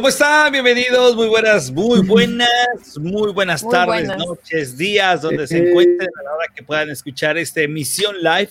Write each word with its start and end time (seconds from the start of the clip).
¿Cómo 0.00 0.08
están? 0.08 0.50
Bienvenidos, 0.50 1.14
muy 1.14 1.28
buenas, 1.28 1.70
muy 1.70 2.00
buenas, 2.06 2.48
muy 2.98 3.32
buenas 3.32 3.62
tardes, 3.68 4.08
noches, 4.16 4.78
días, 4.78 5.20
donde 5.20 5.46
se 5.46 5.58
encuentren 5.58 6.08
a 6.18 6.22
la 6.22 6.32
hora 6.36 6.46
que 6.54 6.62
puedan 6.62 6.88
escuchar 6.88 7.36
esta 7.36 7.60
emisión 7.60 8.16
live. 8.16 8.48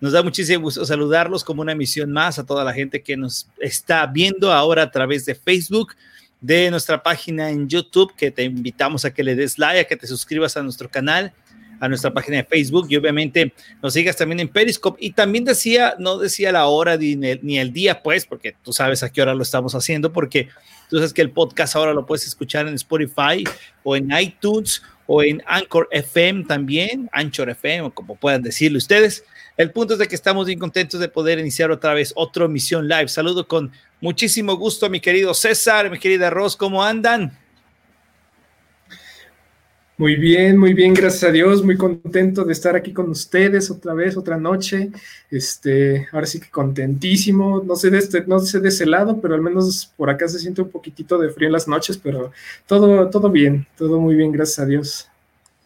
Nos 0.00 0.10
da 0.10 0.24
muchísimo 0.24 0.64
gusto 0.64 0.84
saludarlos 0.84 1.44
como 1.44 1.62
una 1.62 1.70
emisión 1.70 2.10
más 2.10 2.40
a 2.40 2.44
toda 2.44 2.64
la 2.64 2.72
gente 2.72 3.00
que 3.00 3.16
nos 3.16 3.48
está 3.60 4.06
viendo 4.06 4.52
ahora 4.52 4.82
a 4.82 4.90
través 4.90 5.24
de 5.24 5.36
Facebook, 5.36 5.94
de 6.40 6.68
nuestra 6.68 7.00
página 7.00 7.48
en 7.48 7.68
YouTube, 7.68 8.12
que 8.16 8.32
te 8.32 8.42
invitamos 8.42 9.04
a 9.04 9.14
que 9.14 9.22
le 9.22 9.36
des 9.36 9.56
like, 9.56 9.82
a 9.82 9.84
que 9.84 9.96
te 9.96 10.08
suscribas 10.08 10.56
a 10.56 10.64
nuestro 10.64 10.90
canal 10.90 11.32
a 11.80 11.88
nuestra 11.88 12.12
página 12.12 12.38
de 12.38 12.44
Facebook 12.44 12.86
y 12.88 12.96
obviamente 12.96 13.52
nos 13.82 13.94
sigas 13.94 14.16
también 14.16 14.40
en 14.40 14.48
Periscope. 14.48 14.98
Y 15.04 15.12
también 15.12 15.44
decía, 15.44 15.94
no 15.98 16.18
decía 16.18 16.52
la 16.52 16.66
hora 16.66 16.96
ni 16.96 17.58
el, 17.58 17.72
día, 17.72 18.02
pues, 18.02 18.26
porque 18.26 18.54
tú 18.62 18.72
sabes 18.72 19.02
a 19.02 19.10
qué 19.10 19.22
hora 19.22 19.34
lo 19.34 19.42
estamos 19.42 19.74
haciendo, 19.74 20.12
porque 20.12 20.48
tú 20.88 20.96
sabes 20.96 21.12
que 21.12 21.22
el 21.22 21.30
podcast 21.30 21.76
ahora 21.76 21.94
lo 21.94 22.06
puedes 22.06 22.26
escuchar 22.26 22.66
en 22.66 22.74
Spotify 22.74 23.44
o 23.82 23.96
en 23.96 24.10
iTunes 24.18 24.82
o 25.06 25.22
en 25.22 25.42
Anchor 25.46 25.88
FM 25.90 26.44
también, 26.44 27.08
Anchor 27.12 27.50
FM, 27.50 27.82
o 27.82 27.90
como 27.90 28.16
puedan 28.16 28.42
decirle 28.42 28.78
ustedes. 28.78 29.24
El 29.56 29.72
punto 29.72 29.94
es 29.94 29.98
de 29.98 30.06
que 30.06 30.14
estamos 30.14 30.46
bien 30.46 30.58
contentos 30.58 31.00
de 31.00 31.08
poder 31.08 31.38
iniciar 31.38 31.70
otra 31.70 31.94
vez 31.94 32.12
otra 32.14 32.44
emisión 32.44 32.86
live. 32.86 33.08
Saludo 33.08 33.48
con 33.48 33.72
muchísimo 34.00 34.56
gusto 34.56 34.86
a 34.86 34.88
mi 34.88 35.00
querido 35.00 35.34
César, 35.34 35.90
mi 35.90 35.98
querida 35.98 36.30
Ros, 36.30 36.56
¿cómo 36.56 36.84
andan? 36.84 37.36
Muy 39.98 40.14
bien, 40.14 40.56
muy 40.56 40.74
bien, 40.74 40.94
gracias 40.94 41.24
a 41.24 41.32
Dios, 41.32 41.64
muy 41.64 41.76
contento 41.76 42.44
de 42.44 42.52
estar 42.52 42.76
aquí 42.76 42.92
con 42.92 43.10
ustedes 43.10 43.68
otra 43.68 43.94
vez, 43.94 44.16
otra 44.16 44.36
noche. 44.36 44.92
Este, 45.28 46.06
ahora 46.12 46.24
sí 46.24 46.38
que 46.38 46.48
contentísimo, 46.50 47.64
no 47.66 47.74
sé 47.74 47.90
de 47.90 47.98
este, 47.98 48.24
no 48.24 48.38
sé 48.38 48.60
de 48.60 48.68
ese 48.68 48.86
lado, 48.86 49.20
pero 49.20 49.34
al 49.34 49.42
menos 49.42 49.92
por 49.96 50.08
acá 50.08 50.28
se 50.28 50.38
siente 50.38 50.62
un 50.62 50.70
poquitito 50.70 51.18
de 51.18 51.30
frío 51.30 51.48
en 51.48 51.52
las 51.52 51.66
noches, 51.66 51.98
pero 51.98 52.30
todo, 52.66 53.10
todo 53.10 53.28
bien, 53.28 53.66
todo 53.76 53.98
muy 53.98 54.14
bien, 54.14 54.30
gracias 54.30 54.60
a 54.60 54.66
Dios. 54.66 55.08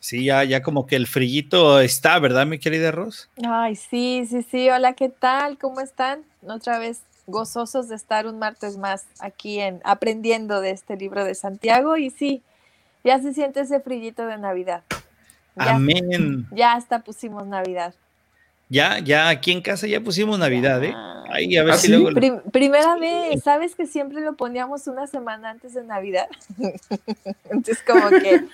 Sí, 0.00 0.24
ya, 0.24 0.44
ya 0.44 0.62
como 0.62 0.86
que 0.86 0.96
el 0.96 1.06
frillito 1.06 1.78
está, 1.78 2.18
¿verdad, 2.18 2.46
mi 2.46 2.58
querida 2.58 2.90
Ros? 2.90 3.28
Ay, 3.46 3.76
sí, 3.76 4.26
sí, 4.26 4.42
sí. 4.50 4.70
Hola, 4.70 4.94
¿qué 4.94 5.10
tal? 5.10 5.58
¿Cómo 5.58 5.82
están? 5.82 6.22
Otra 6.40 6.78
vez 6.78 7.02
gozosos 7.26 7.88
de 7.90 7.96
estar 7.96 8.26
un 8.26 8.38
martes 8.38 8.78
más 8.78 9.04
aquí 9.20 9.60
en 9.60 9.82
aprendiendo 9.84 10.62
de 10.62 10.70
este 10.70 10.96
libro 10.96 11.22
de 11.22 11.34
Santiago 11.34 11.98
y 11.98 12.08
sí, 12.08 12.42
ya 13.04 13.20
se 13.20 13.34
siente 13.34 13.60
ese 13.60 13.80
frillito 13.80 14.26
de 14.26 14.38
Navidad. 14.38 14.82
Amén. 15.56 16.46
Ya 16.52 16.74
hasta 16.74 17.00
pusimos 17.00 17.46
Navidad. 17.46 17.94
Ya, 18.68 19.00
ya 19.00 19.28
aquí 19.28 19.52
en 19.52 19.60
casa 19.60 19.86
ya 19.86 20.00
pusimos 20.00 20.38
Navidad, 20.38 20.82
¿eh? 20.82 20.94
Ahí, 21.28 21.56
a 21.56 21.62
ver 21.62 21.74
¿Ah, 21.74 21.76
si 21.76 21.88
luego... 21.88 22.10
primera 22.50 22.96
vez, 22.96 23.42
¿sabes 23.42 23.74
que 23.74 23.86
siempre 23.86 24.20
lo 24.20 24.34
poníamos 24.34 24.86
una 24.86 25.06
semana 25.06 25.50
antes 25.50 25.74
de 25.74 25.84
Navidad? 25.84 26.26
Entonces 27.50 27.82
como 27.86 28.08
que, 28.08 28.44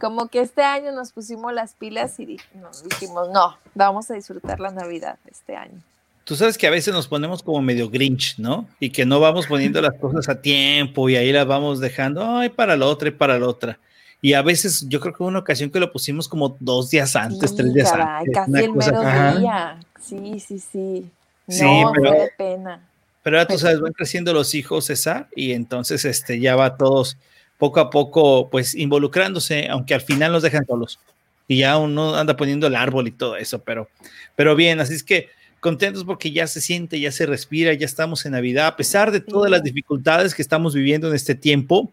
como 0.00 0.28
que 0.28 0.40
este 0.40 0.62
año 0.62 0.92
nos 0.92 1.12
pusimos 1.12 1.52
las 1.52 1.74
pilas 1.74 2.18
y 2.18 2.38
nos 2.60 2.88
dijimos, 2.88 3.28
no, 3.30 3.56
vamos 3.74 4.10
a 4.10 4.14
disfrutar 4.14 4.60
la 4.60 4.70
Navidad 4.70 5.18
este 5.30 5.56
año. 5.56 5.80
Tú 6.24 6.36
sabes 6.36 6.58
que 6.58 6.66
a 6.66 6.70
veces 6.70 6.92
nos 6.92 7.08
ponemos 7.08 7.42
como 7.42 7.62
medio 7.62 7.88
grinch, 7.88 8.38
¿no? 8.38 8.68
Y 8.80 8.90
que 8.90 9.06
no 9.06 9.18
vamos 9.18 9.46
poniendo 9.46 9.80
las 9.80 9.94
cosas 9.94 10.28
a 10.28 10.40
tiempo 10.42 11.08
y 11.08 11.16
ahí 11.16 11.32
las 11.32 11.46
vamos 11.46 11.80
dejando, 11.80 12.36
ay, 12.36 12.50
para 12.50 12.76
la 12.76 12.86
otra 12.86 13.08
y 13.08 13.12
para 13.12 13.38
la 13.38 13.46
otra. 13.46 13.78
Y 14.20 14.32
a 14.32 14.42
veces, 14.42 14.84
yo 14.88 15.00
creo 15.00 15.14
que 15.14 15.22
hubo 15.22 15.28
una 15.28 15.38
ocasión 15.38 15.70
que 15.70 15.78
lo 15.78 15.92
pusimos 15.92 16.28
como 16.28 16.56
dos 16.58 16.90
días 16.90 17.14
antes, 17.14 17.54
tres 17.54 17.72
días 17.72 17.92
antes. 17.92 18.34
Casi 18.34 18.64
el 18.64 18.72
mero 18.72 19.00
día. 19.38 19.78
Sí, 20.00 20.40
sí, 20.40 20.58
sí. 20.58 21.10
No, 21.46 21.92
pero, 21.94 22.12
de 22.12 22.30
pena. 22.36 22.88
Pero 23.22 23.38
ahora 23.38 23.48
tú 23.48 23.58
sabes, 23.58 23.80
van 23.80 23.92
creciendo 23.92 24.32
los 24.32 24.54
hijos, 24.54 24.86
César, 24.86 25.28
y 25.36 25.52
entonces 25.52 26.04
este, 26.04 26.40
ya 26.40 26.56
va 26.56 26.76
todos 26.76 27.16
poco 27.58 27.80
a 27.80 27.90
poco, 27.90 28.48
pues 28.50 28.74
involucrándose, 28.74 29.68
aunque 29.68 29.94
al 29.94 30.00
final 30.00 30.32
nos 30.32 30.42
dejan 30.42 30.66
solos. 30.66 30.98
Y 31.46 31.58
ya 31.58 31.78
uno 31.78 32.14
anda 32.16 32.36
poniendo 32.36 32.66
el 32.66 32.76
árbol 32.76 33.08
y 33.08 33.12
todo 33.12 33.36
eso, 33.36 33.60
pero, 33.60 33.88
pero 34.36 34.54
bien, 34.54 34.80
así 34.80 34.94
es 34.94 35.02
que 35.02 35.28
contentos 35.60 36.04
porque 36.04 36.30
ya 36.30 36.46
se 36.46 36.60
siente, 36.60 37.00
ya 37.00 37.10
se 37.10 37.26
respira, 37.26 37.72
ya 37.74 37.86
estamos 37.86 38.24
en 38.26 38.32
Navidad, 38.32 38.66
a 38.66 38.76
pesar 38.76 39.10
de 39.10 39.20
todas 39.20 39.50
las 39.50 39.62
dificultades 39.62 40.34
que 40.34 40.42
estamos 40.42 40.74
viviendo 40.74 41.08
en 41.08 41.14
este 41.14 41.34
tiempo, 41.34 41.92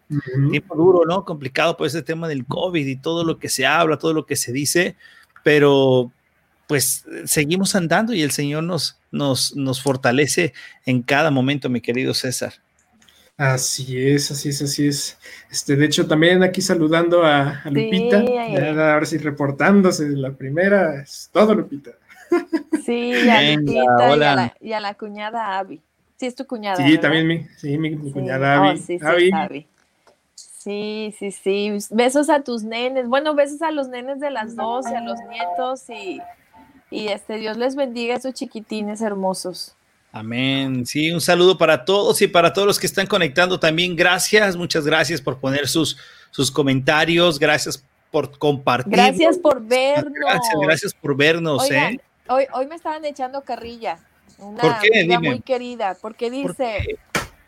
tiempo 0.50 0.76
duro, 0.76 1.04
¿no? 1.06 1.24
Complicado 1.24 1.76
por 1.76 1.86
ese 1.86 2.02
tema 2.02 2.28
del 2.28 2.44
COVID 2.46 2.86
y 2.86 2.96
todo 2.96 3.24
lo 3.24 3.38
que 3.38 3.48
se 3.48 3.66
habla, 3.66 3.98
todo 3.98 4.12
lo 4.12 4.26
que 4.26 4.36
se 4.36 4.52
dice, 4.52 4.96
pero 5.42 6.12
pues 6.66 7.04
seguimos 7.24 7.74
andando 7.74 8.12
y 8.12 8.22
el 8.22 8.32
Señor 8.32 8.64
nos, 8.64 8.98
nos, 9.10 9.54
nos 9.56 9.82
fortalece 9.82 10.52
en 10.84 11.02
cada 11.02 11.30
momento, 11.30 11.68
mi 11.68 11.80
querido 11.80 12.14
César. 12.14 12.54
Así 13.36 14.00
es, 14.00 14.30
así 14.30 14.48
es, 14.48 14.62
así 14.62 14.88
es. 14.88 15.18
Este, 15.50 15.76
de 15.76 15.84
hecho, 15.84 16.06
también 16.06 16.42
aquí 16.42 16.62
saludando 16.62 17.22
a, 17.22 17.62
Lupita, 17.66 18.20
ahora 18.20 19.04
sí 19.04 19.18
reportándose 19.18 20.08
la 20.08 20.32
primera, 20.32 21.02
es 21.02 21.28
todo 21.32 21.54
Lupita. 21.54 21.92
Sí, 22.84 23.12
y 23.24 23.28
a, 23.28 23.40
la, 24.16 24.54
y 24.60 24.72
a, 24.72 24.80
la, 24.80 24.94
cuñada 24.94 25.58
Abby. 25.58 25.80
Sí, 26.16 26.26
es 26.26 26.34
tu 26.34 26.46
cuñada. 26.46 26.76
Sí, 26.76 26.98
también 26.98 27.26
mi, 27.26 27.44
sí, 27.56 27.76
mi, 27.78 27.96
cuñada 28.12 28.56
Abby. 28.56 28.68
Oh, 28.68 28.76
sí, 28.76 28.98
sí, 28.98 29.66
Sí, 30.66 31.14
sí, 31.18 31.30
sí. 31.30 31.72
Besos 31.90 32.28
a 32.28 32.42
tus 32.42 32.64
nenes. 32.64 33.08
Bueno, 33.08 33.34
besos 33.34 33.62
a 33.62 33.70
los 33.70 33.88
nenes 33.88 34.18
de 34.18 34.30
las 34.30 34.56
dos 34.56 34.84
y 34.90 34.94
a 34.94 35.00
los 35.00 35.18
nietos 35.30 35.88
y, 35.88 36.20
y 36.90 37.08
este 37.08 37.38
Dios 37.38 37.56
les 37.56 37.76
bendiga 37.76 38.14
a 38.14 38.18
esos 38.18 38.34
chiquitines 38.34 39.00
hermosos. 39.00 39.76
Amén. 40.10 40.86
Sí, 40.86 41.10
un 41.10 41.20
saludo 41.20 41.58
para 41.58 41.84
todos 41.84 42.20
y 42.22 42.26
para 42.26 42.52
todos 42.52 42.66
los 42.66 42.80
que 42.80 42.86
están 42.86 43.06
conectando 43.06 43.60
también. 43.60 43.94
Gracias, 43.94 44.56
muchas 44.56 44.86
gracias 44.86 45.20
por 45.20 45.38
poner 45.38 45.68
sus, 45.68 45.98
sus 46.30 46.50
comentarios. 46.50 47.38
Gracias 47.38 47.84
por 48.10 48.38
compartir. 48.38 48.92
Gracias 48.92 49.38
por 49.38 49.62
vernos. 49.62 50.14
Gracias, 50.14 50.54
gracias 50.60 50.94
por 50.94 51.16
vernos. 51.16 51.70
¿eh? 51.70 52.00
Hoy, 52.28 52.46
hoy 52.52 52.66
me 52.66 52.74
estaban 52.74 53.04
echando 53.04 53.42
carrilla. 53.42 53.98
Una 54.38 54.60
¿Por 54.60 54.70
amiga 54.70 55.20
muy 55.20 55.40
querida, 55.40 55.96
porque 56.00 56.30
dice, 56.30 56.98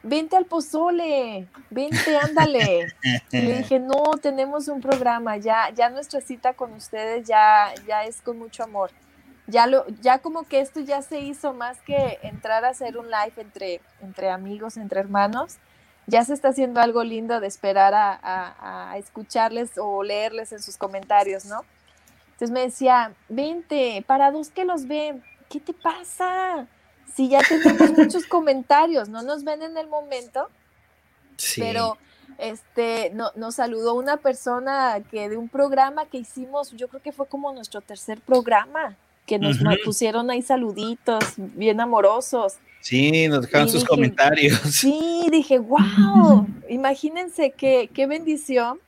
vente 0.03 0.37
al 0.37 0.47
pozole, 0.47 1.47
vente, 1.71 2.16
ándale. 2.16 2.87
y 3.33 3.41
le 3.41 3.59
dije, 3.59 3.78
no, 3.78 4.12
tenemos 4.22 4.69
un 4.69 4.81
programa, 4.81 5.37
ya, 5.37 5.71
ya 5.75 5.91
nuestra 5.91 6.21
cita 6.21 6.55
con 6.55 6.72
ustedes 6.72 7.27
ya, 7.27 7.75
ya 7.87 8.05
es 8.05 8.22
con 8.22 8.39
mucho 8.39 8.62
amor. 8.62 8.91
Ya, 9.47 9.66
lo, 9.66 9.87
ya 10.03 10.19
como 10.19 10.44
que 10.44 10.61
esto 10.61 10.81
ya 10.81 11.03
se 11.03 11.21
hizo 11.21 11.55
más 11.55 11.81
que 11.81 12.19
entrar 12.22 12.65
a 12.65 12.69
hacer 12.69 12.99
un 12.99 13.06
live 13.06 13.33
entre, 13.39 13.81
entre 14.00 14.31
amigos, 14.31 14.77
entre 14.77 15.00
hermanos. 15.00 15.56
Ya 16.06 16.25
se 16.25 16.34
está 16.34 16.49
haciendo 16.49 16.81
algo 16.81 17.03
lindo 17.03 17.41
de 17.41 17.47
esperar 17.47 17.95
a, 17.95 18.91
a 18.93 18.99
escucharles 18.99 19.72
o 19.77 20.03
leerles 20.03 20.53
en 20.53 20.62
sus 20.62 20.77
comentarios, 20.77 21.45
¿no? 21.45 21.65
Entonces 22.38 22.54
me 22.54 22.60
decía, 22.60 23.15
vente, 23.28 24.04
para 24.06 24.31
dos 24.31 24.50
que 24.50 24.65
los 24.65 24.87
ven, 24.87 25.25
¿qué 25.50 25.59
te 25.59 25.72
pasa? 25.72 26.69
Si 27.12 27.28
ya 27.28 27.41
tenemos 27.41 27.91
muchos 27.99 28.26
comentarios, 28.26 29.09
no 29.09 29.22
nos 29.22 29.43
ven 29.43 29.60
en 29.62 29.76
el 29.76 29.88
momento, 29.88 30.48
sí. 31.37 31.60
pero 31.60 31.98
este, 32.38 33.10
no, 33.12 33.32
nos 33.34 33.56
saludó 33.56 33.94
una 33.94 34.19
persona 34.19 35.03
que 35.10 35.28
de 35.28 35.37
un 35.37 35.48
programa 35.48 36.06
que 36.06 36.19
hicimos, 36.19 36.71
yo 36.77 36.87
creo 36.87 37.03
que 37.03 37.10
fue 37.10 37.27
como 37.27 37.53
nuestro 37.53 37.81
tercer 37.81 38.21
programa, 38.21 38.97
que 39.27 39.41
nos 39.41 39.59
pusieron 39.84 40.31
ahí 40.31 40.41
saluditos, 40.41 41.25
bien 41.37 41.81
amorosos. 41.81 42.54
Sí, 42.82 43.27
nos 43.27 43.43
dejaron 43.43 43.69
sus 43.69 43.84
comentarios. 43.84 44.60
Sí, 44.60 45.27
dije, 45.32 45.59
wow, 45.59 46.47
imagínense 46.69 47.51
qué, 47.51 47.91
qué 47.92 48.07
bendición 48.07 48.78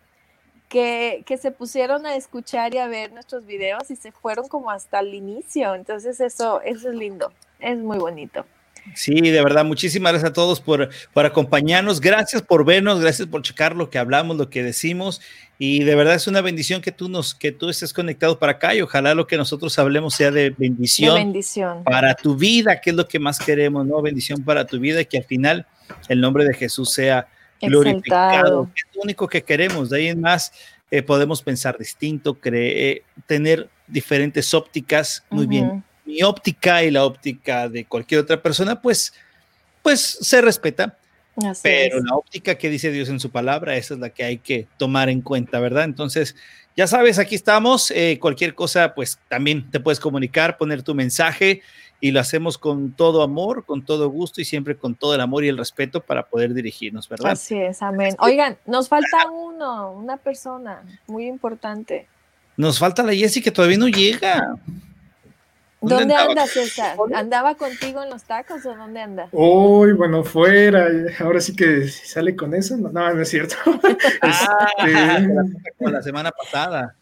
que, 0.71 1.39
se 1.41 1.51
pusieron 1.51 2.07
a 2.07 2.15
escuchar 2.15 2.73
y 2.75 2.79
a 2.79 2.87
ver 2.87 3.13
nuestros 3.13 3.45
videos 3.45 3.91
y 3.91 3.97
se 3.97 4.13
fueron 4.13 4.49
como 4.49 4.71
hasta 4.71 5.01
el 5.01 5.13
inicio. 5.13 5.75
Entonces 5.75 6.21
eso, 6.21 6.63
eso 6.63 6.89
es 6.89 6.95
lindo, 6.95 7.33
es 7.59 7.77
muy 7.77 7.99
bonito. 7.99 8.47
Sí, 8.95 9.21
de 9.21 9.43
verdad, 9.43 9.65
muchísimas 9.65 10.13
gracias 10.13 10.31
a 10.31 10.33
todos 10.33 10.61
por, 10.61 10.89
por 11.13 11.27
acompañarnos. 11.27 12.01
Gracias 12.01 12.41
por 12.41 12.65
vernos, 12.65 13.01
gracias 13.01 13.29
por 13.29 13.43
checar 13.43 13.77
lo 13.77 13.91
que 13.91 13.99
hablamos, 13.99 14.39
lo 14.39 14.49
que 14.49 14.63
decimos. 14.63 15.21
Y 15.59 15.85
de 15.85 15.95
verdad 15.95 16.15
es 16.15 16.27
una 16.27 16.41
bendición 16.41 16.81
que 16.81 16.93
tú 16.93 17.11
nos, 17.11 17.35
que 17.35 17.53
tú 17.53 17.69
estés 17.69 17.93
conectado 17.93 18.39
para 18.39 18.53
acá 18.53 18.75
y 18.75 18.81
ojalá 18.81 19.15
lo 19.15 19.27
que 19.27 19.37
nosotros 19.37 19.79
hablemos 19.79 20.15
sea 20.15 20.31
de 20.31 20.51
bendición, 20.51 21.15
de 21.17 21.21
bendición. 21.21 21.85
para 21.85 22.15
tu 22.15 22.37
vida, 22.37 22.81
que 22.81 22.91
es 22.91 22.97
lo 22.97 23.07
que 23.07 23.19
más 23.19 23.39
queremos, 23.39 23.87
¿no? 23.87 24.01
Bendición 24.01 24.43
para 24.43 24.65
tu 24.65 24.79
vida 24.79 25.03
y 25.03 25.07
que 25.07 25.19
al 25.19 25.25
final 25.25 25.67
el 26.09 26.21
nombre 26.21 26.45
de 26.45 26.55
Jesús 26.55 26.93
sea 26.93 27.29
glorificado, 27.61 28.71
es 28.75 28.85
lo 28.95 29.03
único 29.03 29.29
que 29.29 29.43
queremos. 29.43 29.91
De 29.91 29.99
ahí 29.99 30.09
en 30.09 30.21
más 30.21 30.53
eh, 30.91 31.03
podemos 31.03 31.43
pensar 31.43 31.79
distinto, 31.79 32.35
creer, 32.35 33.03
tener 33.27 33.69
diferentes 33.87 34.53
ópticas, 34.55 35.25
muy 35.31 35.47
bien. 35.47 35.85
Mi 36.05 36.23
óptica 36.23 36.83
y 36.83 36.91
la 36.91 37.05
óptica 37.05 37.69
de 37.69 37.85
cualquier 37.85 38.21
otra 38.21 38.43
persona, 38.43 38.81
pues, 38.81 39.13
pues 39.83 40.01
se 40.01 40.41
respeta. 40.41 40.97
pero 41.63 42.03
la 42.03 42.15
óptica 42.17 42.57
que 42.57 42.69
dice 42.69 42.91
Dios 42.91 43.09
en 43.09 43.21
su 43.21 43.31
palabra, 43.31 43.77
esa 43.77 43.95
es 43.95 44.01
la 44.01 44.11
que 44.11 44.25
hay 44.25 44.39
que 44.39 44.67
tomar 44.77 45.09
en 45.09 45.21
cuenta, 45.21 45.61
¿verdad? 45.61 45.85
Entonces, 45.85 46.35
ya 46.77 46.87
sabes, 46.87 47.19
aquí 47.19 47.35
estamos. 47.35 47.91
Eh, 47.93 48.19
cualquier 48.21 48.55
cosa, 48.55 48.95
pues 48.95 49.19
también 49.29 49.71
te 49.71 49.81
puedes 49.81 50.01
comunicar, 50.01 50.57
poner 50.57 50.83
tu 50.83 50.95
mensaje 50.95 51.63
y 52.01 52.11
lo 52.13 52.21
hacemos 52.21 52.57
con 52.57 52.93
todo 52.93 53.23
amor, 53.23 53.65
con 53.65 53.85
todo 53.85 54.09
gusto 54.09 54.41
y 54.41 54.45
siempre 54.45 54.77
con 54.77 54.95
todo 54.95 55.15
el 55.15 55.21
amor 55.21 55.45
y 55.45 55.49
el 55.49 55.59
respeto 55.59 56.01
para 56.01 56.27
poder 56.27 56.55
dirigirnos, 56.55 57.09
¿verdad? 57.09 57.33
Así 57.33 57.59
es, 57.59 57.83
amén. 57.83 58.17
Oigan, 58.19 58.57
nos 58.67 58.89
falta 58.89 59.31
uno, 59.31 59.93
una 59.93 60.17
persona 60.17 60.83
muy 61.07 61.27
importante. 61.27 62.09
Nos 62.57 62.79
falta 62.79 63.03
la 63.03 63.15
Jessie 63.15 63.43
que 63.43 63.51
todavía 63.51 63.79
no 63.79 63.89
llega. 63.89 64.57
¿Dónde, 65.83 66.15
anda 66.15 66.47
César? 66.47 66.97
¿Andaba 67.15 67.55
contigo 67.55 68.03
en 68.03 68.11
los 68.11 68.25
tacos 68.25 68.67
o 68.67 68.75
dónde 68.75 69.01
anda? 69.01 69.29
Uy, 69.33 69.93
bueno, 69.93 70.23
fuera. 70.25 70.87
Ahora 71.21 71.41
sí 71.41 71.57
que 71.57 71.89
sale 71.89 72.37
con 72.37 72.55
eso. 72.55 72.77
No, 72.77 72.91
no, 72.91 73.21
es 73.21 73.31
cierto. 73.31 73.57
ah, 74.23 74.69
este, 74.87 75.73
como 75.79 75.91
la 75.91 76.03
semana 76.03 76.31
pasada. 76.33 76.97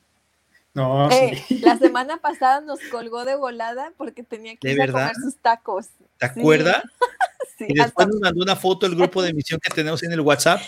No, 0.78 1.10
eh, 1.10 1.44
La 1.60 1.76
semana 1.76 2.18
pasada 2.18 2.60
nos 2.60 2.78
colgó 2.92 3.24
de 3.24 3.34
volada 3.34 3.92
porque 3.96 4.22
tenía 4.22 4.54
que 4.54 4.70
ir 4.70 4.80
a 4.80 4.86
comer 4.86 5.14
sus 5.16 5.36
tacos. 5.38 5.86
¿Te 6.18 6.26
acuerdas? 6.26 6.84
sí, 7.58 7.66
y 7.68 7.74
después 7.74 8.06
nos 8.06 8.20
mandó 8.20 8.44
una 8.44 8.54
foto 8.54 8.86
del 8.88 8.96
grupo 8.96 9.20
de 9.20 9.30
emisión 9.30 9.58
que 9.60 9.74
tenemos 9.74 10.00
en 10.04 10.12
el 10.12 10.20
WhatsApp 10.20 10.60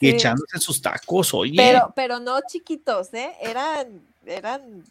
y 0.00 0.08
echándose 0.08 0.58
sus 0.58 0.80
tacos, 0.80 1.34
oye. 1.34 1.52
Pero, 1.54 1.92
pero 1.94 2.18
no 2.18 2.40
chiquitos, 2.50 3.12
¿eh? 3.12 3.32
Eran, 3.42 4.00
eran 4.24 4.84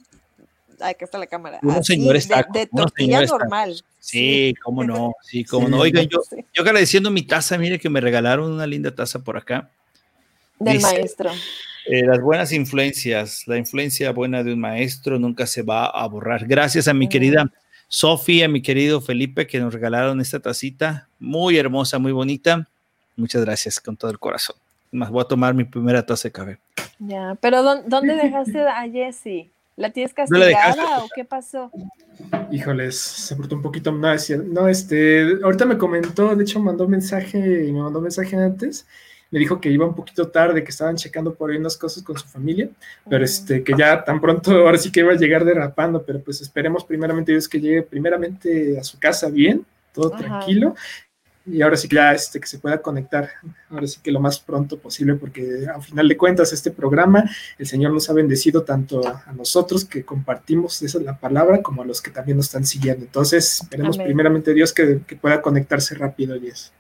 Aquí 0.79 1.06
está 1.06 1.18
la 1.18 1.25
cámara. 1.25 1.57
Unos 1.63 1.88
señores 1.88 2.27
tacos, 2.27 2.53
de, 2.53 2.68
tortilla 2.68 3.25
normal. 3.25 3.83
Sí, 4.00 4.53
cómo 4.63 4.83
no, 4.83 5.15
sí, 5.24 5.44
cómo 5.44 5.68
no. 5.68 5.79
Oigan, 5.79 6.07
yo, 6.07 6.21
yo 6.53 6.62
agradeciendo 6.62 7.09
mi 7.09 7.24
taza, 7.24 7.57
mire 7.57 7.79
que 7.79 7.89
me 7.89 8.00
regalaron 8.00 8.51
una 8.51 8.68
linda 8.68 8.94
taza 8.94 9.24
por 9.24 9.38
acá. 9.38 9.71
Del 10.59 10.79
maestro. 10.81 11.31
Eh, 11.89 12.06
las 12.06 12.19
buenas 12.19 12.51
influencias, 12.51 13.48
la 13.48 13.57
influencia 13.57 14.12
buena 14.12 14.44
de 14.44 14.54
un 14.54 14.60
maestro 14.60 15.18
nunca 15.18 15.48
se 15.48 15.62
va 15.62 15.86
a 15.86 16.06
borrar. 16.07 16.45
Gracias 16.45 16.88
a 16.89 16.94
mi 16.94 17.07
querida 17.07 17.50
Sofía, 17.88 18.45
a 18.45 18.50
mi 18.50 18.62
querido 18.62 19.00
Felipe, 19.00 19.48
que 19.48 19.60
nos 19.60 19.74
regalaron 19.74 20.19
esta 20.19 20.42
tacita, 20.42 21.07
muy 21.19 21.57
hermosa, 21.57 21.98
muy 21.98 22.12
bonita. 22.12 22.68
Muchas 23.16 23.45
gracias 23.45 23.80
con 23.80 23.95
todo 23.95 24.12
el 24.12 24.19
corazón. 24.19 24.57
Más 24.92 25.10
voy 25.10 25.22
a 25.22 25.28
tomar 25.28 25.54
mi 25.54 25.63
primera 25.63 26.06
taza 26.06 26.28
de 26.28 26.31
café. 26.34 26.57
Ya, 27.00 27.38
pero 27.39 27.63
¿dónde 27.63 28.16
dejaste 28.16 28.62
a 28.62 28.89
Jessie? 28.89 29.50
¿La 29.78 29.92
tienes 29.92 30.13
castigada 30.13 31.04
o 31.04 31.07
qué 31.16 31.24
pasó? 31.24 31.72
Híjoles, 32.51 32.98
se 32.98 33.36
portó 33.36 33.56
un 33.56 33.62
poquito 33.62 33.92
más. 33.94 34.30
No, 34.30 34.68
este, 34.68 35.38
ahorita 35.44 35.66
me 35.66 35.78
comentó, 35.78 36.36
de 36.36 36.44
hecho 36.44 36.60
mandó 36.60 36.88
mensaje 36.88 37.66
y 37.66 37.72
me 37.72 37.81
mandó 37.81 38.01
mensaje 38.01 38.36
antes. 38.36 38.86
Me 39.31 39.39
dijo 39.39 39.59
que 39.59 39.69
iba 39.69 39.85
un 39.85 39.95
poquito 39.95 40.29
tarde, 40.29 40.63
que 40.63 40.71
estaban 40.71 40.95
checando 40.95 41.33
por 41.33 41.51
ahí 41.51 41.57
unas 41.57 41.77
cosas 41.77 42.03
con 42.03 42.18
su 42.18 42.27
familia, 42.27 42.69
pero 43.09 43.24
este, 43.24 43.63
que 43.63 43.74
ya 43.77 44.03
tan 44.03 44.21
pronto, 44.21 44.51
ahora 44.65 44.77
sí 44.77 44.91
que 44.91 45.01
iba 45.01 45.13
a 45.13 45.18
llegar 45.18 45.44
derrapando, 45.44 46.03
pero 46.03 46.21
pues 46.21 46.41
esperemos 46.41 46.83
primeramente 46.83 47.31
Dios 47.31 47.47
que 47.47 47.59
llegue 47.59 47.81
primeramente 47.83 48.79
a 48.79 48.83
su 48.83 49.00
casa 49.00 49.29
bien, 49.29 49.65
todo 49.94 50.12
tranquilo, 50.12 50.75
y 51.50 51.62
ahora 51.62 51.77
sí 51.77 51.88
que 51.88 51.95
ya 51.95 52.12
este, 52.12 52.39
que 52.39 52.47
se 52.47 52.59
pueda 52.59 52.81
conectar, 52.81 53.29
ahora 53.69 53.88
sí 53.88 54.00
que 54.03 54.12
lo 54.12 54.19
más 54.19 54.39
pronto 54.39 54.77
posible, 54.77 55.15
porque 55.15 55.65
a 55.74 55.81
final 55.81 56.07
de 56.07 56.18
cuentas 56.18 56.51
este 56.51 56.71
programa, 56.71 57.24
el 57.57 57.65
Señor 57.65 57.94
nos 57.94 58.09
ha 58.09 58.13
bendecido 58.13 58.63
tanto 58.63 59.07
a, 59.07 59.31
nosotros 59.31 59.85
que 59.85 60.03
compartimos 60.03 60.81
esa 60.81 61.00
la 61.00 61.18
palabra, 61.18 61.62
como 61.62 61.83
a 61.83 61.85
los 61.85 62.01
que 62.01 62.12
también 62.12 62.38
nos 62.38 62.47
están 62.47 62.65
siguiendo. 62.65 63.06
Entonces, 63.06 63.62
esperemos 63.62 63.97
primeramente 63.97 64.53
Dios 64.53 64.74
que, 64.74 65.01
pueda 65.21 65.41
conectarse 65.41 65.95
rápido, 65.95 66.35
Yes. 66.35 66.74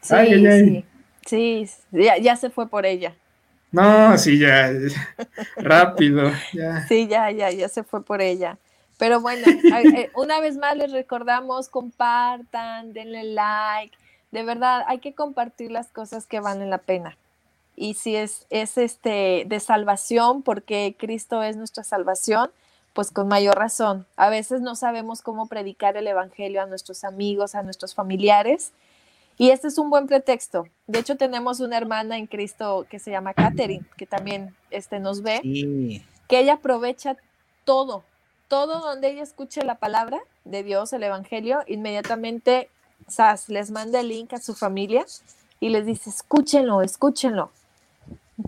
Sí, 0.00 0.14
ay, 0.14 0.46
ay, 0.46 0.64
sí, 0.64 0.84
sí 1.28 1.68
ya, 1.92 2.36
se 2.36 2.50
fue 2.50 2.68
por 2.68 2.86
ella. 2.86 3.14
No, 3.70 4.16
sí, 4.16 4.38
ya, 4.38 4.70
rápido, 5.56 6.32
ya. 6.52 6.86
Sí, 6.86 7.06
ya, 7.06 7.30
ya, 7.30 7.50
ya 7.50 7.68
se 7.68 7.82
fue 7.82 8.02
por 8.02 8.22
ella. 8.22 8.58
Pero 8.98 9.20
bueno, 9.20 9.46
eh, 9.96 10.10
una 10.14 10.40
vez 10.40 10.56
más 10.56 10.76
les 10.76 10.90
recordamos, 10.90 11.68
compartan, 11.68 12.92
denle 12.92 13.24
like, 13.24 13.96
de 14.30 14.42
verdad 14.42 14.84
hay 14.86 14.98
que 14.98 15.14
compartir 15.14 15.70
las 15.70 15.88
cosas 15.88 16.26
que 16.26 16.40
valen 16.40 16.70
la 16.70 16.78
pena. 16.78 17.16
Y 17.76 17.94
si 17.94 18.16
es, 18.16 18.46
es 18.50 18.76
este 18.76 19.44
de 19.46 19.60
salvación, 19.60 20.42
porque 20.42 20.96
Cristo 20.98 21.42
es 21.42 21.56
nuestra 21.56 21.84
salvación, 21.84 22.50
pues 22.92 23.12
con 23.12 23.28
mayor 23.28 23.56
razón. 23.56 24.06
A 24.16 24.28
veces 24.28 24.60
no 24.60 24.74
sabemos 24.74 25.22
cómo 25.22 25.46
predicar 25.46 25.96
el 25.96 26.08
Evangelio 26.08 26.60
a 26.60 26.66
nuestros 26.66 27.04
amigos, 27.04 27.54
a 27.54 27.62
nuestros 27.62 27.94
familiares. 27.94 28.72
Y 29.38 29.50
este 29.50 29.68
es 29.68 29.78
un 29.78 29.88
buen 29.88 30.06
pretexto. 30.08 30.66
De 30.88 30.98
hecho, 30.98 31.16
tenemos 31.16 31.60
una 31.60 31.76
hermana 31.76 32.18
en 32.18 32.26
Cristo 32.26 32.86
que 32.90 32.98
se 32.98 33.12
llama 33.12 33.34
Catherine, 33.34 33.86
que 33.96 34.04
también 34.04 34.54
este, 34.70 34.98
nos 34.98 35.22
ve, 35.22 35.40
que 36.28 36.40
ella 36.40 36.54
aprovecha 36.54 37.16
todo, 37.64 38.02
todo 38.48 38.80
donde 38.80 39.10
ella 39.10 39.22
escuche 39.22 39.62
la 39.64 39.76
palabra 39.76 40.18
de 40.44 40.64
Dios, 40.64 40.92
el 40.92 41.04
Evangelio, 41.04 41.60
inmediatamente 41.68 42.68
SAS 43.06 43.48
les 43.48 43.70
manda 43.70 44.00
el 44.00 44.08
link 44.08 44.32
a 44.32 44.38
su 44.38 44.54
familia 44.54 45.04
y 45.60 45.68
les 45.68 45.86
dice, 45.86 46.10
escúchenlo, 46.10 46.82
escúchenlo. 46.82 47.50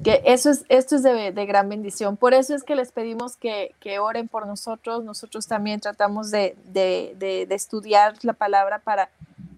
Que 0.04 0.22
eso 0.24 0.50
es, 0.50 0.64
esto 0.68 0.96
es 0.96 1.02
de, 1.02 1.46
gran 1.46 1.68
bendición. 1.68 2.16
Por 2.16 2.32
eso 2.32 2.54
es 2.54 2.62
que 2.62 2.76
les 2.76 2.92
pedimos 2.92 3.36
que, 3.36 3.74
oren 4.00 4.28
por 4.28 4.46
nosotros. 4.46 5.04
Nosotros 5.04 5.46
también 5.46 5.80
tratamos 5.80 6.30
de, 6.30 6.56
estudiar 7.50 8.14
la 8.22 8.32
palabra 8.32 8.78
para, 8.78 9.10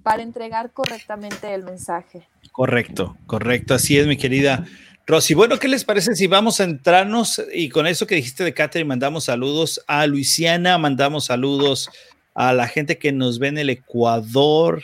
para 0.03 0.23
entregar 0.23 0.71
correctamente 0.73 1.55
el 1.55 1.65
mensaje. 1.65 2.27
Correcto, 2.51 3.17
correcto. 3.27 3.75
Así 3.75 3.99
es, 3.99 4.07
mi 4.07 4.17
querida 4.17 4.65
Rosy. 5.07 5.35
Bueno, 5.35 5.59
¿qué 5.59 5.69
les 5.69 5.85
parece 5.85 6.15
si 6.15 6.27
vamos 6.27 6.61
a 6.61 6.65
entrarnos 6.65 7.43
y 7.53 7.69
con 7.69 7.87
eso 7.87 8.07
que 8.07 8.15
dijiste 8.15 8.45
de 8.45 8.55
Catherine, 8.55 8.89
mandamos 8.89 9.25
saludos 9.25 9.83
a 9.87 10.07
Luisiana, 10.07 10.79
mandamos 10.79 11.27
saludos 11.27 11.91
a 12.35 12.53
la 12.53 12.69
gente 12.69 12.99
que 12.99 13.13
nos 13.13 13.39
ve 13.39 13.49
en 13.49 13.59
el 13.59 13.71
Ecuador 13.71 14.83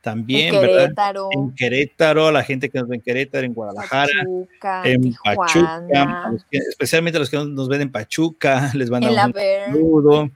también, 0.00 0.54
en 0.54 0.60
Querétaro. 0.60 1.28
En 1.32 1.54
Querétaro, 1.54 2.26
a 2.28 2.32
la 2.32 2.42
gente 2.42 2.70
que 2.70 2.78
nos 2.78 2.88
ve 2.88 2.96
en 2.96 3.02
Querétaro, 3.02 3.46
en 3.46 3.54
Guadalajara, 3.54 4.12
en 4.84 5.14
Pachuca, 5.22 6.32
especialmente 6.50 7.18
a 7.18 7.20
los 7.20 7.30
que 7.30 7.36
nos 7.36 7.68
ven 7.68 7.82
en 7.82 7.92
Pachuca, 7.92 8.70
les 8.74 8.90
a 8.90 8.96
un 8.96 9.34
saludo. 9.34 10.30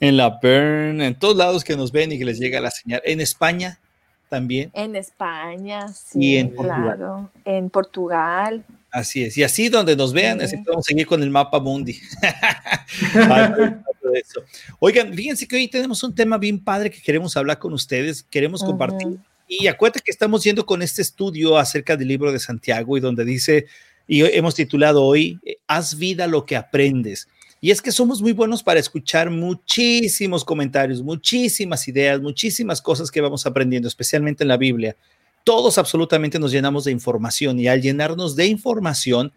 En 0.00 0.16
la 0.16 0.38
Bern, 0.40 1.00
en 1.00 1.18
todos 1.18 1.36
lados 1.36 1.64
que 1.64 1.76
nos 1.76 1.92
ven 1.92 2.12
y 2.12 2.18
que 2.18 2.24
les 2.24 2.38
llega 2.38 2.60
la 2.60 2.70
señal. 2.70 3.02
En 3.04 3.20
España 3.20 3.80
también. 4.28 4.70
En 4.74 4.94
España, 4.94 5.88
sí. 5.88 6.18
Y 6.20 6.36
en 6.36 6.54
Portugal. 6.54 7.28
En 7.44 7.70
Portugal. 7.70 8.64
Así 8.90 9.24
es. 9.24 9.36
Y 9.36 9.42
así 9.42 9.68
donde 9.68 9.96
nos 9.96 10.12
vean, 10.12 10.40
así 10.40 10.56
podemos 10.58 10.84
seguir 10.84 11.06
con 11.06 11.22
el 11.22 11.30
mapa 11.30 11.60
mundi. 11.60 12.00
Oigan, 14.78 15.12
fíjense 15.12 15.46
que 15.46 15.56
hoy 15.56 15.68
tenemos 15.68 16.02
un 16.02 16.14
tema 16.14 16.38
bien 16.38 16.62
padre 16.62 16.90
que 16.90 17.02
queremos 17.02 17.36
hablar 17.36 17.58
con 17.58 17.72
ustedes, 17.72 18.22
queremos 18.22 18.62
compartir. 18.62 19.18
Y 19.46 19.66
acuérdate 19.66 20.00
que 20.04 20.10
estamos 20.10 20.44
yendo 20.44 20.64
con 20.64 20.82
este 20.82 21.02
estudio 21.02 21.58
acerca 21.58 21.96
del 21.96 22.08
libro 22.08 22.32
de 22.32 22.38
Santiago 22.38 22.96
y 22.96 23.00
donde 23.00 23.24
dice, 23.24 23.66
y 24.06 24.22
hemos 24.22 24.54
titulado 24.54 25.04
hoy, 25.04 25.38
Haz 25.66 25.98
vida 25.98 26.26
lo 26.26 26.46
que 26.46 26.56
aprendes. 26.56 27.28
Y 27.60 27.70
es 27.70 27.82
que 27.82 27.90
somos 27.90 28.22
muy 28.22 28.32
buenos 28.32 28.62
para 28.62 28.78
escuchar 28.78 29.30
muchísimos 29.30 30.44
comentarios, 30.44 31.02
muchísimas 31.02 31.88
ideas, 31.88 32.20
muchísimas 32.20 32.80
cosas 32.80 33.10
que 33.10 33.20
vamos 33.20 33.46
aprendiendo, 33.46 33.88
especialmente 33.88 34.44
en 34.44 34.48
la 34.48 34.56
Biblia. 34.56 34.96
Todos 35.42 35.78
absolutamente 35.78 36.38
nos 36.38 36.52
llenamos 36.52 36.84
de 36.84 36.92
información 36.92 37.58
y 37.58 37.66
al 37.66 37.80
llenarnos 37.80 38.36
de 38.36 38.46
información, 38.46 39.32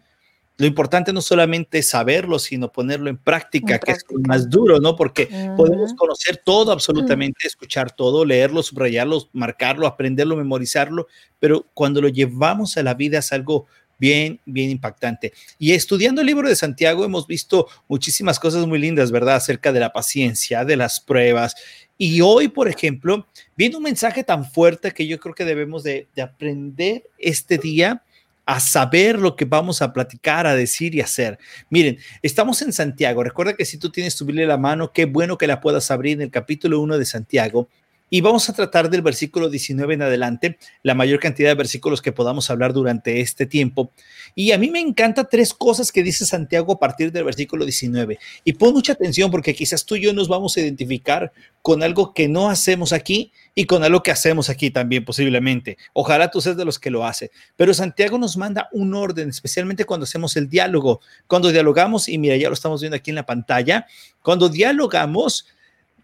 lo 0.58 0.66
importante 0.66 1.12
no 1.12 1.22
solamente 1.22 1.78
es 1.78 1.88
saberlo, 1.88 2.38
sino 2.38 2.70
ponerlo 2.70 3.10
en 3.10 3.16
práctica, 3.16 3.78
que 3.78 3.92
es 3.92 4.04
más 4.28 4.48
duro, 4.48 4.78
¿no? 4.78 4.94
Porque 4.94 5.26
podemos 5.56 5.94
conocer 5.94 6.40
todo 6.44 6.70
absolutamente, 6.70 7.46
escuchar 7.46 7.90
todo, 7.90 8.24
leerlo, 8.24 8.62
subrayarlo, 8.62 9.28
marcarlo, 9.32 9.86
aprenderlo, 9.86 10.36
memorizarlo, 10.36 11.08
pero 11.40 11.66
cuando 11.74 12.00
lo 12.00 12.08
llevamos 12.08 12.76
a 12.76 12.82
la 12.82 12.94
vida 12.94 13.18
es 13.18 13.32
algo 13.32 13.66
bien, 14.02 14.40
bien 14.44 14.70
impactante. 14.70 15.32
Y 15.60 15.70
estudiando 15.74 16.22
el 16.22 16.26
libro 16.26 16.48
de 16.48 16.56
Santiago 16.56 17.04
hemos 17.04 17.24
visto 17.28 17.68
muchísimas 17.86 18.40
cosas 18.40 18.66
muy 18.66 18.80
lindas, 18.80 19.12
¿verdad? 19.12 19.36
Acerca 19.36 19.72
de 19.72 19.78
la 19.78 19.92
paciencia, 19.92 20.64
de 20.64 20.76
las 20.76 20.98
pruebas. 20.98 21.54
Y 21.96 22.20
hoy, 22.20 22.48
por 22.48 22.68
ejemplo, 22.68 23.28
viene 23.56 23.76
un 23.76 23.84
mensaje 23.84 24.24
tan 24.24 24.44
fuerte 24.44 24.90
que 24.90 25.06
yo 25.06 25.20
creo 25.20 25.36
que 25.36 25.44
debemos 25.44 25.84
de, 25.84 26.08
de 26.16 26.22
aprender 26.22 27.04
este 27.16 27.58
día 27.58 28.02
a 28.44 28.58
saber 28.58 29.20
lo 29.20 29.36
que 29.36 29.44
vamos 29.44 29.82
a 29.82 29.92
platicar, 29.92 30.48
a 30.48 30.56
decir 30.56 30.96
y 30.96 31.00
hacer. 31.00 31.38
Miren, 31.70 31.98
estamos 32.22 32.60
en 32.62 32.72
Santiago. 32.72 33.22
Recuerda 33.22 33.54
que 33.54 33.64
si 33.64 33.78
tú 33.78 33.90
tienes 33.90 34.16
tu 34.16 34.24
Biblia 34.24 34.42
en 34.42 34.48
la 34.48 34.58
mano, 34.58 34.92
qué 34.92 35.04
bueno 35.04 35.38
que 35.38 35.46
la 35.46 35.60
puedas 35.60 35.92
abrir 35.92 36.14
en 36.14 36.22
el 36.22 36.30
capítulo 36.32 36.80
1 36.80 36.98
de 36.98 37.04
Santiago. 37.04 37.68
Y 38.14 38.20
vamos 38.20 38.46
a 38.50 38.52
tratar 38.52 38.90
del 38.90 39.00
versículo 39.00 39.48
19 39.48 39.94
en 39.94 40.02
adelante, 40.02 40.58
la 40.82 40.92
mayor 40.92 41.18
cantidad 41.18 41.48
de 41.48 41.54
versículos 41.54 42.02
que 42.02 42.12
podamos 42.12 42.50
hablar 42.50 42.74
durante 42.74 43.22
este 43.22 43.46
tiempo. 43.46 43.90
Y 44.34 44.52
a 44.52 44.58
mí 44.58 44.70
me 44.70 44.80
encanta 44.80 45.24
tres 45.24 45.54
cosas 45.54 45.90
que 45.90 46.02
dice 46.02 46.26
Santiago 46.26 46.74
a 46.74 46.78
partir 46.78 47.10
del 47.10 47.24
versículo 47.24 47.64
19. 47.64 48.18
Y 48.44 48.52
pon 48.52 48.74
mucha 48.74 48.92
atención 48.92 49.30
porque 49.30 49.54
quizás 49.54 49.86
tú 49.86 49.96
y 49.96 50.02
yo 50.02 50.12
nos 50.12 50.28
vamos 50.28 50.54
a 50.54 50.60
identificar 50.60 51.32
con 51.62 51.82
algo 51.82 52.12
que 52.12 52.28
no 52.28 52.50
hacemos 52.50 52.92
aquí 52.92 53.32
y 53.54 53.64
con 53.64 53.82
algo 53.82 54.02
que 54.02 54.10
hacemos 54.10 54.50
aquí 54.50 54.70
también 54.70 55.06
posiblemente. 55.06 55.78
Ojalá 55.94 56.30
tú 56.30 56.42
seas 56.42 56.58
de 56.58 56.66
los 56.66 56.78
que 56.78 56.90
lo 56.90 57.06
hace. 57.06 57.30
Pero 57.56 57.72
Santiago 57.72 58.18
nos 58.18 58.36
manda 58.36 58.68
un 58.72 58.92
orden, 58.92 59.30
especialmente 59.30 59.86
cuando 59.86 60.04
hacemos 60.04 60.36
el 60.36 60.50
diálogo. 60.50 61.00
Cuando 61.26 61.50
dialogamos, 61.50 62.10
y 62.10 62.18
mira, 62.18 62.36
ya 62.36 62.48
lo 62.48 62.54
estamos 62.54 62.82
viendo 62.82 62.96
aquí 62.96 63.10
en 63.10 63.16
la 63.16 63.24
pantalla, 63.24 63.86
cuando 64.20 64.50
dialogamos, 64.50 65.46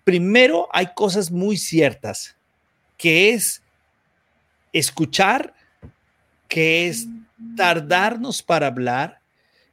primero 0.08 0.70
hay 0.72 0.86
cosas 0.94 1.30
muy 1.30 1.58
ciertas, 1.58 2.34
que 2.96 3.34
es 3.34 3.62
escuchar, 4.72 5.52
que 6.48 6.88
es 6.88 7.06
tardarnos 7.54 8.42
para 8.42 8.68
hablar 8.68 9.20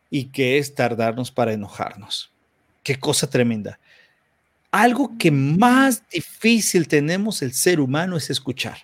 y 0.09 0.25
que 0.25 0.57
es 0.57 0.75
tardarnos 0.75 1.31
para 1.31 1.53
enojarnos. 1.53 2.33
Qué 2.83 2.99
cosa 2.99 3.29
tremenda. 3.29 3.79
Algo 4.71 5.17
que 5.17 5.31
más 5.31 6.03
difícil 6.09 6.89
tenemos 6.89 7.41
el 7.41 7.53
ser 7.53 7.79
humano 7.79 8.17
es 8.17 8.29
escuchar. 8.29 8.79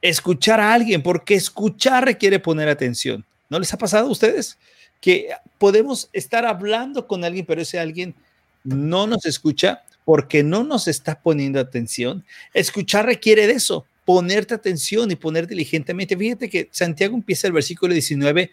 Escuchar 0.00 0.60
a 0.60 0.72
alguien, 0.72 1.02
porque 1.02 1.34
escuchar 1.34 2.06
requiere 2.06 2.38
poner 2.38 2.70
atención. 2.70 3.22
¿No 3.50 3.58
les 3.58 3.74
ha 3.74 3.76
pasado 3.76 4.08
a 4.08 4.10
ustedes? 4.10 4.56
Que 5.02 5.28
podemos 5.58 6.08
estar 6.14 6.46
hablando 6.46 7.06
con 7.06 7.22
alguien, 7.22 7.44
pero 7.44 7.60
ese 7.60 7.78
alguien 7.78 8.14
no 8.62 9.06
nos 9.06 9.26
escucha 9.26 9.83
porque 10.04 10.42
no 10.42 10.64
nos 10.64 10.88
está 10.88 11.20
poniendo 11.20 11.58
atención. 11.58 12.24
Escuchar 12.52 13.06
requiere 13.06 13.46
de 13.46 13.54
eso, 13.54 13.86
ponerte 14.04 14.54
atención 14.54 15.10
y 15.10 15.16
poner 15.16 15.46
diligentemente. 15.46 16.16
Fíjate 16.16 16.50
que 16.50 16.68
Santiago 16.70 17.14
empieza 17.14 17.46
el 17.46 17.52
versículo 17.52 17.92
19, 17.92 18.50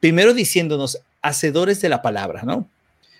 primero 0.00 0.34
diciéndonos, 0.34 0.98
hacedores 1.22 1.80
de 1.80 1.88
la 1.88 2.02
palabra, 2.02 2.42
¿no? 2.42 2.68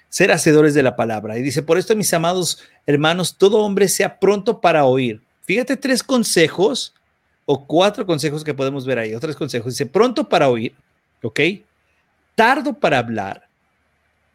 Ser 0.09 0.33
hacedores 0.33 0.75
de 0.75 0.83
la 0.83 0.97
palabra. 0.97 1.39
Y 1.39 1.43
dice, 1.43 1.63
por 1.63 1.79
esto, 1.79 1.95
mis 1.95 2.13
amados 2.15 2.63
hermanos, 2.87 3.37
todo 3.37 3.59
hombre 3.59 3.89
sea 3.89 4.19
pronto 4.19 4.61
para 4.61 4.85
oír. 4.85 5.21
Fíjate 5.43 5.77
tres 5.77 6.03
consejos 6.03 6.95
o 7.45 7.67
cuatro 7.67 8.07
consejos 8.07 8.45
que 8.45 8.55
podemos 8.55 8.85
ver 8.85 8.99
ahí, 8.99 9.15
otros 9.15 9.37
consejos. 9.37 9.75
Dice, 9.75 9.87
pronto 9.87 10.29
para 10.29 10.49
oír, 10.49 10.75
¿ok? 11.23 11.41
Tardo 12.35 12.75
para 12.75 12.99
hablar 12.99 13.48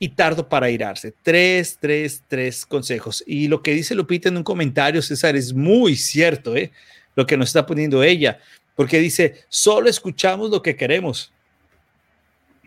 y 0.04 0.10
tardo 0.10 0.50
para 0.50 0.70
irarse. 0.70 1.14
Tres, 1.24 1.78
tres, 1.80 2.24
tres 2.28 2.66
consejos. 2.66 3.24
Y 3.26 3.48
lo 3.48 3.64
que 3.64 3.72
dice 3.72 3.96
Lupita 3.96 4.28
en 4.28 4.36
un 4.36 4.44
comentario, 4.44 5.02
César, 5.02 5.38
es 5.38 5.54
muy 5.54 5.96
cierto, 5.96 6.58
¿eh? 6.58 6.74
Lo 7.16 7.26
que 7.26 7.38
nos 7.38 7.48
está 7.48 7.66
poniendo 7.66 8.04
ella, 8.04 8.38
porque 8.76 9.00
dice, 9.00 9.46
solo 9.48 9.90
escuchamos 9.90 10.50
lo 10.50 10.62
que 10.62 10.76
queremos. 10.76 11.32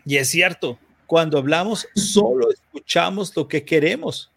Y 0.03 0.17
es 0.17 0.29
cierto, 0.29 0.79
cuando 1.05 1.37
hablamos, 1.37 1.87
solo 1.93 2.49
escuchamos 2.51 3.31
lo 3.35 3.47
que 3.47 3.63
queremos. 3.63 4.31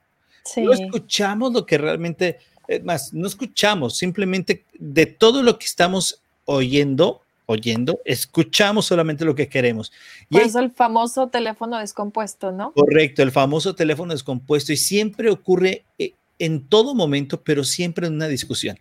No 0.59 0.71
escuchamos 0.71 1.55
lo 1.55 1.65
que 1.65 1.79
realmente, 1.79 2.41
es 2.69 2.85
más, 2.85 3.15
no 3.15 3.27
escuchamos, 3.27 3.97
simplemente 3.97 4.67
de 4.79 5.07
todo 5.07 5.43
lo 5.43 5.59
que 5.59 5.65
estamos 5.65 6.21
oyendo, 6.45 7.23
oyendo, 7.51 8.01
escuchamos 8.05 8.87
solamente 8.87 9.25
lo 9.25 9.35
que 9.35 9.49
queremos. 9.49 9.93
Y 10.29 10.35
Por 10.35 10.43
eso 10.43 10.59
el 10.61 10.71
famoso 10.71 11.29
teléfono 11.29 11.79
descompuesto, 11.79 12.53
¿no? 12.53 12.73
Correcto, 12.73 13.23
el 13.23 13.33
famoso 13.33 13.75
teléfono 13.75 14.13
descompuesto 14.13 14.73
y 14.73 14.77
siempre 14.77 15.31
ocurre 15.31 15.85
eh, 15.99 16.13
en 16.39 16.67
todo 16.67 16.95
momento, 16.95 17.43
pero 17.43 17.65
siempre 17.65 18.07
en 18.07 18.15
una 18.15 18.29
discusión. 18.29 18.79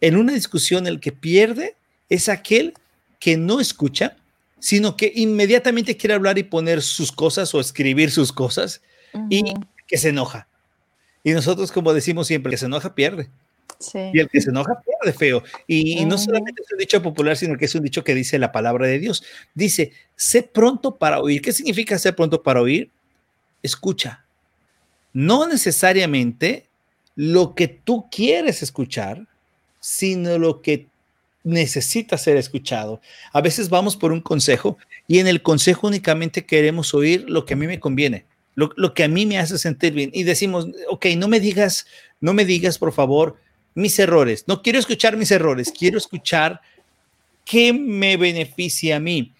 En 0.00 0.16
una 0.16 0.32
discusión 0.32 0.86
el 0.86 1.00
que 1.00 1.12
pierde 1.12 1.76
es 2.08 2.28
aquel 2.28 2.74
que 3.18 3.36
no 3.36 3.60
escucha, 3.60 4.16
sino 4.58 4.96
que 4.96 5.12
inmediatamente 5.14 5.96
quiere 5.96 6.14
hablar 6.14 6.38
y 6.38 6.42
poner 6.42 6.82
sus 6.82 7.10
cosas 7.10 7.54
o 7.54 7.60
escribir 7.60 8.10
sus 8.10 8.32
cosas 8.32 8.82
y 9.28 9.42
que 9.86 9.98
se 9.98 10.10
enoja. 10.10 10.48
Y 11.24 11.32
nosotros, 11.32 11.70
como 11.72 11.92
decimos 11.92 12.26
siempre, 12.26 12.50
que 12.50 12.56
se 12.56 12.66
enoja 12.66 12.94
pierde. 12.94 13.30
Y 14.12 14.18
el 14.18 14.28
que 14.28 14.40
se 14.40 14.50
enoja 14.50 14.80
pierde 14.82 15.16
feo. 15.16 15.42
Y, 15.66 16.04
no 16.04 16.18
solamente 16.18 16.62
es 16.62 16.72
un 16.72 16.78
dicho 16.78 17.02
popular, 17.02 17.36
sino 17.36 17.56
que 17.56 17.64
es 17.66 17.74
un 17.74 17.82
dicho 17.82 18.04
que 18.04 18.14
dice 18.14 18.38
la 18.38 18.52
palabra 18.52 18.86
de 18.86 18.98
Dios. 18.98 19.22
Dice, 19.54 19.92
sé 20.16 20.42
pronto 20.42 20.96
para 20.96 21.20
oír. 21.20 21.42
¿Qué 21.42 21.52
significa 21.52 21.98
ser 21.98 22.14
pronto 22.14 22.42
para 22.42 22.60
oír? 22.60 22.90
Escucha. 23.62 24.24
No 25.12 25.46
necesariamente 25.46 26.66
lo 27.14 27.54
que 27.54 27.68
tú 27.68 28.06
quieres 28.10 28.62
escuchar, 28.62 29.26
sino 29.80 30.38
lo 30.38 30.62
que 30.62 30.86
necesita 31.44 32.16
ser 32.18 32.36
escuchado. 32.36 33.00
A 33.32 33.40
veces 33.40 33.68
vamos 33.68 33.96
por 33.96 34.12
un 34.12 34.20
consejo 34.20 34.78
y 35.08 35.18
en 35.18 35.26
el 35.26 35.42
consejo 35.42 35.88
únicamente 35.88 36.46
queremos 36.46 36.94
oír 36.94 37.28
lo 37.28 37.44
que 37.44 37.54
a 37.54 37.56
mí 37.56 37.66
me 37.66 37.80
conviene, 37.80 38.24
lo, 38.54 38.70
lo, 38.76 38.94
que 38.94 39.04
a 39.04 39.08
mí 39.08 39.26
me 39.26 39.38
hace 39.38 39.58
sentir 39.58 39.92
bien. 39.92 40.10
Y 40.12 40.22
decimos, 40.22 40.68
ok, 40.88 41.06
no 41.16 41.28
me 41.28 41.40
digas, 41.40 41.86
no 42.20 42.32
me 42.32 42.44
digas, 42.44 42.78
por 42.78 42.92
favor, 42.92 43.36
mis 43.74 43.98
errores. 43.98 44.44
No 44.46 44.62
quiero 44.62 44.78
escuchar 44.78 45.16
mis 45.16 45.30
errores, 45.30 45.72
quiero 45.76 45.98
escuchar 45.98 46.60
qué 47.44 47.72
me 47.72 48.16
beneficia 48.16 48.96
a 48.96 49.00
mí. 49.00 49.32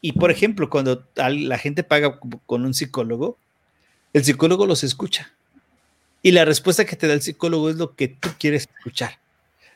Y 0.00 0.12
por 0.12 0.30
ejemplo, 0.30 0.70
cuando 0.70 1.06
la 1.16 1.58
gente 1.58 1.82
paga 1.82 2.18
con 2.46 2.64
un 2.64 2.74
psicólogo, 2.74 3.38
el 4.12 4.24
psicólogo 4.24 4.66
los 4.66 4.84
escucha. 4.84 5.32
Y 6.22 6.32
la 6.32 6.44
respuesta 6.44 6.84
que 6.84 6.96
te 6.96 7.06
da 7.06 7.14
el 7.14 7.22
psicólogo 7.22 7.70
es 7.70 7.76
lo 7.76 7.94
que 7.94 8.08
tú 8.08 8.30
quieres 8.38 8.68
escuchar. 8.76 9.18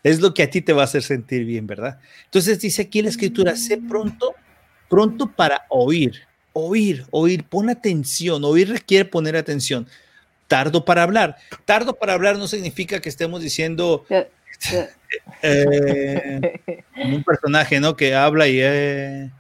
Es 0.03 0.21
lo 0.21 0.33
que 0.33 0.43
a 0.43 0.51
ti 0.51 0.63
te 0.63 0.73
va 0.73 0.83
a 0.83 0.85
hacer 0.87 1.03
sentir 1.03 1.45
bien, 1.45 1.67
¿verdad? 1.67 2.01
Entonces 2.25 2.59
dice 2.61 2.83
aquí 2.83 3.03
la 3.03 3.11
escritura, 3.11 3.55
sé 3.57 3.77
pronto, 3.77 4.35
pronto 4.89 5.31
para 5.31 5.67
oír, 5.69 6.23
oír, 6.53 7.05
oír, 7.11 7.45
pon 7.45 7.69
atención, 7.69 8.43
oír 8.45 8.71
requiere 8.71 9.05
poner 9.05 9.37
atención 9.37 9.87
tardo 10.51 10.85
para 10.85 11.05
hablar. 11.05 11.37
Tardo 11.65 11.95
para 11.95 12.15
hablar 12.15 12.37
no 12.37 12.49
significa 12.49 13.01
que 13.01 13.09
estemos 13.09 13.41
diciendo 13.41 14.05
eh, 15.43 16.41
un 16.97 17.23
personaje, 17.23 17.79
¿no? 17.79 17.97
Que 17.97 18.17
habla 18.17 18.49
y 18.49 18.59
eh, 18.61 19.31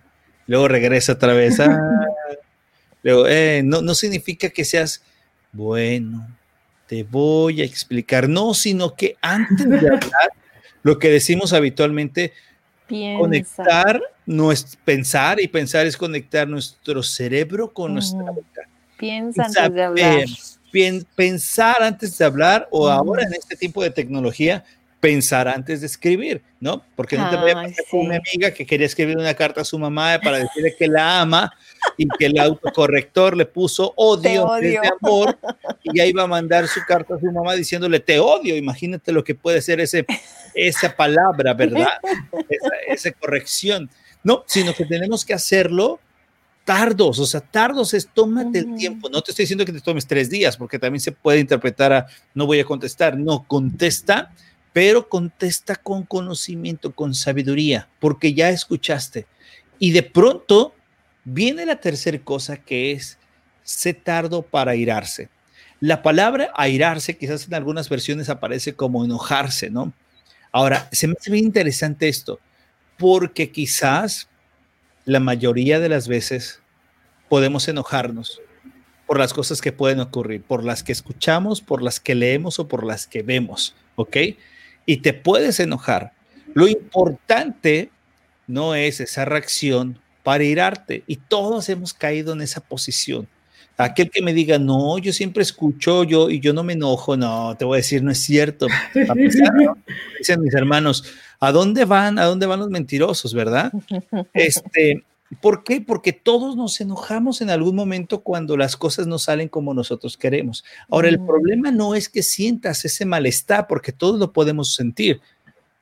luego 0.47 0.69
regresa 0.69 1.15
otra 1.15 1.33
vez. 1.33 1.59
Ah, 1.59 1.81
luego, 3.03 3.27
eh, 3.27 3.61
no, 3.65 3.83
no 3.83 3.95
significa 3.95 4.51
que 4.51 4.65
seas 4.65 5.03
bueno, 5.51 6.29
te 6.87 7.03
voy 7.03 7.61
a 7.61 7.65
explicar. 7.65 8.29
No, 8.29 8.55
sino 8.55 8.95
que 8.95 9.17
antes 9.21 9.69
de 9.69 9.77
hablar, 9.89 10.31
lo 10.85 11.01
que 11.01 11.11
decimos 11.11 11.53
habitualmente, 11.53 12.33
conectar, 13.19 14.01
no 14.27 14.53
es 14.53 14.79
pensar 14.85 15.41
y 15.41 15.49
pensar 15.49 15.87
es 15.87 15.97
conectar 15.97 16.47
nuestro 16.47 17.03
cerebro 17.03 17.73
con 17.73 17.95
nuestra 17.95 18.31
boca. 18.31 18.69
Piensa 18.97 19.47
antes 19.47 19.75
de 19.75 19.83
hablar 19.83 20.25
pensar 21.15 21.83
antes 21.83 22.17
de 22.19 22.25
hablar 22.25 22.69
o 22.71 22.89
ahora 22.89 23.25
en 23.25 23.35
este 23.35 23.57
tipo 23.57 23.83
de 23.83 23.91
tecnología, 23.91 24.65
pensar 25.01 25.49
antes 25.49 25.81
de 25.81 25.87
escribir, 25.87 26.43
¿no? 26.61 26.85
Porque 26.95 27.17
no 27.17 27.31
te 27.31 27.37
voy 27.37 27.51
a 27.51 27.55
pasar 27.55 27.85
con 27.91 28.01
una 28.01 28.17
amiga 28.17 28.53
que 28.53 28.67
quería 28.67 28.87
escribir 28.87 29.17
una 29.17 29.35
carta 29.35 29.63
a 29.63 29.65
su 29.65 29.79
mamá 29.79 30.21
para 30.23 30.39
decirle 30.39 30.75
que 30.79 30.87
la 30.87 31.23
ama 31.23 31.53
y 31.97 32.07
que 32.19 32.27
el 32.27 32.39
autocorrector 32.39 33.37
le 33.37 33.47
puso 33.47 33.95
odio, 33.97 34.51
de 34.61 34.79
amor 34.79 35.39
y 35.83 35.97
ya 35.97 36.05
iba 36.05 36.23
a 36.23 36.27
mandar 36.27 36.69
su 36.69 36.81
carta 36.87 37.15
a 37.15 37.19
su 37.19 37.33
mamá 37.33 37.55
diciéndole 37.55 37.99
te 38.01 38.21
odio. 38.21 38.57
Imagínate 38.57 39.11
lo 39.11 39.25
que 39.25 39.35
puede 39.35 39.63
ser 39.63 39.81
ese, 39.81 40.05
esa 40.55 40.95
palabra, 40.95 41.55
¿verdad? 41.55 41.89
Esa, 42.49 42.93
esa 43.09 43.13
corrección. 43.13 43.89
No, 44.23 44.45
sino 44.47 44.75
que 44.75 44.85
tenemos 44.85 45.25
que 45.25 45.33
hacerlo 45.33 45.99
tardos, 46.65 47.19
o 47.19 47.27
sea, 47.27 47.41
tardos 47.41 47.95
es 47.95 48.09
tómate 48.09 48.61
el 48.61 48.75
tiempo. 48.77 49.09
No 49.09 49.23
te 49.23 49.33
estoy 49.33 49.45
diciendo 49.45 49.65
que 49.65 49.73
te 49.73 49.81
tomes 49.81 50.07
tres 50.07 50.31
días, 50.31 50.57
porque 50.57 50.79
también 50.79 51.01
se 51.01 51.13
puede 51.13 51.41
interpretar 51.41 51.93
a 51.93 52.07
no 52.35 52.47
voy 52.47 52.61
a 52.61 52.65
contestar. 52.65 53.19
No, 53.19 53.45
contesta, 53.47 54.33
pero 54.73 55.09
contesta 55.09 55.77
con 55.77 56.05
conocimiento, 56.05 56.95
con 56.95 57.15
sabiduría, 57.15 57.89
porque 57.99 58.35
ya 58.35 58.51
escuchaste. 58.51 59.27
Y 59.79 59.93
de 59.93 60.03
pronto 60.03 60.75
viene 61.25 61.67
la 61.67 61.77
tercera 61.77 62.19
cosa 62.19 62.57
que 62.57 62.93
es 62.93 63.19
se 63.63 63.95
tardo 63.95 64.43
para 64.43 64.73
airarse. 64.73 65.29
La 65.81 66.03
palabra 66.03 66.53
airarse 66.55 67.17
quizás 67.17 67.47
en 67.47 67.55
algunas 67.55 67.89
versiones 67.89 68.29
aparece 68.29 68.75
como 68.75 69.05
enojarse, 69.05 69.71
¿no? 69.71 69.93
Ahora, 70.53 70.89
se 70.93 71.07
me 71.07 71.15
hace 71.19 71.31
bien 71.31 71.47
interesante 71.47 72.09
esto, 72.09 72.41
porque 72.99 73.51
quizás 73.51 74.29
la 75.11 75.19
mayoría 75.19 75.81
de 75.81 75.89
las 75.89 76.07
veces 76.07 76.61
podemos 77.29 77.67
enojarnos 77.67 78.41
por 79.09 79.19
las 79.19 79.35
cosas 79.35 79.61
que 79.61 79.73
pueden 79.73 79.99
ocurrir, 79.99 80.41
por 80.41 80.63
las 80.63 80.85
que 80.85 80.93
escuchamos, 80.93 81.61
por 81.61 81.83
las 81.83 81.99
que 81.99 82.15
leemos 82.15 82.61
o 82.61 82.69
por 82.69 82.87
las 82.87 83.09
que 83.09 83.23
vemos, 83.23 83.75
¿ok? 83.97 84.17
Y 84.87 84.99
te 84.99 85.13
puedes 85.13 85.59
enojar. 85.59 86.13
Lo 86.55 86.69
importante 86.69 87.91
no 88.47 88.77
es 88.77 89.01
esa 89.01 89.25
reacción 89.25 89.99
para 90.23 90.45
irarte. 90.45 91.03
Y 91.09 91.17
todos 91.17 91.69
hemos 91.69 91.93
caído 91.93 92.33
en 92.33 92.43
esa 92.43 92.61
posición. 92.61 93.27
Aquel 93.79 94.11
que 94.11 94.23
me 94.23 94.33
diga, 94.33 94.61
no, 94.61 94.97
yo 94.99 95.13
siempre 95.13 95.43
escucho 95.43 96.05
yo 96.05 96.31
y 96.31 96.39
yo 96.39 96.53
no 96.53 96.63
me 96.63 96.75
enojo, 96.75 97.17
no, 97.17 97.57
te 97.59 97.65
voy 97.65 97.77
a 97.77 97.79
decir, 97.79 98.01
no 98.05 98.13
es 98.13 98.19
cierto. 98.19 98.69
Dicen 100.19 100.41
mis 100.41 100.55
hermanos, 100.55 101.03
¿A 101.41 101.53
dónde 101.53 101.85
van? 101.85 102.19
¿A 102.19 102.25
dónde 102.25 102.47
van 102.47 102.61
los 102.61 102.71
mentirosos, 102.71 103.35
verdad? 103.35 103.73
Este, 104.35 105.03
¿Por 105.41 105.63
qué? 105.63 105.81
Porque 105.81 106.13
todos 106.13 106.57
nos 106.57 106.81
enojamos 106.81 107.41
en 107.41 107.51
algún 107.51 107.77
momento 107.77 108.21
cuando 108.21 108.57
las 108.57 108.77
cosas 108.77 109.07
no 109.07 109.19
salen 109.19 109.49
como 109.49 109.73
nosotros 109.73 110.17
queremos. 110.17 110.65
Ahora, 110.89 111.09
el 111.09 111.19
problema 111.25 111.71
no 111.71 111.95
es 111.95 112.09
que 112.09 112.23
sientas 112.23 112.85
ese 112.85 113.05
malestar, 113.07 113.69
porque 113.69 113.93
todos 113.93 114.19
lo 114.19 114.33
podemos 114.33 114.75
sentir. 114.75 115.21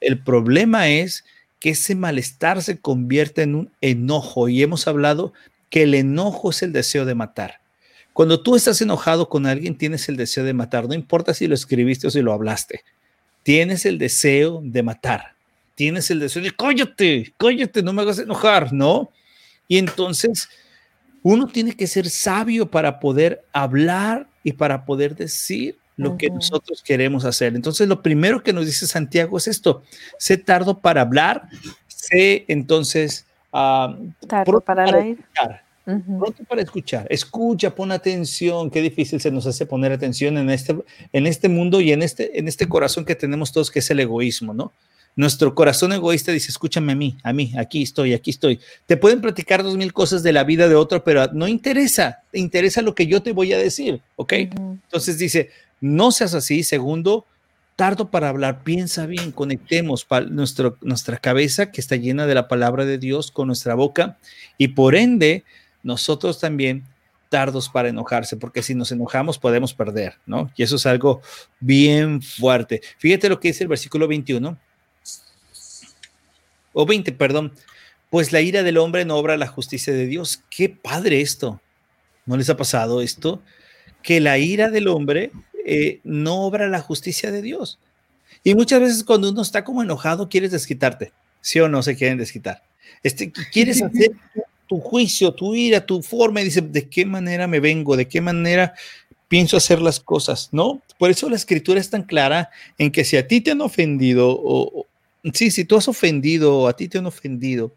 El 0.01 0.23
problema 0.23 0.89
es 0.89 1.25
que 1.59 1.71
ese 1.71 1.95
malestar 1.95 2.63
se 2.63 2.79
convierte 2.79 3.43
en 3.43 3.55
un 3.55 3.71
enojo 3.81 4.49
y 4.49 4.63
hemos 4.63 4.87
hablado 4.87 5.33
que 5.71 5.85
el 5.85 5.95
enojo 5.95 6.51
es 6.51 6.63
el 6.63 6.73
deseo 6.73 7.07
de 7.07 7.15
matar. 7.15 7.61
Cuando 8.13 8.43
tú 8.43 8.55
estás 8.55 8.81
enojado 8.83 9.29
con 9.29 9.47
alguien, 9.47 9.79
tienes 9.79 10.09
el 10.09 10.17
deseo 10.17 10.45
de 10.45 10.53
matar, 10.53 10.87
no 10.89 10.95
importa 10.95 11.35
si 11.35 11.47
lo 11.47 11.55
escribiste 11.55 12.07
o 12.07 12.11
si 12.11 12.21
lo 12.21 12.33
hablaste, 12.33 12.83
tienes 13.43 13.87
el 13.87 13.99
deseo 13.99 14.61
de 14.63 14.83
matar, 14.83 15.35
tienes 15.79 16.11
el 16.11 16.19
deseo 16.19 16.43
de 16.43 16.51
cállate, 16.51 17.33
cállate, 17.37 17.85
no 17.85 17.93
me 17.93 18.03
hagas 18.03 18.19
enojar, 18.19 18.73
¿no? 18.73 19.13
Y 19.69 19.79
entonces 19.79 20.49
uno 21.23 21.47
tiene 21.47 21.77
que 21.77 21.87
ser 21.87 22.11
sabio 22.11 22.69
para 22.69 22.99
poder 22.99 23.45
hablar 23.53 24.27
y 24.43 24.55
para 24.55 24.85
poder 24.85 25.15
decir 25.15 25.79
lo 25.97 26.17
que 26.17 26.31
nosotros 26.31 26.83
queremos 26.83 27.25
hacer. 27.25 27.55
Entonces, 27.55 27.87
lo 27.87 28.03
primero 28.03 28.43
que 28.43 28.53
nos 28.53 28.67
dice 28.67 28.89
Santiago 28.89 29.39
es 29.39 29.47
esto, 29.47 29.85
sé 30.19 30.37
tardo 30.37 30.81
para 30.81 31.03
hablar, 31.03 31.49
sé 31.87 32.45
entonces... 32.49 33.25
Uh, 33.53 34.11
tardo 34.27 34.61
para, 34.61 34.85
Escuchar, 34.99 35.63
Pronto 35.85 36.45
para 36.45 36.61
escuchar, 36.61 37.07
escucha, 37.09 37.75
pon 37.75 37.93
atención, 37.93 38.69
qué 38.71 38.83
difícil 38.83 39.21
se 39.21 39.31
nos 39.31 39.47
hace 39.47 39.65
poner 39.65 39.93
atención 39.93 40.39
en 40.39 40.51
este, 40.51 40.77
en 41.13 41.27
este 41.27 41.49
mundo 41.49 41.81
y 41.81 41.93
en 41.93 42.03
este, 42.03 42.39
en 42.39 42.49
este 42.49 42.69
corazón 42.69 43.05
que 43.05 43.15
tenemos 43.15 43.53
todos, 43.53 43.71
que 43.71 43.79
es 43.79 43.91
el 43.91 44.01
egoísmo, 44.01 44.53
¿no? 44.53 44.73
Nuestro 45.17 45.55
corazón 45.55 45.93
egoísta 45.93 46.31
dice, 46.31 46.51
escúchame 46.51 46.93
a 46.93 46.97
mí, 46.97 47.19
a 47.25 47.33
mí, 47.33 47.53
aquí 47.59 47.83
estoy, 47.83 48.15
aquí 48.15 48.31
estoy. 48.31 48.61
Te 48.87 48.97
pueden 48.97 49.21
platicar 49.21 49.63
dos 49.63 49.77
mil 49.77 49.93
cosas 49.93 50.23
de 50.23 50.33
la 50.33 50.45
vida 50.45 50.69
de 50.69 50.77
otro, 50.77 51.03
pero 51.03 51.27
no 51.33 51.49
interesa, 51.49 52.23
te 52.31 52.39
interesa 52.39 52.83
lo 52.83 52.95
que 52.95 53.07
yo 53.07 53.23
te 53.23 53.33
voy 53.33 53.53
a 53.53 53.59
decir, 53.59 54.01
¿ok? 54.17 54.33
Entonces 54.33 55.19
dice, 55.19 55.51
no 55.81 56.13
seas 56.13 56.35
así. 56.35 56.63
Segundo, 56.63 57.27
tardo 57.77 58.11
para 58.11 58.29
hablar, 58.29 58.63
piensa 58.65 59.07
bien, 59.07 59.33
conectemos 59.33 60.07
nuestro, 60.31 60.77
nuestra 60.81 61.17
cabeza 61.19 61.71
que 61.71 61.81
está 61.81 61.97
llena 61.97 62.27
de 62.27 62.35
la 62.35 62.49
palabra 62.49 62.85
de 62.85 62.99
Dios 62.99 63.31
con 63.31 63.47
nuestra 63.47 63.75
boca 63.75 64.19
y 64.57 64.69
por 64.69 64.97
ende 64.97 65.45
nosotros 65.83 66.41
también 66.41 66.85
tardos 67.29 67.69
para 67.69 67.89
enojarse, 67.89 68.37
porque 68.37 68.63
si 68.63 68.75
nos 68.75 68.91
enojamos 68.91 69.39
podemos 69.39 69.75
perder, 69.75 70.15
¿no? 70.27 70.51
Y 70.57 70.63
eso 70.63 70.77
es 70.77 70.87
algo 70.87 71.21
bien 71.61 72.23
fuerte. 72.23 72.81
Fíjate 72.99 73.29
lo 73.29 73.39
que 73.39 73.49
dice 73.49 73.65
el 73.65 73.69
versículo 73.69 74.09
21 74.09 74.59
o 76.81 76.87
20, 76.87 77.11
perdón, 77.11 77.53
pues 78.09 78.31
la 78.31 78.41
ira 78.41 78.63
del 78.63 78.79
hombre 78.79 79.05
no 79.05 79.17
obra 79.17 79.37
la 79.37 79.49
justicia 79.49 79.93
de 79.93 80.07
Dios. 80.07 80.45
Qué 80.49 80.69
padre 80.69 81.21
esto. 81.21 81.61
¿No 82.25 82.37
les 82.37 82.49
ha 82.51 82.57
pasado 82.57 83.03
esto? 83.03 83.43
Que 84.01 84.21
la 84.21 84.39
ira 84.39 84.71
del 84.71 84.87
hombre 84.87 85.33
eh, 85.67 85.99
no 86.05 86.43
obra 86.43 86.69
la 86.69 86.81
justicia 86.81 87.33
de 87.33 87.43
Dios. 87.43 87.81
Y 88.45 88.55
muchas 88.55 88.81
veces 88.81 89.03
cuando 89.03 89.29
uno 89.29 89.43
está 89.43 89.65
como 89.65 89.83
enojado, 89.83 90.29
quieres 90.29 90.53
desquitarte. 90.53 91.11
¿Sí 91.41 91.59
o 91.59 91.69
no 91.69 91.83
se 91.83 91.97
quieren 91.97 92.17
desquitar? 92.17 92.63
Este, 93.03 93.33
quieres 93.53 93.83
hacer 93.83 94.13
tu 94.69 94.79
juicio, 94.79 95.33
tu 95.33 95.57
ira, 95.57 95.85
tu 95.85 96.01
forma 96.01 96.41
dice, 96.41 96.61
¿de 96.61 96.89
qué 96.89 97.05
manera 97.05 97.49
me 97.49 97.59
vengo? 97.59 97.97
¿De 97.97 98.07
qué 98.07 98.21
manera 98.21 98.75
pienso 99.27 99.57
hacer 99.57 99.81
las 99.81 99.99
cosas? 99.99 100.51
¿No? 100.53 100.81
Por 100.97 101.11
eso 101.11 101.29
la 101.29 101.35
escritura 101.35 101.81
es 101.81 101.91
tan 101.91 102.05
clara 102.05 102.51
en 102.79 102.93
que 102.93 103.05
si 103.05 103.17
a 103.17 103.27
ti 103.27 103.41
te 103.41 103.51
han 103.51 103.63
ofendido 103.63 104.29
o, 104.31 104.87
Sí, 105.33 105.51
si 105.51 105.65
tú 105.65 105.77
has 105.77 105.89
ofendido 105.89 106.69
a 106.69 106.75
ti 106.75 106.89
te 106.89 106.99
han 106.99 107.07
ofendido, 107.07 107.73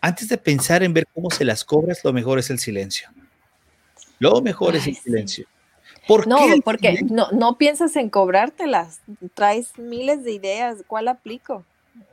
antes 0.00 0.28
de 0.28 0.36
pensar 0.36 0.82
en 0.82 0.92
ver 0.92 1.06
cómo 1.14 1.30
se 1.30 1.44
las 1.44 1.64
cobras, 1.64 2.04
lo 2.04 2.12
mejor 2.12 2.38
es 2.38 2.50
el 2.50 2.58
silencio. 2.58 3.08
Lo 4.18 4.40
mejor 4.40 4.76
es 4.76 4.86
el 4.86 4.96
silencio. 4.96 5.46
¿Por 6.06 6.26
no, 6.26 6.38
porque 6.64 7.00
no, 7.08 7.30
no 7.30 7.56
piensas 7.58 7.94
en 7.96 8.10
cobrártelas, 8.10 9.00
traes 9.34 9.78
miles 9.78 10.24
de 10.24 10.32
ideas, 10.32 10.78
¿cuál 10.86 11.08
aplico? 11.08 11.64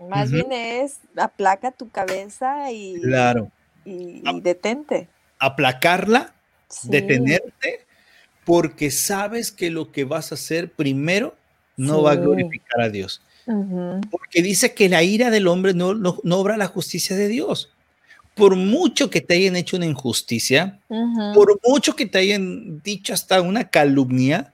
Más 0.10 0.31
bien 0.31 0.51
es 0.51 1.00
aplaca 1.15 1.72
tu 1.72 1.89
cabeza 1.89 2.72
y, 2.72 3.00
claro. 3.01 3.51
y, 3.86 4.22
detente. 4.41 5.08
Aplacarla, 5.39 6.34
detenerte, 6.84 7.85
porque 8.46 8.92
sabes 8.92 9.51
que 9.51 9.70
lo 9.70 9.92
que 9.92 10.03
vas 10.03 10.31
a 10.31 10.35
hacer 10.35 10.72
primero 10.72 11.35
no 11.77 12.03
va 12.03 12.11
a 12.11 12.16
glorificar 12.16 12.81
a 12.81 12.90
Dios. 12.90 13.22
Porque 14.12 14.42
dice 14.42 14.74
que 14.74 14.90
la 14.90 15.03
ira 15.03 15.29
del 15.29 15.48
hombre 15.48 15.74
no, 15.74 15.94
no, 15.94 16.20
obra 16.38 16.57
la 16.57 16.68
justicia 16.68 17.16
de 17.16 17.27
Dios. 17.27 17.70
Por 18.35 18.55
mucho 18.55 19.09
que 19.09 19.22
te 19.22 19.35
hayan 19.35 19.55
hecho 19.55 19.77
una 19.77 19.85
injusticia, 19.85 20.79
por 21.33 21.59
mucho 21.66 21.96
que 21.96 22.05
te 22.05 22.20
hayan 22.20 22.81
dicho 22.81 23.14
hasta 23.14 23.42
una 23.42 23.70
calumnia, 23.70 24.53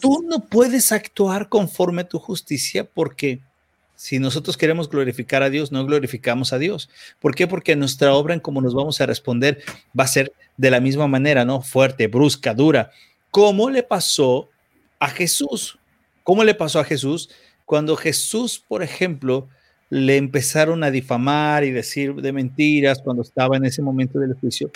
tú 0.00 0.24
no 0.26 0.40
puedes 0.40 0.90
actuar 0.90 1.48
conforme 1.48 2.02
a 2.02 2.08
tu 2.08 2.18
justicia 2.18 2.84
porque 2.84 3.40
si 3.94 4.18
nosotros 4.18 4.56
queremos 4.56 4.88
glorificar 4.90 5.42
a 5.42 5.50
Dios, 5.50 5.70
no 5.70 5.84
glorificamos 5.86 6.52
a 6.52 6.58
Dios. 6.58 6.90
¿Por 7.20 7.34
qué? 7.34 7.46
Porque 7.46 7.76
nuestra 7.76 8.14
obra 8.14 8.34
en 8.34 8.40
cómo 8.40 8.60
nos 8.60 8.74
vamos 8.74 9.00
a 9.00 9.06
responder 9.06 9.62
va 9.98 10.04
a 10.04 10.08
ser 10.08 10.32
de 10.56 10.70
la 10.70 10.80
misma 10.80 11.06
manera, 11.06 11.44
¿no? 11.44 11.62
Fuerte, 11.62 12.08
brusca, 12.08 12.54
dura. 12.54 12.90
¿Cómo 13.30 13.70
le 13.70 13.82
pasó 13.82 14.48
a 14.98 15.08
Jesús? 15.08 15.78
¿Cómo 16.24 16.42
le 16.42 16.54
pasó 16.54 16.80
a 16.80 16.84
Jesús? 16.84 17.30
Cuando 17.64 17.96
Jesús, 17.96 18.62
por 18.66 18.82
ejemplo, 18.82 19.48
le 19.90 20.16
empezaron 20.16 20.82
a 20.84 20.90
difamar 20.90 21.64
y 21.64 21.70
decir 21.70 22.14
de 22.14 22.32
mentiras 22.32 23.00
cuando 23.02 23.22
estaba 23.22 23.56
en 23.56 23.64
ese 23.64 23.82
momento 23.82 24.18
del 24.18 24.34
juicio, 24.34 24.70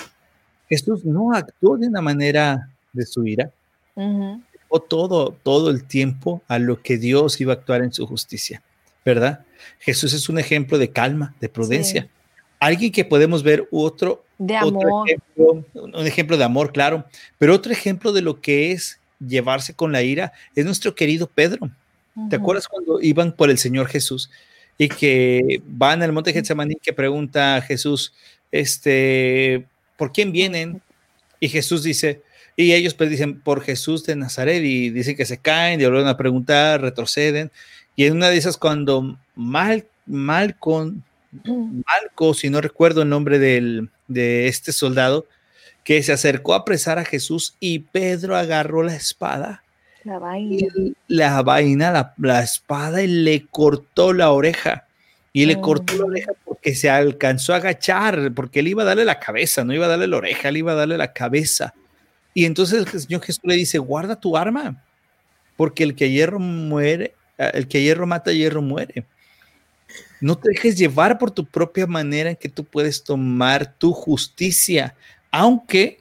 Jesús 0.68 1.04
no 1.04 1.32
actuó 1.32 1.76
de 1.76 1.88
una 1.88 2.00
manera 2.00 2.70
de 2.92 3.06
su 3.06 3.26
ira, 3.26 3.50
o 4.68 4.80
todo, 4.80 5.36
todo 5.42 5.70
el 5.70 5.84
tiempo 5.84 6.42
a 6.46 6.58
lo 6.58 6.82
que 6.82 6.98
Dios 6.98 7.40
iba 7.40 7.52
a 7.52 7.56
actuar 7.56 7.82
en 7.82 7.92
su 7.92 8.06
justicia, 8.06 8.62
¿verdad? 9.04 9.44
Jesús 9.80 10.12
es 10.12 10.28
un 10.28 10.38
ejemplo 10.38 10.78
de 10.78 10.90
calma, 10.90 11.34
de 11.40 11.48
prudencia. 11.48 12.08
Alguien 12.60 12.92
que 12.92 13.04
podemos 13.04 13.42
ver 13.42 13.66
otro, 13.72 14.24
de 14.36 14.56
amor. 14.56 15.08
ejemplo, 15.08 15.64
un 15.74 16.06
ejemplo 16.06 16.36
de 16.36 16.44
amor, 16.44 16.72
claro, 16.72 17.06
pero 17.38 17.54
otro 17.54 17.72
ejemplo 17.72 18.12
de 18.12 18.22
lo 18.22 18.40
que 18.40 18.72
es 18.72 19.00
llevarse 19.18 19.74
con 19.74 19.90
la 19.90 20.02
ira 20.02 20.32
es 20.54 20.64
nuestro 20.64 20.94
querido 20.94 21.26
Pedro. 21.26 21.70
¿Te 22.30 22.36
acuerdas 22.36 22.68
cuando 22.68 23.00
iban 23.00 23.32
por 23.32 23.50
el 23.50 23.58
Señor 23.58 23.88
Jesús 23.88 24.30
y 24.76 24.88
que 24.88 25.62
van 25.66 26.02
al 26.02 26.12
monte 26.12 26.32
Getsemaní 26.32 26.76
que 26.76 26.92
pregunta 26.92 27.56
a 27.56 27.60
Jesús, 27.60 28.14
este, 28.52 29.66
¿por 29.96 30.12
quién 30.12 30.30
vienen? 30.32 30.80
Y 31.40 31.48
Jesús 31.48 31.82
dice, 31.82 32.22
y 32.56 32.72
ellos 32.72 32.94
pues 32.94 33.10
dicen, 33.10 33.40
por 33.40 33.62
Jesús 33.62 34.04
de 34.04 34.16
Nazaret, 34.16 34.62
y 34.64 34.90
dicen 34.90 35.16
que 35.16 35.26
se 35.26 35.38
caen, 35.38 35.80
y 35.80 35.84
vuelven 35.84 36.06
a 36.06 36.16
preguntar, 36.16 36.80
retroceden, 36.80 37.50
y 37.96 38.04
en 38.06 38.14
una 38.14 38.30
de 38.30 38.36
esas 38.36 38.56
cuando 38.56 39.18
Mal, 39.34 39.86
Malco, 40.06 40.92
Malco, 41.44 42.34
si 42.34 42.50
no 42.50 42.60
recuerdo 42.60 43.02
el 43.02 43.08
nombre 43.08 43.38
del, 43.38 43.90
de 44.06 44.48
este 44.48 44.72
soldado, 44.72 45.26
que 45.84 46.02
se 46.02 46.12
acercó 46.12 46.54
a 46.54 46.58
apresar 46.58 46.98
a 46.98 47.04
Jesús 47.04 47.56
y 47.60 47.80
Pedro 47.80 48.36
agarró 48.36 48.82
la 48.82 48.94
espada 48.94 49.64
la 50.08 50.18
vaina. 50.18 50.66
la 51.08 51.42
vaina, 51.42 52.14
la, 52.16 52.42
espada, 52.42 53.02
y 53.02 53.06
le 53.06 53.46
cortó 53.46 54.12
la 54.12 54.30
oreja. 54.30 54.86
Y 55.32 55.46
le 55.46 55.60
cortó 55.60 55.96
la 55.96 56.04
oreja 56.06 56.32
porque 56.44 56.74
se 56.74 56.90
alcanzó 56.90 57.52
a 57.52 57.56
agachar, 57.56 58.32
porque 58.34 58.60
él 58.60 58.68
iba 58.68 58.82
a 58.82 58.86
darle 58.86 59.04
la 59.04 59.20
cabeza, 59.20 59.62
no 59.62 59.72
iba 59.74 59.84
a 59.86 59.88
darle 59.88 60.08
la 60.08 60.16
oreja, 60.16 60.48
él 60.48 60.56
iba 60.56 60.72
a 60.72 60.74
darle 60.74 60.96
la 60.96 61.12
cabeza. 61.12 61.74
Y 62.34 62.44
entonces 62.44 62.92
el 62.92 63.00
Señor 63.00 63.22
Jesús 63.22 63.42
le 63.44 63.54
dice, 63.54 63.78
guarda 63.78 64.16
tu 64.16 64.36
arma, 64.36 64.82
porque 65.56 65.84
el 65.84 65.94
que 65.94 66.10
hierro 66.10 66.38
muere, 66.38 67.14
el 67.36 67.68
que 67.68 67.82
hierro 67.82 68.06
mata, 68.06 68.32
hierro 68.32 68.62
muere. 68.62 69.04
No 70.20 70.36
te 70.36 70.50
dejes 70.50 70.76
llevar 70.76 71.18
por 71.18 71.30
tu 71.30 71.44
propia 71.44 71.86
manera 71.86 72.30
en 72.30 72.36
que 72.36 72.48
tú 72.48 72.64
puedes 72.64 73.04
tomar 73.04 73.74
tu 73.74 73.92
justicia, 73.92 74.96
aunque 75.30 76.00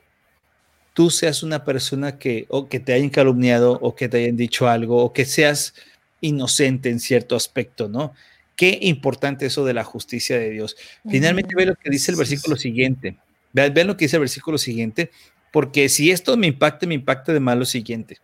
tú 0.98 1.12
seas 1.12 1.44
una 1.44 1.64
persona 1.64 2.18
que 2.18 2.48
o 2.50 2.68
que 2.70 2.80
te 2.80 2.92
hayan 2.92 3.12
calumniado 3.12 3.78
o 3.84 3.94
que 3.94 4.10
te 4.10 4.18
hayan 4.18 4.36
dicho 4.36 4.68
algo 4.68 4.98
o 5.04 5.14
que 5.14 5.26
seas 5.26 5.76
inocente 6.22 6.90
en 6.90 7.00
cierto 7.00 7.36
aspecto, 7.36 7.88
¿no? 7.88 8.16
Qué 8.56 8.80
importante 8.82 9.46
eso 9.46 9.64
de 9.64 9.76
la 9.76 9.84
justicia 9.84 10.40
de 10.40 10.50
Dios. 10.50 10.76
Finalmente 11.08 11.54
ve 11.56 11.68
lo 11.68 11.76
que 11.76 11.92
dice 11.92 12.10
el 12.10 12.18
versículo 12.18 12.56
siguiente. 12.56 13.16
Vean, 13.54 13.86
lo 13.86 13.96
que 13.96 14.06
dice 14.06 14.16
el 14.16 14.22
versículo 14.22 14.58
siguiente, 14.58 15.12
porque 15.52 15.88
si 15.88 16.10
esto 16.10 16.36
me 16.36 16.48
impacta, 16.48 16.88
me 16.88 16.96
impacta 16.96 17.32
de 17.32 17.42
mal 17.42 17.60
lo 17.60 17.66
siguiente. 17.66 18.18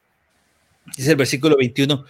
Dice 0.98 1.12
el 1.12 1.18
versículo 1.18 1.56
21, 1.56 2.04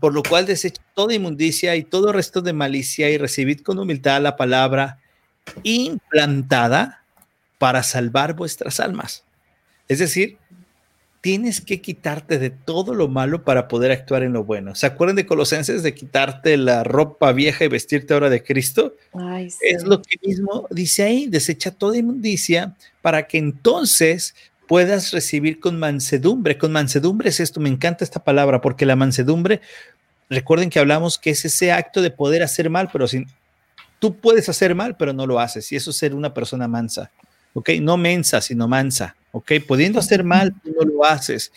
por 0.00 0.14
lo 0.14 0.22
cual 0.22 0.46
desecha 0.46 0.80
toda 0.94 1.12
inmundicia 1.12 1.76
y 1.76 1.82
todo 1.82 2.10
resto 2.10 2.40
de 2.40 2.54
malicia 2.54 3.10
y 3.10 3.18
recibid 3.18 3.60
con 3.60 3.78
humildad 3.78 4.22
la 4.22 4.38
palabra 4.38 4.98
implantada 5.62 7.04
para 7.58 7.82
salvar 7.82 8.32
vuestras 8.32 8.80
almas. 8.80 9.24
Es 9.88 9.98
decir, 9.98 10.38
tienes 11.24 11.62
que 11.62 11.80
quitarte 11.80 12.38
de 12.38 12.50
todo 12.50 12.94
lo 12.94 13.08
malo 13.08 13.44
para 13.44 13.66
poder 13.66 13.90
actuar 13.92 14.22
en 14.22 14.34
lo 14.34 14.44
bueno. 14.44 14.74
¿Se 14.74 14.84
acuerdan 14.84 15.16
de 15.16 15.24
Colosenses 15.24 15.82
de 15.82 15.94
quitarte 15.94 16.58
la 16.58 16.84
ropa 16.84 17.32
vieja 17.32 17.64
y 17.64 17.68
vestirte 17.68 18.12
ahora 18.12 18.28
de 18.28 18.42
Cristo? 18.42 18.94
Es 19.62 19.84
lo 19.84 20.02
que 20.02 20.18
mismo 20.22 20.66
dice 20.70 21.02
ahí, 21.02 21.26
desecha 21.26 21.70
toda 21.70 21.96
inmundicia 21.96 22.76
para 23.00 23.26
que 23.26 23.38
entonces 23.38 24.34
puedas 24.68 25.12
recibir 25.12 25.60
con 25.60 25.78
mansedumbre. 25.78 26.58
Con 26.58 26.72
mansedumbre 26.72 27.30
es 27.30 27.40
esto, 27.40 27.58
me 27.58 27.70
encanta 27.70 28.04
esta 28.04 28.22
palabra, 28.22 28.60
porque 28.60 28.84
la 28.84 28.96
mansedumbre, 28.96 29.62
recuerden 30.28 30.68
que 30.68 30.78
hablamos 30.78 31.18
que 31.18 31.30
es 31.30 31.44
ese 31.46 31.72
acto 31.72 32.02
de 32.02 32.10
poder 32.10 32.42
hacer 32.42 32.68
mal, 32.68 32.90
pero 32.92 33.08
sin, 33.08 33.26
tú 33.98 34.16
puedes 34.16 34.50
hacer 34.50 34.74
mal, 34.74 34.96
pero 34.98 35.14
no 35.14 35.26
lo 35.26 35.40
haces, 35.40 35.72
y 35.72 35.76
eso 35.76 35.90
es 35.90 35.96
ser 35.96 36.14
una 36.14 36.34
persona 36.34 36.68
mansa, 36.68 37.10
¿ok? 37.54 37.70
No 37.80 37.96
mensa, 37.96 38.42
sino 38.42 38.68
mansa. 38.68 39.16
¿Ok? 39.34 39.52
Pudiendo 39.66 39.98
hacer 39.98 40.24
mal, 40.24 40.54
tú 40.62 40.70
no 40.70 40.82
lo 40.82 41.04
haces. 41.04 41.52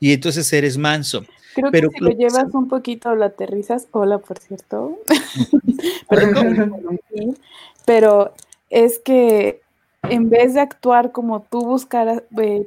Y 0.00 0.12
entonces 0.12 0.52
eres 0.52 0.78
manso. 0.78 1.24
Creo 1.54 1.70
pero 1.70 1.90
que 1.90 1.98
si 1.98 2.04
lo 2.04 2.10
llevas 2.10 2.54
un 2.54 2.68
poquito, 2.68 3.14
lo 3.14 3.24
aterrizas. 3.24 3.86
Hola, 3.92 4.18
por 4.18 4.38
cierto. 4.38 4.98
pero 7.84 8.32
es 8.70 8.98
que 8.98 9.60
en 10.04 10.30
vez 10.30 10.54
de 10.54 10.60
actuar 10.60 11.12
como 11.12 11.42
tú 11.42 11.60
buscaras, 11.60 12.22
eh, 12.40 12.66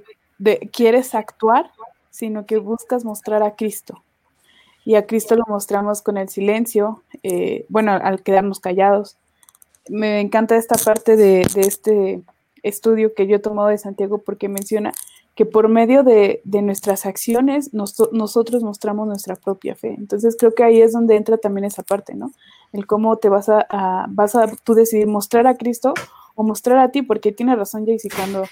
quieres 0.72 1.16
actuar, 1.16 1.72
sino 2.12 2.46
que 2.46 2.58
buscas 2.58 3.04
mostrar 3.04 3.44
a 3.44 3.56
Cristo. 3.56 4.04
Y 4.86 4.96
a 4.96 5.06
Cristo 5.06 5.36
lo 5.36 5.44
mostramos 5.48 6.02
con 6.02 6.18
el 6.18 6.30
silencio, 6.30 7.02
eh, 7.24 7.66
bueno, 7.70 7.94
al 7.94 8.22
quedarnos 8.22 8.60
callados. 8.60 9.16
Me 9.90 10.20
encanta 10.20 10.56
esta 10.56 10.76
parte 10.76 11.16
de, 11.16 11.42
este 11.56 12.22
estudio 12.64 13.14
que 13.14 13.28
yo 13.28 13.38
he 13.38 13.40
tomado 13.40 13.70
de 13.70 13.78
Santiago 13.78 14.20
porque 14.20 14.50
menciona 14.50 14.94
que 15.36 15.46
por 15.46 15.70
medio 15.70 16.04
de, 16.04 16.42
nuestras 16.46 17.06
acciones 17.06 17.74
nosotros 17.74 18.64
mostramos 18.64 19.08
nuestra 19.08 19.36
propia 19.36 19.76
fe. 19.76 19.96
Entonces 19.98 20.36
creo 20.38 20.54
que 20.54 20.64
ahí 20.64 20.82
es 20.82 20.92
donde 20.92 21.16
entra 21.16 21.38
también 21.38 21.66
esa 21.66 21.84
parte, 21.84 22.16
¿no? 22.16 22.32
El 22.74 22.86
cómo 22.86 23.16
te 23.18 23.30
vas 23.30 23.48
a, 23.50 24.06
vas 24.10 24.36
a 24.36 24.48
tú 24.64 24.74
decidir 24.74 25.08
mostrar 25.08 25.48
a 25.48 25.56
Cristo 25.56 25.94
o 26.36 26.44
mostrar 26.44 26.80
a 26.80 26.92
ti, 26.92 27.02
porque 27.02 27.32
tiene 27.32 27.56
razón 27.56 27.86
Jaycee, 27.86 28.10
cuando 28.16 28.44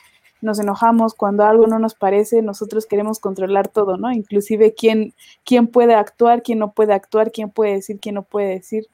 nos 0.41 0.59
enojamos, 0.59 1.15
cuando 1.15 1.43
algo 1.43 1.67
no 1.67 1.79
nos 1.79 1.95
parece, 1.95 2.41
nosotros 2.41 2.85
queremos 2.85 3.19
controlar 3.19 3.67
todo, 3.67 3.97
¿no? 3.97 4.11
Inclusive 4.11 4.73
quién, 4.73 5.13
quién 5.45 5.67
puede 5.67 5.95
actuar, 5.95 6.43
quién 6.43 6.59
no 6.59 6.71
puede 6.71 6.93
actuar, 6.93 7.31
quién 7.31 7.49
puede 7.49 7.73
decir, 7.73 7.99
quién 7.99 8.15
no 8.15 8.23
puede 8.23 8.47
decir, 8.47 8.87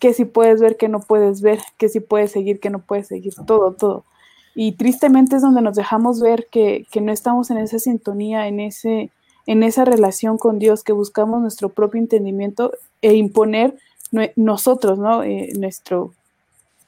qué 0.00 0.14
si 0.14 0.24
puedes 0.24 0.60
ver, 0.60 0.76
qué 0.76 0.88
no 0.88 1.00
puedes 1.00 1.42
ver, 1.42 1.60
qué 1.78 1.88
si 1.88 2.00
puedes 2.00 2.32
seguir, 2.32 2.58
qué 2.58 2.70
no 2.70 2.80
puedes 2.80 3.06
seguir, 3.06 3.34
todo, 3.46 3.72
todo. 3.74 4.04
Y 4.54 4.72
tristemente 4.72 5.36
es 5.36 5.42
donde 5.42 5.62
nos 5.62 5.76
dejamos 5.76 6.20
ver 6.20 6.46
que, 6.50 6.86
que 6.90 7.00
no 7.00 7.12
estamos 7.12 7.50
en 7.50 7.58
esa 7.58 7.78
sintonía, 7.78 8.48
en, 8.48 8.60
ese, 8.60 9.10
en 9.46 9.62
esa 9.62 9.84
relación 9.84 10.38
con 10.38 10.58
Dios, 10.58 10.82
que 10.82 10.92
buscamos 10.92 11.40
nuestro 11.40 11.68
propio 11.68 12.00
entendimiento 12.00 12.72
e 13.02 13.14
imponer 13.14 13.76
nosotros, 14.36 14.98
¿no? 14.98 15.22
Eh, 15.22 15.52
nuestro, 15.56 16.12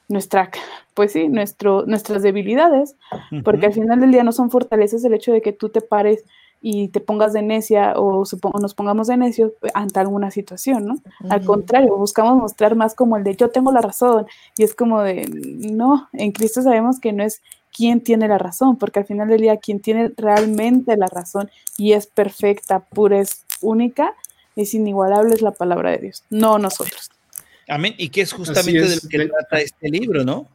nuestra, 0.09 0.51
pues 0.93 1.13
sí, 1.13 1.29
nuestro, 1.29 1.85
nuestras 1.85 2.21
debilidades, 2.21 2.95
porque 3.43 3.67
al 3.67 3.73
final 3.73 3.99
del 3.99 4.11
día 4.11 4.23
no 4.23 4.31
son 4.31 4.51
fortalezas 4.51 5.03
el 5.05 5.13
hecho 5.13 5.31
de 5.31 5.41
que 5.41 5.53
tú 5.53 5.69
te 5.69 5.81
pares 5.81 6.23
y 6.65 6.87
te 6.87 7.01
pongas 7.01 7.33
de 7.33 7.41
necia 7.41 7.93
o, 7.97 8.23
nos 8.61 8.73
pongamos 8.73 9.07
de 9.07 9.17
necios 9.17 9.51
ante 9.73 9.99
alguna 9.99 10.31
situación, 10.31 10.85
¿no? 10.85 10.95
Al 11.29 11.43
contrario, 11.43 11.97
buscamos 11.97 12.37
mostrar 12.37 12.75
más 12.75 12.95
como 12.95 13.17
el 13.17 13.25
de 13.25 13.35
yo 13.35 13.49
tengo 13.49 13.73
la 13.73 13.81
razón 13.81 14.25
y 14.57 14.63
es 14.63 14.73
como 14.73 15.01
de, 15.01 15.27
no, 15.27 16.07
en 16.13 16.31
Cristo 16.31 16.61
sabemos 16.61 17.01
que 17.01 17.11
no 17.11 17.21
es 17.21 17.41
quién 17.75 17.99
tiene 17.99 18.29
la 18.29 18.37
razón, 18.37 18.77
porque 18.77 18.99
al 18.99 19.05
final 19.05 19.27
del 19.27 19.41
día 19.41 19.57
quien 19.57 19.81
tiene 19.81 20.13
realmente 20.15 20.95
la 20.95 21.07
razón 21.07 21.51
y 21.77 21.91
es 21.91 22.07
perfecta, 22.07 22.79
pura, 22.79 23.19
es 23.19 23.43
única, 23.59 24.15
es 24.55 24.73
inigualable, 24.73 25.35
es 25.35 25.41
la 25.41 25.51
palabra 25.51 25.91
de 25.91 25.97
Dios, 25.97 26.23
no 26.29 26.59
nosotros. 26.59 27.11
Amén. 27.67 27.93
Y 27.97 28.07
que 28.07 28.21
es 28.21 28.31
justamente 28.31 28.87
de 28.87 28.95
lo 28.95 29.09
que 29.09 29.27
trata 29.27 29.59
este 29.59 29.89
libro, 29.89 30.23
¿no? 30.23 30.47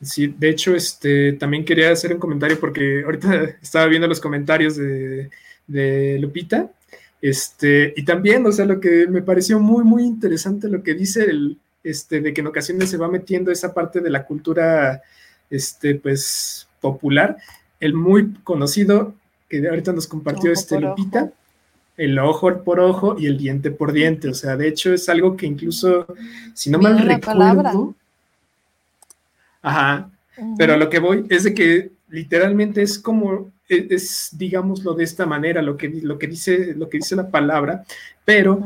Sí, 0.00 0.34
de 0.38 0.50
hecho, 0.50 0.74
este, 0.74 1.32
también 1.34 1.64
quería 1.64 1.90
hacer 1.90 2.12
un 2.12 2.20
comentario 2.20 2.60
porque 2.60 3.02
ahorita 3.04 3.44
estaba 3.62 3.86
viendo 3.86 4.06
los 4.06 4.20
comentarios 4.20 4.76
de, 4.76 5.30
Lupita. 6.20 6.70
Este, 7.20 7.92
y 7.96 8.04
también, 8.04 8.44
o 8.46 8.52
sea, 8.52 8.66
lo 8.66 8.78
que 8.78 9.06
me 9.08 9.22
pareció 9.22 9.58
muy, 9.58 9.84
muy 9.84 10.04
interesante 10.04 10.68
lo 10.68 10.82
que 10.82 10.94
dice 10.94 11.24
el, 11.24 11.58
este, 11.82 12.20
de 12.20 12.32
que 12.34 12.40
en 12.40 12.46
ocasiones 12.46 12.90
se 12.90 12.98
va 12.98 13.08
metiendo 13.08 13.50
esa 13.50 13.72
parte 13.72 14.00
de 14.00 14.10
la 14.10 14.24
cultura, 14.24 15.02
este, 15.50 15.94
pues, 15.94 16.68
popular. 16.80 17.36
El 17.80 17.94
muy 17.94 18.34
conocido 18.44 19.14
que 19.48 19.66
ahorita 19.66 19.92
nos 19.92 20.06
compartió 20.06 20.52
este 20.52 20.80
Lupita, 20.80 21.32
el 21.96 22.18
ojo 22.18 22.62
por 22.62 22.80
ojo 22.80 23.16
y 23.18 23.26
el 23.26 23.38
diente 23.38 23.70
por 23.70 23.92
diente. 23.92 24.28
O 24.28 24.34
sea, 24.34 24.56
de 24.56 24.68
hecho 24.68 24.92
es 24.92 25.08
algo 25.08 25.36
que 25.36 25.46
incluso, 25.46 26.06
si 26.54 26.70
no 26.70 26.78
mal 26.78 26.98
recuerdo, 26.98 27.94
ajá, 29.66 30.10
pero 30.56 30.74
a 30.74 30.76
lo 30.76 30.88
que 30.88 31.00
voy 31.00 31.26
es 31.28 31.44
de 31.44 31.54
que 31.54 31.90
literalmente 32.08 32.82
es 32.82 32.98
como 32.98 33.50
e, 33.68 33.88
es, 33.90 34.28
digámoslo 34.32 34.94
de 34.94 35.02
esta 35.02 35.26
manera 35.26 35.60
lo 35.60 35.76
que, 35.76 35.88
lo 35.88 36.18
que 36.18 36.28
dice 36.28 36.74
lo 36.74 36.88
que 36.88 36.98
dice 36.98 37.16
la 37.16 37.30
palabra 37.30 37.84
pero 38.24 38.60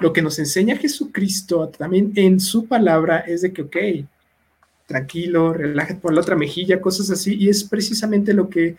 lo 0.00 0.12
que 0.14 0.22
nos 0.22 0.38
enseña 0.38 0.76
Jesucristo 0.76 1.68
también 1.68 2.12
en 2.16 2.40
su 2.40 2.66
palabra 2.66 3.18
es 3.18 3.42
de 3.42 3.52
que 3.52 3.62
ok 3.62 3.76
tranquilo 4.86 5.52
relájate 5.52 6.00
por 6.00 6.14
la 6.14 6.22
otra 6.22 6.36
mejilla 6.36 6.80
cosas 6.80 7.10
así 7.10 7.34
y 7.34 7.50
es 7.50 7.62
precisamente 7.64 8.32
lo 8.32 8.48
que 8.48 8.76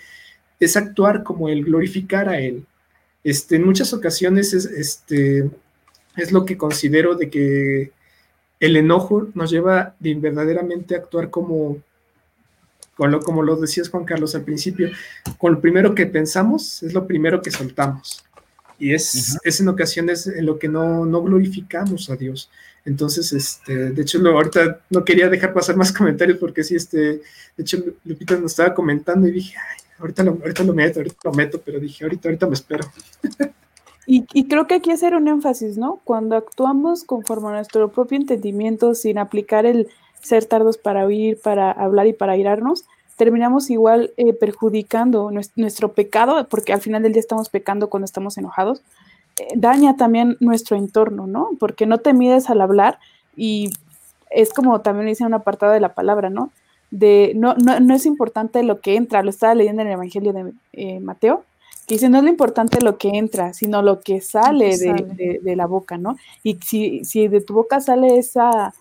es 0.59 0.75
actuar 0.75 1.23
como 1.23 1.49
el 1.49 1.63
glorificar 1.63 2.29
a 2.29 2.39
él. 2.39 2.65
Este, 3.23 3.57
en 3.57 3.65
muchas 3.65 3.93
ocasiones 3.93 4.53
es, 4.53 4.65
este, 4.65 5.49
es 6.15 6.31
lo 6.31 6.45
que 6.45 6.57
considero 6.57 7.15
de 7.15 7.29
que 7.29 7.91
el 8.59 8.75
enojo 8.75 9.27
nos 9.33 9.51
lleva 9.51 9.95
de 9.99 10.15
verdaderamente 10.15 10.95
a 10.95 10.99
actuar 10.99 11.29
como, 11.29 11.77
con 12.95 13.11
lo, 13.11 13.19
como 13.19 13.43
lo 13.43 13.55
decías 13.55 13.89
Juan 13.89 14.05
Carlos 14.05 14.35
al 14.35 14.43
principio, 14.43 14.89
con 15.37 15.53
lo 15.53 15.61
primero 15.61 15.93
que 15.93 16.07
pensamos 16.07 16.81
es 16.83 16.93
lo 16.93 17.05
primero 17.05 17.41
que 17.41 17.51
soltamos. 17.51 18.23
Y 18.79 18.93
es, 18.93 19.37
es 19.43 19.59
en 19.59 19.69
ocasiones 19.69 20.27
en 20.27 20.45
lo 20.45 20.59
que 20.59 20.67
no, 20.67 21.05
no, 21.05 21.23
glorificamos 21.23 22.09
a 22.11 22.15
Dios. 22.15 22.49
Entonces, 22.85 23.33
este, 23.33 23.91
de 23.91 24.01
hecho, 24.01 24.19
ahorita 24.19 24.81
no 24.91 25.03
quería 25.03 25.29
dejar 25.29 25.51
pasar 25.53 25.75
más 25.75 25.91
comentarios 25.97 26.37
porque 26.37 26.63
sí, 26.63 26.75
este, 26.75 26.97
de 26.97 27.21
hecho, 27.57 27.83
Lupita 28.05 28.35
nos 28.35 28.51
estaba 28.51 28.73
comentando 28.73 29.27
y 29.27 29.31
dije, 29.31 29.55
ay, 29.57 29.83
ahorita 29.99 30.23
lo, 30.23 30.31
ahorita 30.41 30.63
lo 30.63 30.73
meto, 30.73 30.99
ahorita 30.99 31.17
lo 31.23 31.33
meto, 31.33 31.61
pero 31.63 31.79
dije, 31.79 32.03
ahorita, 32.03 32.29
ahorita 32.29 32.47
me 32.47 32.53
espero. 32.53 32.85
Y, 34.09 34.45
creo 34.45 34.67
que 34.67 34.75
aquí 34.75 34.91
hacer 34.91 35.15
un 35.15 35.27
énfasis, 35.27 35.77
¿no? 35.77 35.99
Cuando 36.05 36.37
actuamos 36.37 37.03
conforme 37.03 37.49
a 37.49 37.51
nuestro 37.51 37.91
propio 37.91 38.17
entendimiento, 38.17 38.95
sin 38.95 39.17
aplicar 39.17 39.65
el 39.65 39.89
ser 40.21 40.45
tardos 40.45 40.77
para 40.77 41.05
oír, 41.05 41.37
para 41.43 41.71
hablar 41.71 42.07
y 42.07 42.13
para 42.13 42.37
irarnos, 42.37 42.85
terminamos 43.17 43.69
igual 43.69 44.13
eh, 44.15 44.31
perjudicando 44.31 45.29
nuestro, 45.29 45.91
pecado, 45.91 46.47
porque 46.47 46.71
al 46.71 46.79
final 46.79 47.03
del 47.03 47.11
día 47.11 47.19
estamos 47.19 47.49
pecando 47.49 47.89
cuando 47.89 48.05
estamos 48.05 48.37
enojados, 48.37 48.81
eh, 49.39 49.47
daña 49.55 49.97
también 49.97 50.37
nuestro 50.39 50.77
entorno, 50.77 51.27
¿no? 51.27 51.49
Porque 51.59 51.85
no 51.85 51.97
te 51.97 52.13
mides 52.13 52.49
al 52.49 52.61
hablar 52.61 52.99
y 53.35 53.71
es 54.29 54.53
como 54.53 54.79
también 54.79 55.07
dice 55.07 55.25
un 55.25 55.33
apartado 55.33 55.73
de 55.73 55.81
la 55.81 55.93
palabra, 55.93 56.29
¿no? 56.29 56.51
de 56.91 57.33
no, 57.35 57.55
no, 57.55 57.79
no, 57.79 57.95
es 57.95 58.05
importante 58.05 58.63
lo 58.63 58.79
que 58.79 58.95
entra, 58.95 59.23
lo 59.23 59.29
estaba 59.29 59.55
leyendo 59.55 59.81
en 59.81 59.89
el 59.89 59.93
Evangelio 59.95 60.33
de 60.33 60.53
eh, 60.73 60.99
Mateo, 60.99 61.43
que 61.87 61.95
dice, 61.95 62.09
no 62.09 62.17
es 62.17 62.23
lo 62.25 62.29
importante 62.29 62.81
lo 62.81 62.97
que 62.97 63.09
entra, 63.09 63.53
sino 63.53 63.81
lo 63.81 64.01
que 64.01 64.19
sale, 64.19 64.77
De, 64.77 65.55
la 65.55 65.65
boca, 65.65 65.97
¿no? 65.97 66.17
Y 66.43 66.55
si, 66.55 67.05
si, 67.05 67.29
de 67.29 67.39
tu 67.39 67.53
boca 67.53 67.79
sale 67.79 68.17
esa, 68.17 68.73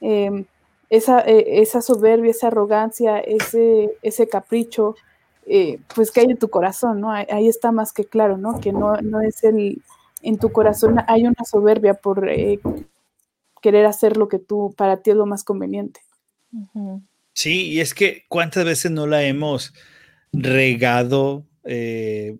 em, 0.00 0.44
esa, 0.88 1.20
eh, 1.20 1.60
esa 1.60 1.82
soberbia, 1.82 2.30
esa 2.30 2.46
arrogancia, 2.46 3.18
ese, 3.18 3.96
ese 4.00 4.28
capricho, 4.28 4.94
eh, 5.44 5.80
pues 5.94 6.12
que 6.12 6.20
hay 6.20 6.26
en 6.26 6.38
tu 6.38 6.48
corazón, 6.48 7.00
¿no? 7.00 7.10
Ahí, 7.10 7.48
está 7.48 7.72
más 7.72 7.92
que 7.92 8.04
claro, 8.04 8.36
¿no? 8.36 8.60
Que 8.60 8.72
no, 8.72 8.96
no 9.02 9.20
es 9.20 9.42
el, 9.42 9.82
en 10.22 10.38
tu 10.38 10.52
corazón 10.52 10.98
hay 11.08 11.26
una 11.26 11.44
soberbia 11.44 11.94
por 11.94 12.28
querer 13.60 13.86
hacer 13.86 14.16
lo 14.16 14.28
que 14.28 14.38
tú, 14.38 14.72
para 14.76 14.98
ti 14.98 15.10
es 15.10 15.16
lo 15.16 15.26
más 15.26 15.42
conveniente. 15.42 16.00
Sí, 17.32 17.70
y 17.72 17.80
es 17.80 17.92
que 17.92 18.24
cuántas 18.28 18.64
veces 18.64 18.92
no 18.92 19.08
la 19.08 19.24
hemos 19.24 19.74
regado, 20.32 21.44
eh, 21.66 22.36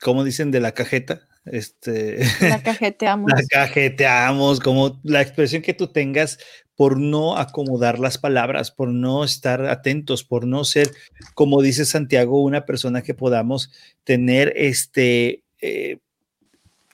como 0.00 0.24
dicen, 0.24 0.50
de 0.50 0.60
la 0.60 0.72
cajeta. 0.72 1.22
Este, 1.44 2.18
la 2.40 2.62
cajeteamos. 2.62 3.30
La 3.30 3.42
cajeteamos, 3.48 4.60
como 4.60 5.00
la 5.02 5.22
expresión 5.22 5.62
que 5.62 5.74
tú 5.74 5.88
tengas 5.88 6.38
por 6.76 7.00
no 7.00 7.36
acomodar 7.36 7.98
las 7.98 8.18
palabras, 8.18 8.70
por 8.70 8.88
no 8.88 9.24
estar 9.24 9.66
atentos, 9.66 10.22
por 10.22 10.46
no 10.46 10.64
ser, 10.64 10.90
como 11.34 11.60
dice 11.60 11.84
Santiago, 11.84 12.42
una 12.42 12.66
persona 12.66 13.02
que 13.02 13.14
podamos 13.14 13.72
tener 14.04 14.52
este, 14.56 15.42
eh, 15.60 15.98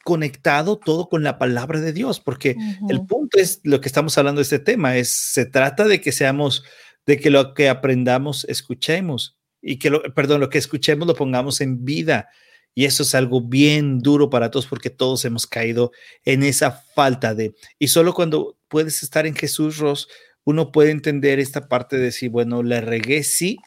conectado 0.05 0.79
todo 0.79 1.09
con 1.09 1.23
la 1.23 1.39
palabra 1.39 1.81
de 1.81 1.93
Dios, 1.93 2.21
porque 2.21 2.57
el 2.89 3.05
punto 3.05 3.39
es 3.39 3.61
lo 3.63 3.81
que 3.81 3.89
estamos 3.89 4.17
hablando 4.17 4.39
de 4.39 4.45
este 4.45 4.59
tema, 4.59 4.97
es 4.97 5.11
se 5.11 5.45
trata 5.45 5.85
de 5.85 6.01
que 6.01 6.13
seamos, 6.13 6.65
de 7.05 7.19
que 7.19 7.31
lo 7.31 7.53
que 7.53 7.69
aprendamos, 7.69 8.47
escuchemos 8.49 9.37
y 9.65 9.79
que 9.79 9.91
lo, 9.91 10.03
perdón, 10.15 10.41
lo 10.41 10.51
que 10.51 10.59
escuchemos 10.59 11.09
lo 11.09 11.15
pongamos 11.15 11.61
en 11.61 11.85
vida. 11.85 12.29
Y 12.75 12.85
eso 12.85 13.05
es 13.05 13.15
algo 13.15 13.41
bien 13.41 14.01
duro 14.01 14.31
para 14.31 14.51
todos 14.51 14.67
porque 14.67 14.91
todos 14.91 15.25
hemos 15.25 15.47
caído 15.47 15.93
en 16.25 16.43
esa 16.43 16.73
falta 16.95 17.35
de, 17.35 17.55
y 17.79 17.89
solo 17.89 18.13
cuando 18.15 18.57
puedes 18.69 19.03
estar 19.03 19.27
en 19.27 19.37
Jesús, 19.37 19.79
Ros, 19.79 20.09
uno 20.43 20.73
puede 20.73 20.91
entender 20.91 21.39
esta 21.39 21.69
parte 21.69 21.97
de 21.97 22.05
decir, 22.05 22.31
bueno, 22.31 22.63
le 22.63 22.81
regué, 22.81 23.23
sí, 23.23 23.59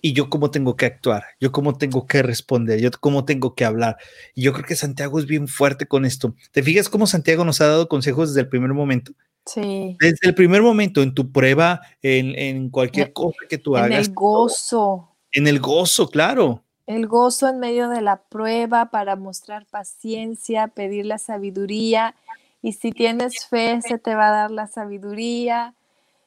y 0.00 0.14
yo 0.14 0.30
cómo 0.30 0.50
tengo 0.50 0.76
que 0.76 0.86
actuar, 0.86 1.24
yo 1.40 1.52
cómo 1.52 1.76
tengo 1.76 2.06
que 2.06 2.22
responder, 2.22 2.80
yo 2.80 2.90
cómo 2.98 3.24
tengo 3.24 3.54
que 3.54 3.64
hablar. 3.64 3.98
Y 4.34 4.42
yo 4.42 4.52
creo 4.52 4.64
que 4.64 4.76
Santiago 4.76 5.18
es 5.18 5.26
bien 5.26 5.46
fuerte 5.46 5.86
con 5.86 6.04
esto. 6.04 6.34
¿Te 6.52 6.62
fijas 6.62 6.88
cómo 6.88 7.06
Santiago 7.06 7.44
nos 7.44 7.60
ha 7.60 7.66
dado 7.66 7.88
consejos 7.88 8.30
desde 8.30 8.42
el 8.42 8.48
primer 8.48 8.72
momento? 8.72 9.12
Sí. 9.44 9.96
Desde 10.00 10.28
el 10.28 10.34
primer 10.34 10.62
momento, 10.62 11.02
en 11.02 11.14
tu 11.14 11.32
prueba, 11.32 11.80
en, 12.00 12.38
en 12.38 12.70
cualquier 12.70 13.12
cosa 13.12 13.38
que 13.48 13.58
tú 13.58 13.76
hagas. 13.76 13.90
En 13.90 13.96
el 13.96 14.14
gozo. 14.14 15.17
En 15.32 15.46
el 15.46 15.60
gozo, 15.60 16.08
claro. 16.08 16.62
El 16.86 17.06
gozo 17.06 17.48
en 17.48 17.58
medio 17.58 17.88
de 17.88 18.00
la 18.00 18.16
prueba 18.16 18.86
para 18.86 19.16
mostrar 19.16 19.66
paciencia, 19.66 20.68
pedir 20.68 21.06
la 21.06 21.18
sabiduría. 21.18 22.14
Y 22.62 22.72
si 22.72 22.92
tienes 22.92 23.46
fe, 23.46 23.80
se 23.82 23.98
te 23.98 24.14
va 24.14 24.28
a 24.28 24.32
dar 24.32 24.50
la 24.50 24.66
sabiduría. 24.66 25.74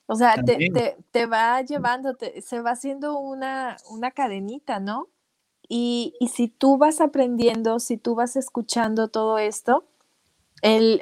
O 0.05 0.15
sea, 0.15 0.35
te, 0.35 1.25
va 1.25 1.61
llevando, 1.61 2.17
se 2.41 2.61
va 2.61 2.71
haciendo 2.71 3.17
una, 3.17 3.77
una 3.89 4.11
cadenita, 4.11 4.79
¿no? 4.79 5.07
Y, 5.73 6.17
si 6.33 6.49
tú 6.49 6.77
vas 6.77 6.99
aprendiendo, 6.99 7.79
si 7.79 7.95
tú 7.95 8.13
vas 8.13 8.35
escuchando 8.35 9.07
todo 9.07 9.37
esto, 9.37 9.85
el, 10.61 11.01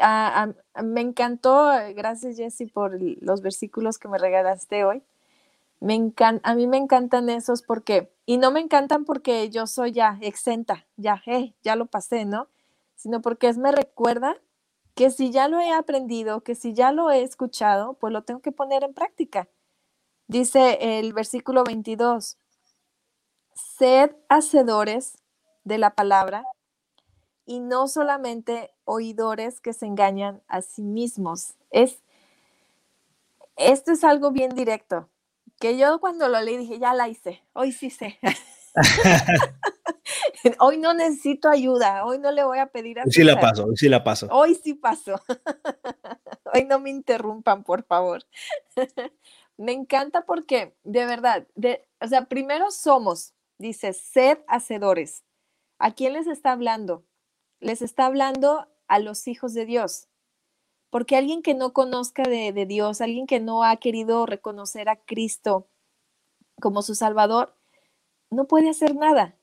me 0.84 1.02
encantó, 1.02 1.72
gracias 1.96 2.38
Jesse 2.38 2.72
por 2.72 3.00
los 3.02 3.42
versículos 3.42 3.98
que 3.98 4.08
me 4.08 4.20
regalaste 4.20 4.86
hoy. 4.86 5.02
Me 5.80 5.94
encanta, 5.96 6.50
a 6.50 6.56
mí 6.56 6.68
me 6.68 6.78
encantan 6.78 7.30
esos 7.30 7.62
porque, 7.62 8.14
y 8.26 8.38
no 8.38 8.52
me 8.52 8.60
encantan 8.60 9.06
porque 9.06 9.50
yo 9.50 9.66
soy 9.66 9.94
ya 9.94 10.18
exenta, 10.22 10.86
ya, 10.98 11.22
eh, 11.26 11.56
ya 11.64 11.76
lo 11.76 11.86
pasé, 11.86 12.26
¿no? 12.26 12.50
Sino 12.96 13.22
porque 13.22 13.48
es, 13.48 13.58
me 13.58 13.72
recuerda 13.72 14.36
que 14.94 15.10
si 15.12 15.32
ya 15.32 15.48
lo 15.48 15.62
he 15.62 15.72
aprendido, 15.72 16.42
que 16.42 16.56
si 16.56 16.74
ya 16.74 16.92
lo 16.92 17.10
he 17.12 17.24
escuchado, 17.24 17.94
pues 17.94 18.12
lo 18.12 18.24
tengo 18.24 18.42
que 18.42 18.52
poner 18.52 18.84
en 18.84 18.94
práctica. 18.94 19.48
Dice 20.28 21.00
el 21.00 21.14
versículo 21.14 21.64
22, 21.64 22.38
sed 23.54 24.12
hacedores 24.28 25.18
de 25.64 25.78
la 25.78 25.96
palabra 25.96 26.44
y 27.46 27.62
no 27.62 27.88
solamente 27.88 28.76
oidores 28.84 29.62
que 29.62 29.74
se 29.74 29.86
engañan 29.86 30.44
a 30.48 30.62
sí 30.62 30.84
mismos. 30.84 31.56
Es, 31.72 32.04
esto 33.56 33.92
es 33.92 34.04
algo 34.04 34.32
bien 34.32 34.52
directo, 34.52 35.10
que 35.60 35.78
yo 35.78 36.00
cuando 36.00 36.28
lo 36.28 36.42
leí 36.42 36.58
dije, 36.58 36.80
ya 36.80 36.94
la 36.94 37.08
hice, 37.08 37.44
hoy 37.54 37.72
sí 37.72 37.90
sé. 37.90 38.20
hoy 40.60 40.78
no 40.78 40.94
necesito 40.94 41.50
ayuda, 41.50 42.06
hoy 42.06 42.20
no 42.20 42.32
le 42.32 42.44
voy 42.44 42.60
a 42.60 42.68
pedir 42.68 43.00
a 43.00 43.04
Hoy 43.04 43.12
sí 43.12 43.24
la 43.24 43.40
paso, 43.40 43.66
hoy 43.66 43.78
sí 43.78 43.90
la 43.90 44.04
paso. 44.04 44.28
Hoy 44.32 44.56
sí 44.56 44.74
paso. 44.74 45.16
hoy 46.54 46.66
no 46.66 46.80
me 46.80 46.90
interrumpan, 46.90 47.64
por 47.64 47.84
favor. 47.84 48.26
me 49.58 49.72
encanta 49.72 50.26
porque, 50.26 50.76
de 50.84 51.06
verdad, 51.06 51.48
de, 51.56 51.88
o 52.00 52.08
sea, 52.08 52.26
primero 52.26 52.72
somos, 52.72 53.34
dice, 53.58 53.94
sed 53.94 54.40
hacedores. 54.48 55.24
¿A 55.80 55.92
quién 55.94 56.14
les 56.14 56.28
está 56.28 56.52
hablando? 56.52 57.06
Les 57.60 57.82
está 57.82 58.06
hablando 58.06 58.68
a 58.88 59.00
los 59.00 59.28
hijos 59.28 59.54
de 59.54 59.66
Dios. 59.66 60.09
Porque 60.90 61.16
alguien 61.16 61.42
que 61.42 61.54
no 61.54 61.74
conozca 61.74 62.24
de, 62.24 62.66
Dios, 62.66 63.02
alguien 63.02 63.28
que 63.28 63.40
no 63.40 63.64
ha 63.64 63.78
querido 63.78 64.26
reconocer 64.26 64.90
a 64.90 64.96
Cristo 64.96 65.68
como 66.60 66.82
su 66.82 66.96
Salvador, 66.96 67.56
no 68.32 68.46
puede 68.46 68.70
hacer 68.70 68.96
nada. 68.96 69.36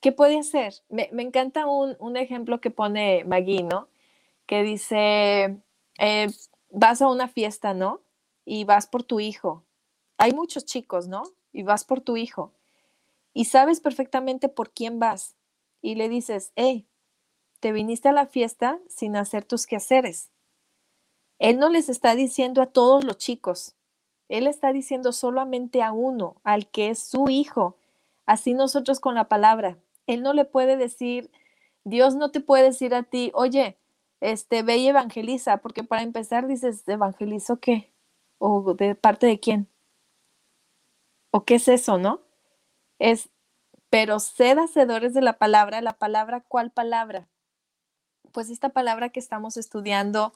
¿Qué 0.00 0.12
puede 0.12 0.38
hacer? 0.38 0.74
Me, 0.88 1.08
encanta 1.18 1.66
un, 1.66 2.16
ejemplo 2.16 2.60
que 2.60 2.70
pone 2.70 3.24
Magui, 3.24 3.62
¿no? 3.62 3.88
Que 4.46 4.62
dice, 4.62 5.62
eh, 5.98 6.28
vas 6.70 7.02
a 7.02 7.08
una 7.08 7.28
fiesta, 7.28 7.74
¿no? 7.74 8.02
Y 8.44 8.64
vas 8.64 8.86
por 8.86 9.02
tu 9.02 9.20
hijo. 9.20 9.64
Hay 10.18 10.32
muchos 10.32 10.64
chicos, 10.64 11.08
¿no? 11.08 11.22
Y 11.52 11.62
vas 11.62 11.84
por 11.84 12.00
tu 12.00 12.16
hijo. 12.16 12.52
Y 13.32 13.46
sabes 13.46 13.80
perfectamente 13.80 14.48
por 14.48 14.70
quién 14.70 14.98
vas. 14.98 15.36
Y 15.82 15.96
le 15.96 16.08
dices, 16.08 16.52
hey, 16.56 16.86
te 17.64 17.72
viniste 17.72 18.10
a 18.10 18.12
la 18.12 18.26
fiesta 18.26 18.78
sin 18.90 19.16
hacer 19.16 19.42
tus 19.42 19.66
quehaceres. 19.66 20.30
Él 21.38 21.58
no 21.58 21.70
les 21.70 21.88
está 21.88 22.14
diciendo 22.14 22.60
a 22.60 22.66
todos 22.66 23.04
los 23.04 23.16
chicos, 23.16 23.74
él 24.28 24.46
está 24.46 24.70
diciendo 24.70 25.12
solamente 25.12 25.82
a 25.82 25.90
uno, 25.90 26.42
al 26.44 26.70
que 26.70 26.90
es 26.90 26.98
su 26.98 27.30
hijo. 27.30 27.78
Así 28.26 28.52
nosotros 28.52 29.00
con 29.00 29.14
la 29.14 29.30
palabra. 29.30 29.78
Él 30.06 30.22
no 30.22 30.34
le 30.34 30.44
puede 30.44 30.76
decir, 30.76 31.30
Dios 31.84 32.14
no 32.16 32.30
te 32.30 32.40
puede 32.40 32.64
decir 32.64 32.94
a 32.94 33.02
ti, 33.02 33.30
oye, 33.32 33.78
este, 34.20 34.62
ve 34.62 34.76
y 34.76 34.88
evangeliza, 34.88 35.56
porque 35.56 35.84
para 35.84 36.02
empezar 36.02 36.46
dices, 36.46 36.86
¿evangelizo 36.86 37.60
qué? 37.60 37.94
¿O 38.36 38.74
de 38.74 38.94
parte 38.94 39.26
de 39.26 39.40
quién? 39.40 39.70
¿O 41.30 41.46
qué 41.46 41.54
es 41.54 41.68
eso, 41.68 41.96
no? 41.96 42.20
Es, 42.98 43.30
pero 43.88 44.20
sed 44.20 44.58
hacedores 44.58 45.14
de 45.14 45.22
la 45.22 45.38
palabra, 45.38 45.80
la 45.80 45.94
palabra, 45.94 46.42
¿cuál 46.46 46.70
palabra? 46.70 47.26
Pues 48.34 48.50
esta 48.50 48.68
palabra 48.68 49.08
que 49.08 49.20
estamos 49.20 49.56
estudiando 49.56 50.34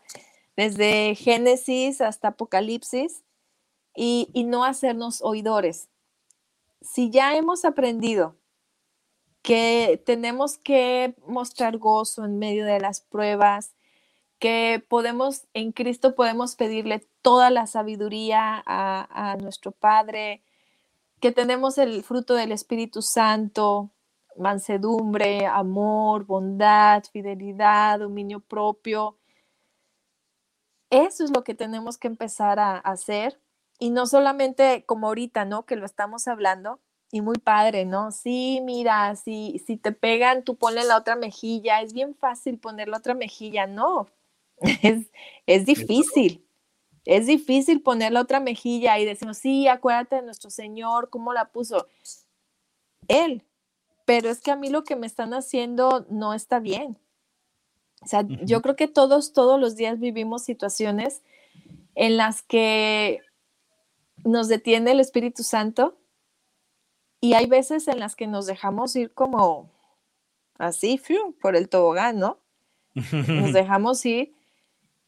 desde 0.57 1.15
Génesis 1.15 2.01
hasta 2.01 2.29
Apocalipsis, 2.29 3.23
y, 4.01 4.45
no 4.45 4.65
hacernos 4.65 5.21
oidores. 5.23 5.89
Si 6.81 7.11
ya 7.11 7.37
hemos 7.37 7.65
aprendido 7.65 8.37
que 9.43 10.01
tenemos 10.07 10.57
que 10.57 11.17
mostrar 11.27 11.79
gozo 11.79 12.25
en 12.25 12.39
medio 12.39 12.65
de 12.65 12.79
las 12.79 13.01
pruebas, 13.01 13.75
que 14.39 14.85
podemos, 14.89 15.49
en 15.53 15.73
Cristo 15.73 16.15
podemos 16.15 16.55
pedirle 16.55 17.09
toda 17.23 17.51
la 17.51 17.67
sabiduría 17.67 18.63
a, 18.65 19.33
a, 19.33 19.37
nuestro 19.37 19.73
Padre, 19.73 20.45
que 21.21 21.33
tenemos 21.33 21.77
el 21.77 22.05
fruto 22.05 22.35
del 22.35 22.53
Espíritu 22.53 23.03
Santo, 23.03 23.91
mansedumbre, 24.37 25.47
amor, 25.47 26.25
bondad, 26.25 27.05
fidelidad, 27.12 28.01
dominio 28.01 28.41
propio. 28.41 29.19
Eso 30.91 31.25
es 31.25 31.31
lo 31.31 31.45
que 31.45 31.55
tenemos 31.55 31.99
que 31.99 32.09
empezar 32.09 32.59
a 32.59 32.79
hacer 32.79 33.41
y 33.79 33.91
no 33.91 34.07
solamente 34.07 34.85
como 34.87 35.09
ahorita, 35.09 35.45
¿no? 35.45 35.67
Que 35.67 35.77
lo 35.77 35.87
estamos 35.87 36.29
hablando 36.29 36.81
y 37.11 37.21
muy 37.21 37.38
padre, 37.38 37.85
¿no? 37.85 38.11
Sí, 38.11 38.61
mira, 38.62 39.14
si, 39.17 39.62
si 39.67 39.77
te 39.77 39.93
pegan, 39.93 40.45
tú 40.45 40.57
ponle 40.57 40.85
la 40.85 40.97
otra 40.97 41.17
mejilla, 41.17 41.81
es 41.83 41.93
bien 41.93 42.14
fácil 42.14 42.59
poner 42.59 42.88
la 42.88 42.99
otra 42.99 43.14
mejilla, 43.14 43.67
no, 43.67 44.09
es, 44.83 45.11
es 45.47 45.67
difícil. 45.67 46.45
Es 47.05 47.27
difícil 47.27 47.81
poner 47.81 48.12
la 48.12 48.21
otra 48.21 48.38
mejilla 48.38 48.99
y 48.99 49.07
decimos, 49.07 49.38
sí, 49.38 49.67
acuérdate 49.67 50.17
de 50.17 50.23
nuestro 50.23 50.51
Señor, 50.51 51.09
cómo 51.09 51.33
la 51.33 51.51
puso. 51.51 51.87
Él. 53.09 53.48
Pero 54.09 54.31
es 54.31 54.40
que 54.40 54.51
a 54.51 54.57
mí 54.57 54.71
lo 54.71 54.85
que 54.85 54.97
me 54.97 55.07
están 55.07 55.35
haciendo 55.35 56.07
no 56.09 56.33
está 56.33 56.61
bien. 56.61 56.97
O 58.01 58.07
sea, 58.07 58.25
yo 58.27 58.62
creo 58.62 58.75
que 58.75 58.88
todos, 58.88 59.35
todos 59.35 59.61
los 59.61 59.77
días 59.77 60.01
vivimos 60.01 60.44
situaciones 60.44 61.23
en 61.94 62.16
las 62.16 62.40
que 62.40 63.21
nos 64.25 64.49
detiene 64.49 64.92
el 64.92 65.01
Espíritu 65.01 65.42
Santo 65.42 65.99
y 67.21 67.35
hay 67.35 67.44
veces 67.44 67.87
en 67.87 68.01
las 68.01 68.16
que 68.16 68.27
nos 68.27 68.47
dejamos 68.47 68.97
ir 68.97 69.12
como 69.12 69.71
así, 70.57 70.99
por 71.42 71.55
el 71.55 71.68
tobogán, 71.68 72.18
¿no? 72.18 72.38
Nos 72.94 73.53
dejamos 73.53 74.07
ir 74.07 74.35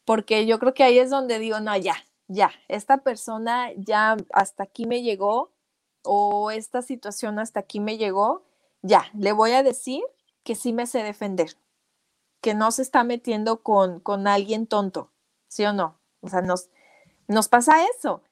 porque 0.05 0.45
yo 0.45 0.59
creo 0.59 0.75
que 0.75 0.83
ahí 0.85 0.99
es 0.99 1.09
donde 1.09 1.39
digo, 1.39 1.59
no, 1.61 1.75
ya, 1.75 1.97
ya, 2.29 2.51
esta 2.69 2.99
persona 2.99 3.73
ya 3.79 4.19
hasta 4.35 4.65
aquí 4.65 4.85
me 4.85 5.01
llegó 5.01 5.55
o 6.03 6.51
esta 6.51 6.83
situación 6.83 7.39
hasta 7.39 7.61
aquí 7.61 7.81
me 7.81 7.97
llegó, 7.97 8.50
ya, 8.83 9.05
le 9.15 9.33
voy 9.33 9.53
a 9.53 9.63
decir 9.63 10.03
que 10.43 10.55
sí 10.55 10.73
me 10.73 10.87
sé 10.87 11.03
defender, 11.03 11.57
que 12.41 12.55
no 12.55 12.71
se 12.71 12.83
está 12.83 13.05
metiendo 13.05 13.63
con, 13.63 14.01
con 14.01 14.27
alguien 14.27 14.67
tonto, 14.67 15.11
¿sí 15.49 15.65
o 15.65 15.73
no? 15.73 15.99
O 16.21 16.29
sea, 16.29 16.41
nos, 16.41 16.71
nos 17.29 17.49
pasa 17.49 17.85
eso. 17.85 18.23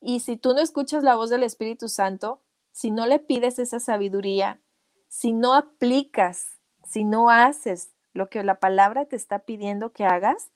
Y 0.00 0.20
si 0.20 0.36
tú 0.36 0.54
no 0.54 0.60
escuchas 0.60 1.02
la 1.02 1.16
voz 1.16 1.30
del 1.30 1.42
Espíritu 1.42 1.88
Santo, 1.88 2.40
si 2.70 2.90
no 2.90 3.06
le 3.06 3.18
pides 3.18 3.58
esa 3.58 3.80
sabiduría, 3.80 4.60
si 5.08 5.32
no 5.32 5.54
aplicas, 5.54 6.60
si 6.84 7.04
no 7.04 7.30
haces 7.30 7.90
lo 8.12 8.28
que 8.28 8.42
la 8.44 8.60
palabra 8.60 9.06
te 9.06 9.16
está 9.16 9.40
pidiendo 9.40 9.92
que 9.92 10.04
hagas, 10.04 10.50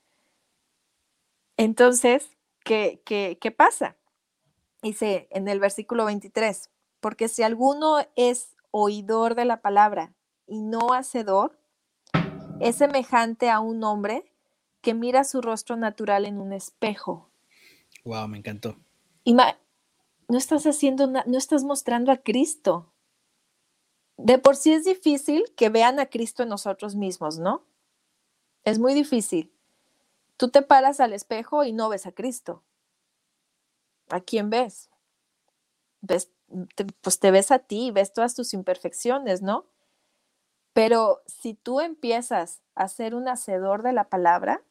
entonces, 1.57 2.31
¿qué, 2.65 3.03
qué, 3.05 3.39
qué 3.41 3.51
pasa? 3.51 3.97
Dice 4.83 5.29
en 5.31 5.49
el 5.49 5.61
versículo 5.61 6.05
23, 6.05 6.71
porque 7.01 7.29
si 7.29 7.43
alguno 7.43 7.99
es 8.17 8.57
oidor 8.73 9.37
de 9.37 9.45
la 9.45 9.63
palabra 9.63 10.13
y 10.49 10.61
no 10.61 10.93
hacedor, 10.93 11.61
es 12.61 12.77
semejante 12.77 13.49
a 13.49 13.61
un 13.61 13.85
hombre 13.85 14.33
que 14.81 14.95
mira 14.95 15.23
su 15.23 15.41
rostro 15.41 15.77
natural 15.77 16.27
en 16.27 16.41
un 16.41 16.53
espejo. 16.53 17.31
Wow, 18.05 18.27
me 18.27 18.39
encantó 18.39 18.77
no 20.33 20.39
estás 20.39 20.65
haciendo 20.65 21.07
no 21.07 21.39
estás 21.39 21.63
mostrando 21.63 22.11
a 22.11 22.17
Cristo. 22.17 22.91
De 24.17 24.39
por 24.39 24.57
sí 24.57 24.73
es 24.73 24.85
difícil 24.85 25.45
que 25.57 25.69
vean 25.69 26.01
a 26.01 26.07
Cristo 26.07 26.43
en 26.43 26.49
nosotros 26.49 26.95
mismos, 26.95 27.39
¿no? 27.39 27.67
Es 28.65 28.79
muy 28.79 28.95
difícil. 28.95 29.53
Tú 30.39 30.49
te 30.49 30.63
paras 30.63 31.01
al 31.01 31.13
espejo 31.13 31.65
y 31.65 31.73
no 31.73 31.91
ves 31.91 32.07
a 32.07 32.13
Cristo. 32.13 32.65
¿A 34.09 34.21
quién 34.21 34.49
ves? 34.49 34.89
ves 36.01 36.31
pues 37.01 37.19
te 37.19 37.31
ves 37.31 37.51
a 37.51 37.59
ti, 37.59 37.91
ves 37.91 38.13
todas 38.13 38.35
tus 38.35 38.55
imperfecciones, 38.55 39.43
¿no? 39.43 39.67
Pero 40.73 41.23
si 41.27 41.55
tú 41.55 41.81
empiezas 41.81 42.63
a 42.75 42.89
ser 42.89 43.15
un 43.15 43.29
hacedor 43.29 43.83
de 43.83 43.93
la 43.93 44.05
palabra, 44.05 44.63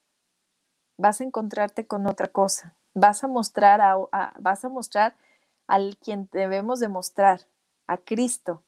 vas 0.98 1.22
a 1.22 1.24
encontrarte 1.24 1.86
con 1.88 2.08
otra 2.08 2.28
cosa 2.28 2.76
vas 2.94 3.24
a 3.24 3.28
mostrar 3.28 3.82
a, 3.82 4.34
vas 4.40 4.66
a 4.66 4.70
mostrar 4.70 5.16
al 5.68 5.98
quien 5.98 6.28
debemos 6.32 6.80
demostrar, 6.80 7.42
a 7.88 7.98
Cristo. 7.98 8.64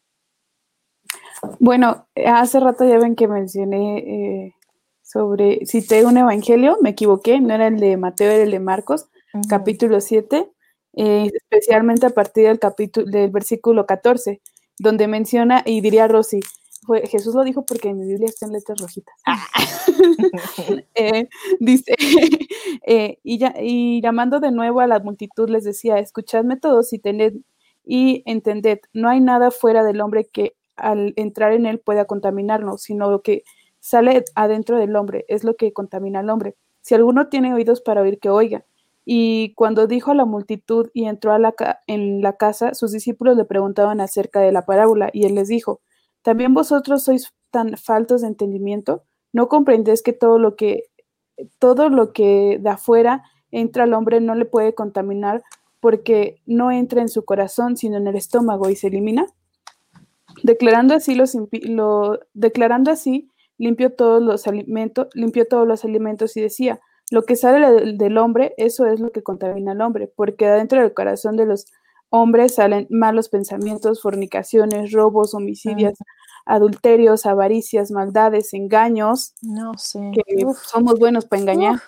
Bueno, 1.59 2.07
hace 2.25 2.59
rato 2.59 2.85
ya 2.85 2.97
ven 2.97 3.15
que 3.15 3.27
mencioné 3.27 3.97
eh, 3.97 4.55
sobre, 5.01 5.65
cité 5.65 6.05
un 6.05 6.17
evangelio, 6.17 6.77
me 6.81 6.91
equivoqué, 6.91 7.39
no 7.39 7.53
era 7.53 7.67
el 7.67 7.79
de 7.79 7.97
Mateo, 7.97 8.31
era 8.31 8.43
el 8.43 8.51
de 8.51 8.59
Marcos, 8.59 9.09
capítulo 9.49 9.99
7, 9.99 10.52
eh, 10.93 11.29
especialmente 11.33 12.05
a 12.05 12.09
partir 12.11 12.47
del 12.47 12.59
capítulo, 12.59 13.05
del 13.09 13.31
versículo 13.31 13.85
14, 13.85 14.41
donde 14.79 15.07
menciona, 15.07 15.63
y 15.65 15.81
diría 15.81 16.07
Rosy, 16.07 16.39
fue, 16.85 17.07
Jesús 17.07 17.33
lo 17.35 17.43
dijo 17.43 17.65
porque 17.65 17.89
en 17.89 17.99
mi 17.99 18.07
Biblia 18.07 18.27
está 18.27 18.45
en 18.45 18.53
letras 18.53 18.79
rojitas. 18.79 19.15
Ah. 19.25 19.45
Eh, 20.95 21.27
dice, 21.59 21.95
eh, 22.87 23.19
y, 23.23 23.37
ya, 23.37 23.53
y 23.59 24.01
llamando 24.01 24.39
de 24.39 24.51
nuevo 24.51 24.79
a 24.79 24.87
la 24.87 24.99
multitud 24.99 25.49
les 25.49 25.63
decía, 25.63 25.99
escuchadme 25.99 26.57
todos 26.57 26.93
y 26.93 26.99
tened 26.99 27.33
y 27.85 28.23
entended, 28.25 28.79
no 28.93 29.09
hay 29.09 29.19
nada 29.19 29.51
fuera 29.51 29.83
del 29.83 30.01
hombre 30.01 30.29
que 30.31 30.55
al 30.75 31.13
entrar 31.15 31.53
en 31.53 31.65
él 31.65 31.79
pueda 31.79 32.05
contaminarnos, 32.05 32.81
sino 32.81 33.11
lo 33.11 33.21
que 33.21 33.43
sale 33.79 34.23
adentro 34.35 34.77
del 34.77 34.95
hombre 34.95 35.25
es 35.27 35.43
lo 35.43 35.55
que 35.55 35.73
contamina 35.73 36.19
al 36.19 36.29
hombre. 36.29 36.55
Si 36.81 36.95
alguno 36.95 37.27
tiene 37.27 37.53
oídos 37.53 37.81
para 37.81 38.01
oír, 38.01 38.19
que 38.19 38.29
oiga. 38.29 38.65
Y 39.05 39.53
cuando 39.55 39.87
dijo 39.87 40.11
a 40.11 40.15
la 40.15 40.25
multitud 40.25 40.89
y 40.93 41.05
entró 41.05 41.33
a 41.33 41.39
la 41.39 41.53
en 41.87 42.21
la 42.21 42.37
casa, 42.37 42.73
sus 42.73 42.91
discípulos 42.91 43.35
le 43.35 43.45
preguntaban 43.45 43.99
acerca 44.01 44.39
de 44.39 44.51
la 44.51 44.65
parábola, 44.65 45.09
y 45.11 45.25
él 45.25 45.35
les 45.35 45.47
dijo, 45.47 45.81
¿también 46.21 46.53
vosotros 46.53 47.03
sois 47.03 47.33
tan 47.51 47.77
faltos 47.77 48.21
de 48.21 48.27
entendimiento? 48.27 49.03
¿No 49.33 49.49
comprendéis 49.49 50.01
que 50.01 50.13
todo 50.13 50.39
lo 50.39 50.55
que, 50.55 50.83
todo 51.59 51.89
lo 51.89 52.13
que 52.13 52.59
de 52.61 52.69
afuera 52.69 53.23
entra 53.51 53.83
al 53.83 53.93
hombre 53.93 54.21
no 54.21 54.35
le 54.35 54.45
puede 54.45 54.73
contaminar 54.73 55.43
porque 55.79 56.41
no 56.45 56.71
entra 56.71 57.01
en 57.01 57.09
su 57.09 57.25
corazón, 57.25 57.75
sino 57.75 57.97
en 57.97 58.07
el 58.07 58.15
estómago 58.15 58.69
y 58.69 58.75
se 58.75 58.87
elimina? 58.87 59.27
Declarando 60.43 60.95
así, 60.95 61.15
lo, 61.15 62.19
declarando 62.33 62.91
así 62.91 63.29
limpió 63.57 63.93
todos 63.93 64.21
los 64.21 64.47
alimentos, 64.47 65.07
limpió 65.13 65.45
todos 65.45 65.67
los 65.67 65.85
alimentos 65.85 66.35
y 66.37 66.41
decía, 66.41 66.79
lo 67.13 67.25
que 67.25 67.35
sale 67.35 67.93
del 67.93 68.17
hombre, 68.17 68.55
eso 68.57 68.87
es 68.87 68.99
lo 68.99 69.11
que 69.11 69.21
contamina 69.21 69.73
al 69.73 69.81
hombre, 69.81 70.11
porque 70.15 70.47
adentro 70.47 70.81
del 70.81 70.95
corazón 70.95 71.37
de 71.37 71.45
los 71.45 71.67
hombres 72.09 72.55
salen 72.55 72.87
malos 72.89 73.29
pensamientos, 73.29 74.01
fornicaciones, 74.01 74.91
robos, 74.91 75.35
homicidios, 75.35 75.93
adulterios, 76.43 77.27
avaricias, 77.27 77.91
maldades, 77.91 78.55
engaños. 78.55 79.35
No 79.43 79.77
sé. 79.77 79.99
Que 80.11 80.43
somos 80.65 80.97
buenos 80.97 81.25
para 81.25 81.43
engañar. 81.43 81.81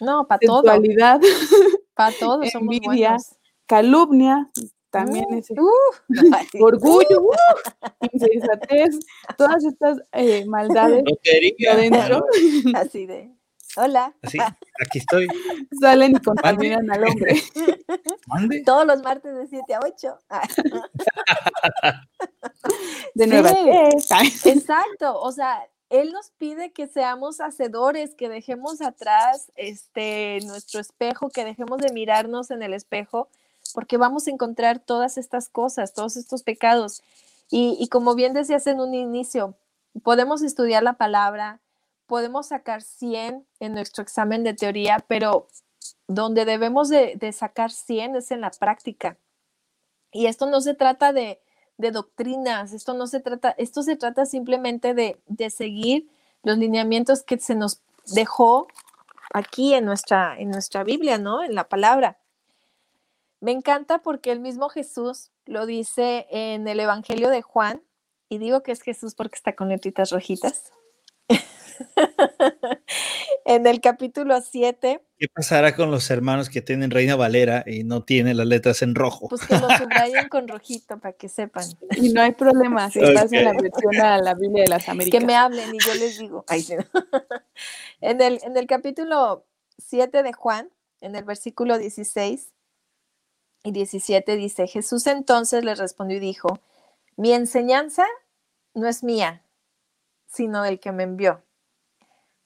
No, 0.00 0.28
para 0.28 0.38
todo. 0.38 0.62
Para 1.94 2.16
todo 2.18 2.46
somos 2.46 2.78
buenos. 2.80 3.34
Calumnia, 3.66 4.50
también 4.90 5.26
mm, 5.30 5.34
ese 5.34 5.54
orgullo, 6.60 7.30
insensatez, 8.12 9.00
todas 9.36 9.64
estas 9.64 9.98
eh, 10.12 10.44
maldades 10.46 11.02
adentro. 11.68 12.24
Así 12.74 13.06
de, 13.06 13.32
hola. 13.76 14.14
Así, 14.22 14.38
aquí 14.38 14.98
estoy. 14.98 15.28
Salen 15.80 16.16
y 16.16 16.20
contaminan 16.20 16.90
al 16.90 17.04
hombre. 17.04 17.42
¿Mande? 18.26 18.62
Todos 18.64 18.86
los 18.86 19.02
martes 19.02 19.34
de 19.34 19.46
7 19.46 19.74
a 19.74 19.80
8. 19.80 20.18
de 23.14 23.26
nuevo. 23.26 23.48
exacto, 24.44 25.20
o 25.20 25.32
sea, 25.32 25.66
él 25.88 26.12
nos 26.12 26.30
pide 26.30 26.72
que 26.72 26.86
seamos 26.86 27.40
hacedores, 27.40 28.14
que 28.14 28.28
dejemos 28.28 28.80
atrás 28.80 29.50
este 29.56 30.38
nuestro 30.46 30.80
espejo, 30.80 31.30
que 31.30 31.44
dejemos 31.44 31.78
de 31.78 31.92
mirarnos 31.92 32.50
en 32.50 32.62
el 32.62 32.74
espejo 32.74 33.28
porque 33.72 33.96
vamos 33.96 34.26
a 34.26 34.30
encontrar 34.30 34.80
todas 34.80 35.18
estas 35.18 35.48
cosas, 35.48 35.94
todos 35.94 36.16
estos 36.16 36.42
pecados. 36.42 37.02
Y, 37.52 37.88
como 37.88 38.14
bien 38.14 38.32
decías 38.32 38.66
en 38.68 38.80
un 38.80 38.94
inicio, 38.94 39.56
podemos 40.04 40.40
estudiar 40.42 40.84
la 40.84 40.92
palabra, 40.92 41.60
podemos 42.10 42.48
sacar 42.48 42.82
100 42.82 43.46
en 43.60 43.72
nuestro 43.72 44.02
examen 44.02 44.42
de 44.42 44.52
teoría, 44.52 44.98
pero 45.06 45.46
donde 46.08 46.44
debemos 46.44 46.88
de, 46.88 47.32
sacar 47.32 47.70
100 47.70 48.16
es 48.16 48.32
en 48.32 48.40
la 48.40 48.50
práctica. 48.50 49.16
Y 50.10 50.26
esto 50.26 50.46
no 50.46 50.60
se 50.60 50.74
trata 50.74 51.12
de, 51.12 51.40
doctrinas, 51.78 52.72
esto 52.72 52.94
no 52.94 53.06
se 53.06 53.20
trata, 53.20 53.54
esto 53.58 53.84
se 53.84 53.94
trata 53.94 54.26
simplemente 54.26 54.92
de, 54.92 55.50
seguir 55.50 56.10
los 56.42 56.58
lineamientos 56.58 57.22
que 57.22 57.38
se 57.38 57.54
nos 57.54 57.80
dejó 58.12 58.66
aquí 59.32 59.74
en 59.74 59.84
nuestra, 59.84 60.36
en 60.36 60.50
nuestra 60.50 60.82
Biblia, 60.82 61.16
¿no? 61.16 61.44
En 61.44 61.54
la 61.54 61.68
palabra. 61.68 62.18
Me 63.38 63.52
encanta 63.52 63.98
porque 63.98 64.32
el 64.32 64.40
mismo 64.40 64.68
Jesús 64.68 65.30
lo 65.46 65.64
dice 65.64 66.26
en 66.30 66.66
el 66.66 66.80
Evangelio 66.80 67.30
de 67.30 67.42
Juan, 67.42 67.84
y 68.28 68.38
digo 68.38 68.64
que 68.64 68.72
es 68.72 68.82
Jesús 68.82 69.14
porque 69.14 69.36
está 69.36 69.54
con 69.54 69.68
letritas 69.68 70.10
rojitas. 70.10 70.72
en 73.44 73.66
el 73.66 73.80
capítulo 73.80 74.40
7. 74.40 75.00
¿Qué 75.18 75.26
pasará 75.28 75.74
con 75.74 75.90
los 75.90 76.10
hermanos 76.10 76.48
que 76.48 76.62
tienen 76.62 76.90
Reina 76.90 77.16
Valera 77.16 77.64
y 77.66 77.84
no 77.84 78.02
tienen 78.02 78.36
las 78.36 78.46
letras 78.46 78.82
en 78.82 78.94
rojo? 78.94 79.28
Pues 79.28 79.46
que 79.46 79.58
lo 79.58 79.68
subrayen 79.76 80.28
con 80.28 80.48
rojito 80.48 80.98
para 80.98 81.12
que 81.12 81.28
sepan. 81.28 81.64
Y 81.96 82.12
no 82.12 82.22
hay 82.22 82.32
problema, 82.32 82.90
si 82.90 83.00
estás 83.00 83.32
en 83.32 83.44
la 83.44 83.52
versión 83.52 84.00
a 84.00 84.18
la 84.18 84.34
Biblia 84.34 84.64
de 84.64 84.70
las 84.70 84.88
Américas. 84.88 85.20
Que 85.20 85.26
me 85.26 85.34
hablen 85.34 85.74
y 85.74 85.78
yo 85.78 85.94
les 85.94 86.18
digo. 86.18 86.44
en, 88.00 88.20
el, 88.20 88.40
en 88.42 88.56
el 88.56 88.66
capítulo 88.66 89.46
7 89.78 90.22
de 90.22 90.32
Juan, 90.32 90.70
en 91.00 91.16
el 91.16 91.24
versículo 91.24 91.78
16, 91.78 92.52
y 93.62 93.72
17 93.72 94.36
dice, 94.36 94.66
Jesús 94.66 95.06
entonces 95.06 95.64
le 95.64 95.74
respondió 95.74 96.16
y 96.16 96.20
dijo, 96.20 96.60
mi 97.16 97.32
enseñanza 97.32 98.06
no 98.74 98.88
es 98.88 99.04
mía, 99.04 99.44
sino 100.26 100.62
del 100.62 100.80
que 100.80 100.92
me 100.92 101.02
envió. 101.02 101.44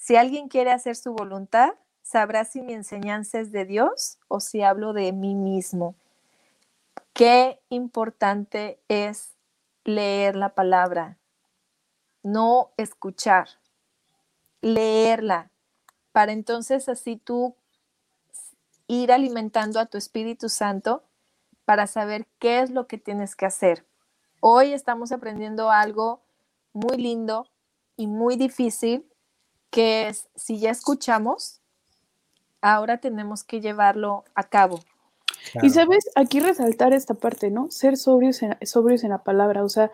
Si 0.05 0.17
alguien 0.17 0.49
quiere 0.49 0.71
hacer 0.71 0.97
su 0.97 1.15
voluntad, 1.15 1.71
sabrá 2.03 2.45
si 2.45 2.61
mi 2.61 2.75
enseñanza 2.75 3.41
es 3.41 3.53
de 3.53 3.65
Dios 3.65 4.19
o 4.29 4.39
si 4.39 4.61
hablo 4.61 4.93
de 4.93 5.11
mí 5.15 5.35
mismo. 5.35 5.95
Qué 7.15 7.59
importante 7.71 8.79
es 8.89 9.33
leer 9.83 10.37
la 10.37 10.51
palabra, 10.51 11.17
no 12.23 12.69
escuchar, 12.77 13.49
leerla, 14.61 15.51
para 16.13 16.33
entonces 16.33 16.91
así 16.91 17.17
tú 17.17 17.57
ir 18.87 19.11
alimentando 19.11 19.81
a 19.81 19.87
tu 19.87 19.97
Espíritu 19.97 20.51
Santo 20.51 21.03
para 21.65 21.87
saber 21.87 22.27
qué 22.39 22.61
es 22.61 22.69
lo 22.69 22.87
que 22.89 22.99
tienes 22.99 23.35
que 23.37 23.47
hacer. 23.47 23.87
Hoy 24.41 24.75
estamos 24.75 25.13
aprendiendo 25.13 25.71
algo 25.71 26.21
muy 26.75 26.99
lindo 26.99 27.49
y 27.97 28.07
muy 28.07 28.37
difícil, 28.37 29.11
que 29.75 30.07
es 30.07 30.29
si 30.37 30.61
ya 30.61 30.71
escuchamos, 30.71 31.61
ahora 32.61 32.99
tenemos 32.99 33.43
que 33.43 33.61
llevarlo 33.61 34.23
a 34.37 34.45
cabo. 34.45 34.79
Y 35.63 35.71
sabes, 35.71 36.09
aquí 36.15 36.39
resaltar 36.39 36.93
esta 36.93 37.15
parte, 37.15 37.51
¿no? 37.51 37.73
Ser 37.73 37.97
sobrios 37.97 38.41
en, 38.45 38.57
sobrios 38.63 39.03
en 39.03 39.11
la 39.11 39.25
palabra, 39.25 39.65
o 39.65 39.69
sea, 39.69 39.91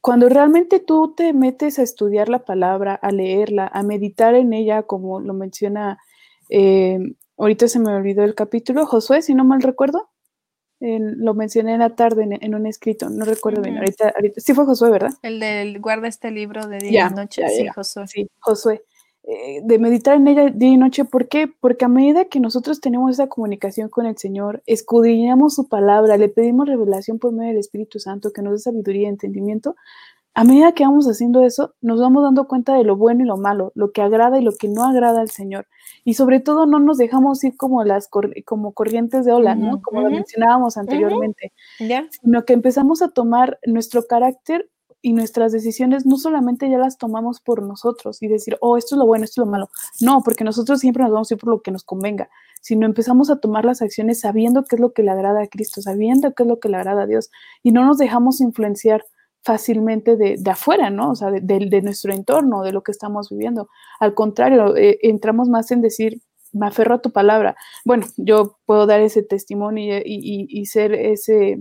cuando 0.00 0.28
realmente 0.28 0.78
tú 0.78 1.14
te 1.16 1.32
metes 1.32 1.80
a 1.80 1.82
estudiar 1.82 2.28
la 2.28 2.44
palabra, 2.44 2.94
a 2.94 3.10
leerla, 3.10 3.66
a 3.66 3.82
meditar 3.82 4.36
en 4.36 4.52
ella, 4.52 4.84
como 4.84 5.18
lo 5.18 5.34
menciona 5.34 5.98
eh, 6.48 6.98
ahorita 7.38 7.66
se 7.66 7.80
me 7.80 7.92
olvidó 7.92 8.22
el 8.22 8.36
capítulo, 8.36 8.86
Josué, 8.86 9.20
si 9.22 9.34
no 9.34 9.44
mal 9.44 9.62
recuerdo. 9.62 10.10
lo 10.78 11.34
mencioné 11.34 11.72
en 11.74 11.80
la 11.80 11.96
tarde 11.96 12.38
en, 12.40 12.54
un 12.54 12.66
escrito, 12.66 13.10
no 13.10 13.24
recuerdo 13.24 13.62
bien. 13.62 13.78
Ahorita, 13.78 14.14
sí 14.36 14.54
fue 14.54 14.64
Josué, 14.64 14.90
¿verdad? 14.90 15.12
El 15.22 15.40
del 15.40 15.80
guarda 15.80 16.06
este 16.06 16.30
libro 16.30 16.68
de 16.68 16.78
día 16.78 17.08
y 17.10 17.14
noche, 17.14 17.42
sí, 17.48 17.66
Josué. 17.68 18.06
Sí, 18.06 18.30
Josué. 18.38 18.84
Eh, 19.24 19.60
de 19.62 19.78
meditar 19.78 20.16
en 20.16 20.26
ella 20.26 20.50
día 20.50 20.70
y 20.70 20.76
noche, 20.76 21.04
¿por 21.04 21.28
qué? 21.28 21.46
Porque 21.46 21.84
a 21.84 21.88
medida 21.88 22.24
que 22.24 22.40
nosotros 22.40 22.80
tenemos 22.80 23.12
esa 23.12 23.28
comunicación 23.28 23.88
con 23.88 24.06
el 24.06 24.18
Señor, 24.18 24.64
escudriñamos 24.66 25.54
su 25.54 25.68
palabra, 25.68 26.16
le 26.16 26.28
pedimos 26.28 26.66
revelación 26.66 27.20
por 27.20 27.32
medio 27.32 27.50
del 27.50 27.58
Espíritu 27.58 28.00
Santo, 28.00 28.32
que 28.32 28.42
nos 28.42 28.54
dé 28.54 28.58
sabiduría 28.58 29.02
y 29.02 29.06
entendimiento, 29.06 29.76
a 30.34 30.44
medida 30.44 30.72
que 30.72 30.84
vamos 30.84 31.06
haciendo 31.06 31.44
eso, 31.44 31.74
nos 31.82 32.00
vamos 32.00 32.22
dando 32.22 32.48
cuenta 32.48 32.74
de 32.74 32.84
lo 32.84 32.96
bueno 32.96 33.22
y 33.22 33.26
lo 33.26 33.36
malo, 33.36 33.70
lo 33.74 33.92
que 33.92 34.00
agrada 34.00 34.40
y 34.40 34.42
lo 34.42 34.52
que 34.52 34.66
no 34.66 34.84
agrada 34.84 35.20
al 35.20 35.30
Señor. 35.30 35.66
Y 36.04 36.14
sobre 36.14 36.40
todo 36.40 36.64
no 36.64 36.78
nos 36.78 36.96
dejamos 36.96 37.44
ir 37.44 37.56
como 37.56 37.84
las 37.84 38.08
como 38.46 38.72
corrientes 38.72 39.26
de 39.26 39.32
ola, 39.32 39.54
¿no? 39.54 39.82
Como 39.82 40.00
lo 40.00 40.10
mencionábamos 40.10 40.78
anteriormente, 40.78 41.52
sino 41.76 42.44
que 42.46 42.54
empezamos 42.54 43.02
a 43.02 43.10
tomar 43.10 43.58
nuestro 43.66 44.06
carácter 44.06 44.70
y 45.02 45.12
nuestras 45.12 45.52
decisiones 45.52 46.06
no 46.06 46.16
solamente 46.16 46.70
ya 46.70 46.78
las 46.78 46.96
tomamos 46.96 47.40
por 47.40 47.62
nosotros 47.62 48.22
y 48.22 48.28
decir, 48.28 48.56
oh, 48.60 48.76
esto 48.76 48.94
es 48.94 49.00
lo 49.00 49.06
bueno, 49.06 49.24
esto 49.24 49.42
es 49.42 49.46
lo 49.46 49.50
malo. 49.50 49.68
No, 50.00 50.22
porque 50.24 50.44
nosotros 50.44 50.80
siempre 50.80 51.02
nos 51.02 51.12
vamos 51.12 51.30
a 51.30 51.34
ir 51.34 51.40
por 51.40 51.50
lo 51.50 51.60
que 51.60 51.72
nos 51.72 51.82
convenga, 51.82 52.30
sino 52.60 52.86
empezamos 52.86 53.28
a 53.28 53.40
tomar 53.40 53.64
las 53.64 53.82
acciones 53.82 54.20
sabiendo 54.20 54.64
qué 54.64 54.76
es 54.76 54.80
lo 54.80 54.92
que 54.92 55.02
le 55.02 55.10
agrada 55.10 55.42
a 55.42 55.48
Cristo, 55.48 55.82
sabiendo 55.82 56.32
qué 56.34 56.44
es 56.44 56.48
lo 56.48 56.60
que 56.60 56.68
le 56.68 56.76
agrada 56.76 57.02
a 57.02 57.06
Dios 57.06 57.30
y 57.62 57.72
no 57.72 57.84
nos 57.84 57.98
dejamos 57.98 58.40
influenciar 58.40 59.04
fácilmente 59.42 60.16
de, 60.16 60.38
afuera, 60.50 60.90
¿no? 60.90 61.10
O 61.10 61.14
sea, 61.16 61.30
de, 61.30 61.82
nuestro 61.82 62.12
entorno, 62.12 62.62
de 62.62 62.72
lo 62.72 62.82
que 62.82 62.92
estamos 62.92 63.28
viviendo. 63.28 63.68
Al 63.98 64.14
contrario, 64.14 64.76
eh, 64.76 64.98
entramos 65.02 65.48
más 65.48 65.70
en 65.72 65.82
decir, 65.82 66.22
me 66.52 66.66
aferro 66.66 66.94
a 66.94 67.02
tu 67.02 67.10
palabra. 67.10 67.56
Bueno, 67.84 68.06
yo 68.16 68.58
puedo 68.66 68.86
dar 68.86 69.00
ese 69.00 69.22
testimonio 69.22 70.00
y, 70.04 70.64
ser 70.66 70.94
ese, 70.94 71.58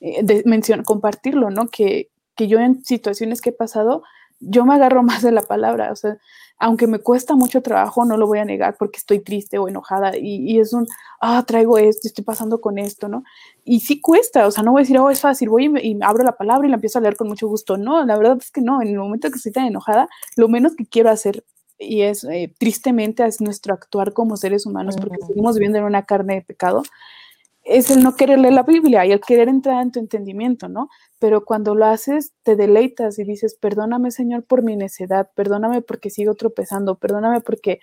eh, 0.00 0.22
de 0.22 0.82
compartirlo, 0.84 1.50
¿no? 1.50 1.68
Que, 1.68 2.09
que 2.40 2.48
yo 2.48 2.58
en 2.58 2.82
situaciones 2.86 3.42
que 3.42 3.50
he 3.50 3.52
pasado, 3.52 4.02
yo 4.40 4.64
me 4.64 4.72
agarro 4.72 5.02
más 5.02 5.22
de 5.22 5.30
la 5.30 5.42
palabra, 5.42 5.92
o 5.92 5.96
sea, 5.96 6.16
aunque 6.58 6.86
me 6.86 6.98
cuesta 6.98 7.36
mucho 7.36 7.60
trabajo, 7.60 8.06
no 8.06 8.16
lo 8.16 8.26
voy 8.26 8.38
a 8.38 8.46
negar 8.46 8.76
porque 8.78 8.96
estoy 8.96 9.20
triste 9.20 9.58
o 9.58 9.68
enojada 9.68 10.12
y, 10.16 10.58
es 10.58 10.72
un, 10.72 10.86
ah, 11.20 11.44
traigo 11.46 11.76
esto, 11.76 12.08
estoy 12.08 12.24
pasando 12.24 12.62
con 12.62 12.78
esto, 12.78 13.08
¿no? 13.08 13.24
Y 13.64 13.80
sí 13.80 14.00
cuesta, 14.00 14.46
o 14.46 14.50
sea, 14.50 14.62
no 14.62 14.72
voy 14.72 14.80
a 14.80 14.84
decir, 14.84 14.98
oh, 14.98 15.10
es 15.10 15.20
fácil, 15.20 15.50
voy 15.50 15.70
y, 15.82 15.98
abro 16.02 16.24
la 16.24 16.36
palabra 16.36 16.66
y 16.66 16.70
la 16.70 16.76
empiezo 16.76 16.98
a 16.98 17.02
leer 17.02 17.16
con 17.16 17.28
mucho 17.28 17.46
gusto. 17.46 17.76
No, 17.76 18.04
la 18.04 18.16
verdad 18.16 18.38
es 18.40 18.50
que 18.50 18.62
no, 18.62 18.80
en 18.80 18.88
el 18.88 18.98
momento 18.98 19.30
que 19.30 19.36
estoy 19.36 19.52
tan 19.52 19.66
enojada, 19.66 20.08
lo 20.36 20.48
menos 20.48 20.76
que 20.76 20.86
quiero 20.86 21.10
hacer, 21.10 21.44
y 21.78 22.02
es 22.02 22.24
eh, 22.24 22.54
tristemente, 22.58 23.24
es 23.26 23.40
nuestro 23.40 23.72
actuar 23.74 24.12
como 24.12 24.36
seres 24.36 24.66
humanos, 24.66 24.96
porque 24.98 25.16
seguimos 25.26 25.56
viviendo 25.56 25.78
en 25.78 25.84
una 25.84 26.04
carne 26.04 26.36
de 26.36 26.42
pecado, 26.42 26.82
es 27.64 27.90
el 27.90 28.02
no 28.02 28.16
querer 28.16 28.38
leer 28.38 28.54
la 28.54 28.62
Biblia 28.62 29.04
y 29.06 29.12
el 29.12 29.20
querer 29.20 29.48
entrar 29.48 29.82
en 29.82 29.92
tu 29.92 30.00
entendimiento, 30.00 30.68
¿no? 30.68 30.88
Pero 31.18 31.44
cuando 31.44 31.74
lo 31.74 31.86
haces, 31.86 32.32
te 32.42 32.56
deleitas 32.56 33.18
y 33.18 33.24
dices, 33.24 33.54
perdóname 33.54 34.10
Señor 34.10 34.44
por 34.44 34.62
mi 34.62 34.76
necedad, 34.76 35.30
perdóname 35.34 35.82
porque 35.82 36.10
sigo 36.10 36.34
tropezando, 36.34 36.96
perdóname 36.96 37.40
porque 37.40 37.80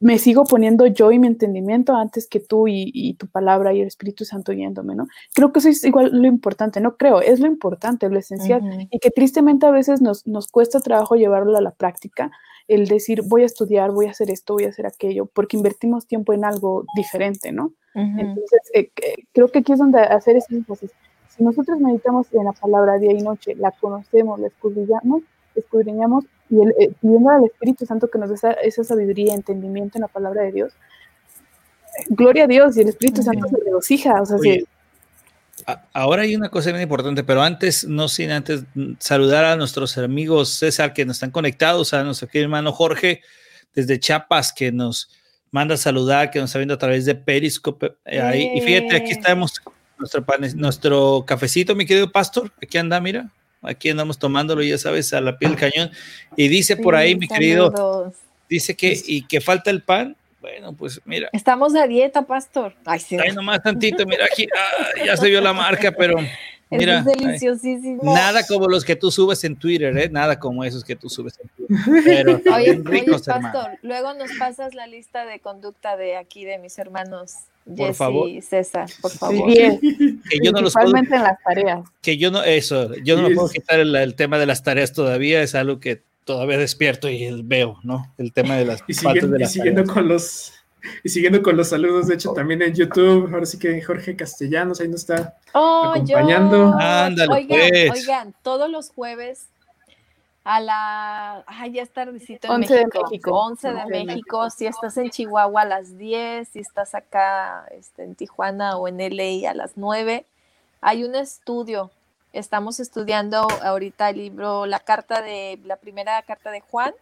me 0.00 0.18
sigo 0.18 0.44
poniendo 0.44 0.86
yo 0.86 1.10
y 1.10 1.18
mi 1.18 1.26
entendimiento 1.26 1.94
antes 1.94 2.28
que 2.28 2.40
tú 2.40 2.66
y, 2.68 3.14
tu 3.14 3.26
palabra 3.26 3.72
y 3.72 3.80
el 3.80 3.86
Espíritu 3.86 4.24
Santo 4.24 4.52
yéndome, 4.52 4.94
¿no? 4.94 5.06
Creo 5.34 5.52
que 5.52 5.60
eso 5.60 5.68
es 5.68 5.82
igual 5.84 6.10
lo 6.12 6.26
importante, 6.26 6.80
no 6.80 6.96
creo, 6.96 7.20
es 7.20 7.40
lo 7.40 7.46
importante, 7.46 8.08
lo 8.10 8.18
esencial, 8.18 8.88
y 8.90 8.98
que 8.98 9.10
tristemente 9.10 9.66
a 9.66 9.70
veces 9.70 10.02
nos, 10.02 10.26
nos 10.26 10.48
cuesta 10.48 10.80
trabajo 10.80 11.14
llevarlo 11.14 11.56
a 11.56 11.62
la 11.62 11.70
práctica, 11.70 12.30
el 12.70 12.86
decir, 12.86 13.22
voy 13.22 13.42
a 13.42 13.46
estudiar, 13.46 13.90
voy 13.90 14.06
a 14.06 14.10
hacer 14.10 14.30
esto, 14.30 14.54
voy 14.54 14.64
a 14.64 14.68
hacer 14.68 14.86
aquello, 14.86 15.26
porque 15.26 15.56
invertimos 15.56 16.06
tiempo 16.06 16.32
en 16.32 16.44
algo 16.44 16.84
diferente, 16.94 17.50
¿no? 17.50 17.72
Entonces, 17.94 18.60
eh, 18.72 18.90
creo 19.32 19.48
que 19.48 19.58
aquí 19.58 19.72
es 19.72 19.80
donde 19.80 19.98
hacer 19.98 20.36
ese 20.36 20.54
énfasis. 20.54 20.92
Si 21.28 21.42
nosotros 21.42 21.80
meditamos 21.80 22.32
en 22.32 22.44
la 22.44 22.52
palabra 22.52 22.98
día 22.98 23.12
y 23.12 23.22
noche, 23.22 23.56
la 23.56 23.72
conocemos, 23.72 24.38
la 24.38 24.46
escudriñamos, 24.46 25.22
escudriñamos 25.56 26.24
y 26.48 26.60
el, 26.60 26.70
eh, 26.78 26.92
pidiendo 27.00 27.30
al 27.30 27.44
Espíritu 27.44 27.86
Santo 27.86 28.08
que 28.08 28.18
nos 28.18 28.28
dé 28.28 28.36
esa, 28.36 28.52
esa, 28.52 28.84
sabiduría, 28.84 29.34
entendimiento 29.34 29.98
en 29.98 30.02
la 30.02 30.08
palabra 30.08 30.42
de 30.42 30.52
Dios, 30.52 30.72
gloria 32.08 32.44
a 32.44 32.46
Dios 32.46 32.76
y 32.76 32.82
el 32.82 32.88
Espíritu 32.88 33.22
Santo 33.22 33.48
se 33.48 33.56
regocija. 33.64 34.22
O 34.22 34.26
sea, 34.26 34.38
Ahora 35.92 36.22
hay 36.22 36.36
una 36.36 36.48
cosa 36.48 36.70
bien 36.70 36.82
importante, 36.82 37.24
pero 37.24 37.42
antes, 37.42 37.86
no 37.86 38.08
sin 38.08 38.30
antes 38.30 38.64
saludar 38.98 39.44
a 39.44 39.56
nuestros 39.56 39.96
amigos 39.98 40.50
César 40.50 40.92
que 40.92 41.04
nos 41.04 41.16
están 41.16 41.30
conectados, 41.30 41.92
a 41.94 42.04
nuestro 42.04 42.28
hermano 42.32 42.72
Jorge 42.72 43.22
desde 43.74 44.00
Chiapas 44.00 44.52
que 44.52 44.72
nos 44.72 45.10
manda 45.50 45.74
a 45.74 45.78
saludar, 45.78 46.30
que 46.30 46.38
nos 46.38 46.50
está 46.50 46.58
viendo 46.58 46.74
a 46.74 46.78
través 46.78 47.04
de 47.04 47.14
Periscope. 47.14 47.94
Eh, 48.04 48.20
ahí. 48.20 48.50
Y 48.54 48.60
fíjate, 48.60 48.96
aquí 48.96 49.12
estamos, 49.12 49.60
nuestro, 49.98 50.24
nuestro 50.56 51.24
cafecito, 51.26 51.74
mi 51.74 51.86
querido 51.86 52.10
pastor, 52.10 52.52
aquí 52.62 52.78
anda, 52.78 53.00
mira, 53.00 53.30
aquí 53.62 53.90
andamos 53.90 54.18
tomándolo, 54.18 54.62
ya 54.62 54.78
sabes, 54.78 55.12
a 55.12 55.20
la 55.20 55.38
piel 55.38 55.56
del 55.56 55.60
cañón. 55.60 55.90
Y 56.36 56.48
dice 56.48 56.76
por 56.76 56.94
ahí, 56.94 57.16
mi 57.16 57.28
querido, 57.28 58.12
dice 58.48 58.76
que, 58.76 59.00
y 59.06 59.22
que 59.26 59.40
falta 59.40 59.70
el 59.70 59.82
pan, 59.82 60.16
bueno, 60.40 60.72
pues 60.72 61.00
mira. 61.04 61.28
Estamos 61.32 61.74
a 61.74 61.86
dieta, 61.86 62.22
pastor. 62.22 62.74
Ay, 62.84 63.00
sí. 63.00 63.16
Ay, 63.18 63.32
nomás 63.32 63.62
tantito, 63.62 64.06
mira 64.06 64.24
aquí, 64.24 64.46
ah, 64.56 65.04
ya 65.04 65.16
se 65.16 65.28
vio 65.28 65.40
la 65.40 65.52
marca, 65.52 65.92
pero 65.92 66.16
mira. 66.70 67.00
Es 67.00 67.04
deliciosísimo. 67.04 68.14
nada 68.14 68.46
como 68.46 68.66
los 68.66 68.84
que 68.84 68.96
tú 68.96 69.10
subes 69.10 69.44
en 69.44 69.56
Twitter, 69.56 69.96
¿eh? 69.96 70.08
Nada 70.08 70.38
como 70.38 70.64
esos 70.64 70.82
que 70.82 70.96
tú 70.96 71.10
subes 71.10 71.38
en 71.40 71.48
Twitter. 71.48 71.76
Pero 72.04 72.40
oye, 72.54 72.80
ricos, 72.82 73.22
pastor, 73.22 73.78
luego 73.82 74.14
nos 74.14 74.30
pasas 74.38 74.74
la 74.74 74.86
lista 74.86 75.26
de 75.26 75.40
conducta 75.40 75.96
de 75.96 76.16
aquí 76.16 76.44
de 76.44 76.58
mis 76.58 76.78
hermanos. 76.78 77.34
Por 77.76 77.94
favor. 77.94 78.28
y 78.28 78.40
César, 78.40 78.88
por 79.00 79.10
favor. 79.10 79.46
Bien. 79.46 79.78
Que 79.78 80.38
yo 80.42 80.50
no 80.50 80.60
los 80.60 80.72
puedo, 80.72 80.96
en 80.96 81.08
las 81.10 81.38
tareas. 81.44 81.88
Que 82.00 82.16
yo 82.16 82.30
no, 82.30 82.42
eso, 82.42 82.94
yo 83.04 83.16
no 83.16 83.28
me 83.28 83.34
puedo 83.34 83.48
quitar 83.50 83.78
el 83.78 84.14
tema 84.14 84.38
de 84.38 84.46
las 84.46 84.62
tareas 84.62 84.92
todavía, 84.92 85.42
es 85.42 85.54
algo 85.54 85.78
que 85.78 86.02
todavía 86.30 86.58
despierto 86.58 87.08
y 87.08 87.42
veo, 87.42 87.80
¿no? 87.82 88.14
El 88.16 88.32
tema 88.32 88.54
de 88.54 88.64
las 88.64 88.84
y, 88.86 88.94
siguiendo, 88.94 89.84
con 89.84 90.06
los 90.06 90.52
y 91.02 91.08
siguiendo 91.08 91.42
con 91.42 91.56
los 91.56 91.70
saludos, 91.70 92.06
de 92.06 92.14
hecho, 92.14 92.32
también 92.32 92.62
en 92.62 92.72
YouTube, 92.72 93.28
ahora 93.34 93.44
sí 93.46 93.58
que 93.58 93.82
Jorge 93.82 94.14
Castellanos 94.14 94.80
ahí 94.80 94.86
nos 94.86 95.00
está 95.00 95.36
oh, 95.54 95.92
acompañando. 95.92 96.72
Ándale, 96.78 97.34
oigan, 97.34 97.58
pues. 97.88 97.90
oigan, 98.00 98.34
todos 98.42 98.70
los 98.70 98.90
jueves 98.90 99.48
a 100.44 100.60
la, 100.60 101.44
ay, 101.48 101.72
ya 101.72 101.82
es 101.82 101.90
tardecito 101.90 102.46
en 102.46 102.62
11 102.62 102.74
México, 102.74 102.98
de 102.98 103.04
México, 103.04 103.30
11 103.32 103.72
de 103.72 104.04
México, 104.04 104.50
si 104.50 104.66
estás 104.66 104.96
en 104.98 105.10
Chihuahua 105.10 105.62
a 105.62 105.64
las 105.64 105.98
10, 105.98 106.48
si 106.48 106.60
estás 106.60 106.94
acá 106.94 107.66
este, 107.76 108.04
en 108.04 108.14
Tijuana 108.14 108.76
o 108.76 108.86
en 108.86 108.98
LA 108.98 109.50
a 109.50 109.54
las 109.54 109.72
9, 109.74 110.24
hay 110.80 111.02
un 111.02 111.16
estudio 111.16 111.90
Estamos 112.32 112.78
estudiando 112.78 113.48
ahorita 113.62 114.10
el 114.10 114.18
libro, 114.18 114.64
la 114.66 114.78
carta 114.78 115.20
de, 115.20 115.58
la 115.64 115.76
primera 115.76 116.22
carta 116.22 116.52
de 116.52 116.60
Juan, 116.60 116.94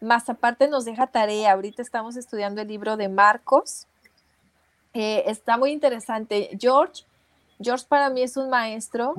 más 0.00 0.28
aparte 0.30 0.68
nos 0.68 0.86
deja 0.86 1.06
tarea. 1.06 1.52
Ahorita 1.52 1.82
estamos 1.82 2.16
estudiando 2.16 2.62
el 2.62 2.68
libro 2.68 2.96
de 2.96 3.08
Marcos. 3.10 3.86
Eh, 4.94 5.24
está 5.26 5.58
muy 5.58 5.72
interesante. 5.72 6.56
George, 6.58 7.04
George 7.60 7.84
para 7.86 8.08
mí 8.08 8.22
es 8.22 8.38
un 8.38 8.48
maestro. 8.48 9.14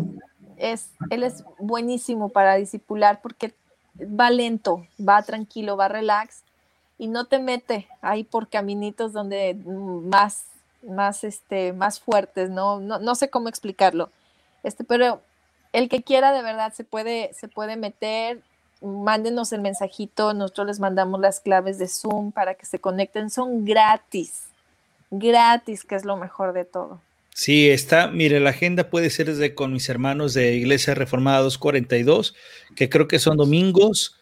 Es, 0.57 0.89
él 1.11 1.21
es 1.21 1.43
buenísimo 1.59 2.29
para 2.29 2.55
discipular 2.55 3.21
porque 3.21 3.53
va 3.99 4.31
lento, 4.31 4.87
va 4.99 5.21
tranquilo, 5.21 5.77
va 5.77 5.87
relax 5.87 6.41
y 6.97 7.07
no 7.07 7.25
te 7.25 7.37
mete 7.37 7.87
ahí 8.01 8.23
por 8.23 8.49
caminitos 8.49 9.13
donde 9.13 9.53
más, 9.53 10.45
más, 10.81 11.23
este, 11.23 11.73
más 11.73 11.99
fuertes, 11.99 12.49
¿no? 12.49 12.79
No, 12.79 12.97
no 12.97 13.13
sé 13.13 13.29
cómo 13.29 13.49
explicarlo. 13.49 14.09
Este, 14.63 14.83
pero 14.83 15.21
el 15.77 15.89
que 15.89 16.01
quiera 16.01 16.33
de 16.33 16.41
verdad 16.41 16.73
se 16.73 16.83
puede, 16.83 17.31
se 17.35 17.47
puede 17.47 17.77
meter, 17.77 18.39
mándenos 18.81 19.53
el 19.53 19.61
mensajito, 19.61 20.33
nosotros 20.33 20.65
les 20.67 20.79
mandamos 20.79 21.19
las 21.19 21.39
claves 21.39 21.77
de 21.77 21.87
Zoom 21.87 22.31
para 22.31 22.55
que 22.55 22.65
se 22.65 22.79
conecten, 22.79 23.29
son 23.29 23.63
gratis, 23.63 24.45
gratis, 25.11 25.83
que 25.83 25.93
es 25.93 26.03
lo 26.03 26.17
mejor 26.17 26.53
de 26.53 26.65
todo. 26.65 26.99
Sí, 27.35 27.69
está, 27.69 28.07
mire, 28.07 28.39
la 28.39 28.49
agenda 28.49 28.89
puede 28.89 29.11
ser 29.11 29.27
desde 29.27 29.53
con 29.53 29.71
mis 29.71 29.87
hermanos 29.89 30.33
de 30.33 30.55
Iglesia 30.55 30.95
Reformada 30.95 31.41
242, 31.41 32.33
que 32.75 32.89
creo 32.89 33.07
que 33.07 33.19
son 33.19 33.37
domingos, 33.37 34.16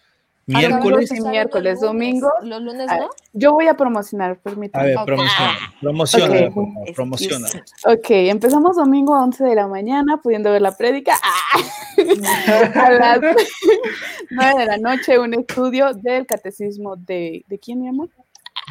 Miércoles. 0.47 1.11
y 1.11 1.21
miércoles, 1.21 1.79
domingo. 1.81 2.31
Los 2.43 2.61
lunes 2.61 2.87
ah, 2.89 2.97
no. 2.99 3.09
Yo 3.33 3.53
voy 3.53 3.67
a 3.67 3.73
promocionar, 3.73 4.37
permítame. 4.37 4.83
A 4.83 4.87
ver, 4.87 5.05
promociona, 5.05 5.57
promociona, 5.81 6.53
promociona. 6.95 7.47
Ok, 7.87 8.05
empezamos 8.09 8.75
domingo 8.75 9.15
a 9.15 9.23
11 9.23 9.43
de 9.43 9.55
la 9.55 9.67
mañana, 9.67 10.17
pudiendo 10.21 10.51
ver 10.51 10.61
la 10.61 10.77
prédica. 10.77 11.15
a 12.75 12.91
las 12.91 13.19
9 14.29 14.59
de 14.59 14.65
la 14.65 14.77
noche, 14.77 15.17
un 15.17 15.33
estudio 15.33 15.93
del 15.93 16.27
catecismo 16.27 16.95
de. 16.95 17.43
¿De 17.47 17.57
quién, 17.57 17.81
mi 17.81 17.87
amor? 17.87 18.09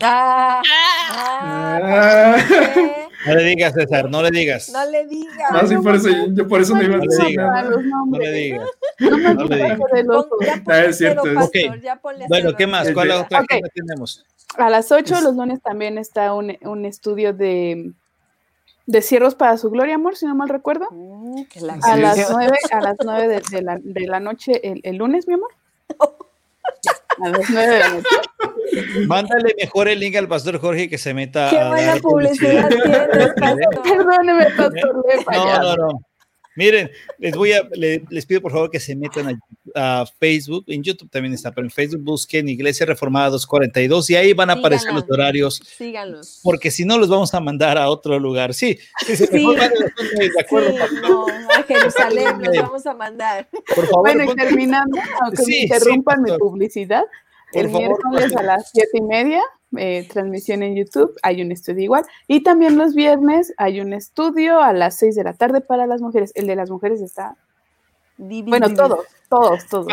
Ah, 0.03 0.61
ah, 1.11 2.37
no 3.27 3.35
le 3.35 3.45
digas, 3.45 3.75
César, 3.75 4.11
no 4.11 4.23
le 4.23 4.31
digas. 4.31 4.71
No 4.71 4.91
le 4.91 5.07
digas. 5.07 5.53
No, 5.53 5.67
sí, 5.69 5.77
por 5.77 5.95
eso, 5.95 6.09
yo 6.33 6.49
por 6.49 6.61
eso 6.61 6.75
no 6.75 6.83
iba 6.83 6.97
a 6.97 6.99
decir. 6.99 7.39
No 7.39 8.19
le 8.19 8.33
digas. 8.33 8.69
No 8.99 9.45
le 9.45 9.57
digas. 9.57 9.81
Ah, 10.67 10.85
es 10.85 10.99
cierto. 10.99 11.23
Okay. 11.45 11.71
Bueno, 12.29 12.55
¿qué 12.57 12.67
más? 12.67 12.91
¿Cuál 12.93 13.13
otra 13.13 13.41
okay. 13.41 13.61
tenemos? 13.73 14.25
A 14.57 14.69
las 14.71 14.91
8 14.91 15.21
los 15.21 15.35
lunes 15.37 15.61
también 15.63 15.99
está 15.99 16.33
un, 16.35 16.57
un 16.63 16.85
estudio 16.85 17.33
de, 17.33 17.93
de 18.87 19.03
Cierros 19.03 19.35
para 19.35 19.57
su 19.57 19.71
Gloria, 19.71 19.97
amor, 19.97 20.17
si 20.17 20.27
no 20.27 20.35
mal 20.35 20.49
recuerdo. 20.49 20.89
Mm, 20.91 21.43
a, 21.83 21.97
las 21.97 22.31
9, 22.31 22.59
a 22.71 22.81
las 22.81 22.97
9 23.05 23.29
de, 23.29 23.43
de, 23.51 23.63
la, 23.63 23.79
de 23.83 24.07
la 24.07 24.21
noche 24.21 24.61
el, 24.63 24.81
el 24.83 24.97
lunes, 24.97 25.27
mi 25.27 25.35
amor. 25.35 25.51
A 27.23 27.29
las 27.29 27.51
9 27.51 27.73
de 27.73 27.79
la 27.79 27.89
noche. 27.91 29.07
Mándale 29.07 29.55
mejor 29.59 29.89
el 29.89 30.01
link 30.01 30.17
al 30.17 30.29
pastor 30.29 30.59
Jorge 30.59 30.89
que 30.89 30.99
se 30.99 31.15
meta. 31.15 31.49
Qué 31.51 31.65
buena 31.65 31.97
publicidad 31.97 32.69
tienes, 32.69 33.29
Perdóneme, 33.85 34.47
pastor. 34.57 35.05
No, 35.33 35.63
no, 35.63 35.77
no. 35.77 36.01
Miren, 36.57 36.91
les 37.19 37.35
voy 37.35 37.53
a, 37.53 37.69
les, 37.73 38.27
pido 38.27 38.41
por 38.41 38.53
favor 38.53 38.71
que 38.71 38.79
se 38.79 38.95
metan 38.95 39.41
a, 39.75 40.05
Facebook, 40.21 40.65
en 40.69 40.83
YouTube 40.83 41.11
también 41.11 41.35
está, 41.35 41.53
pero 41.53 41.67
en 41.67 41.71
Facebook 41.71 42.03
busquen 42.03 42.49
Iglesia 42.49 42.87
Reformada 42.87 43.31
242 43.31 44.11
y 44.11 44.17
ahí 44.17 44.33
van 44.33 44.51
a 44.51 44.55
aparecer 44.55 44.93
los 44.93 45.05
horarios. 45.11 45.61
Síganlos. 45.65 46.41
Porque 46.45 46.71
si 46.71 46.85
no, 46.85 46.97
los 46.99 47.09
vamos 47.09 47.35
a 47.35 47.41
mandar 47.41 47.77
a 47.77 47.89
otro 47.89 48.19
lugar. 48.21 48.55
Sí, 48.55 48.79
sí, 49.05 49.17
sí. 49.17 49.27
de 49.27 50.41
acuerdo. 50.41 50.71
Sí, 50.71 50.95
no, 51.03 51.27
a 51.27 51.63
Jerusalén 51.65 52.41
los 52.41 52.57
vamos 52.57 52.87
a 52.87 52.95
mandar. 52.95 53.49
Por 53.75 53.87
favor. 53.87 54.15
Bueno, 54.15 54.33
y 54.33 54.37
terminando, 54.37 54.99
aunque 55.23 55.43
me 55.47 55.57
interrumpan 55.63 56.23
mi 56.23 56.37
publicidad, 56.39 57.05
el 57.53 57.69
miércoles 57.69 58.35
a 58.37 58.43
las 58.43 58.71
siete 58.71 58.99
y 58.99 59.03
media, 59.03 59.43
eh, 59.79 60.07
transmisión 60.11 60.63
en 60.63 60.77
YouTube, 60.77 61.15
hay 61.23 61.43
un 61.43 61.53
estudio 61.53 61.85
igual. 61.85 62.05
Y 62.27 62.43
también 62.43 62.77
los 62.77 62.95
viernes 62.95 63.53
hay 63.57 63.81
un 63.81 63.93
estudio 63.93 64.61
a 64.61 64.73
las 64.73 64.97
seis 64.99 65.15
de 65.15 65.25
la 65.25 65.33
tarde 65.33 65.61
para 65.61 65.87
las 65.87 66.01
mujeres. 66.01 66.33
El 66.35 66.47
de 66.47 66.57
las 66.57 66.71
mujeres 66.71 67.01
está 67.01 67.37
Bueno, 68.17 68.73
todos, 68.75 69.01
todos, 69.29 69.67
todos. 69.69 69.87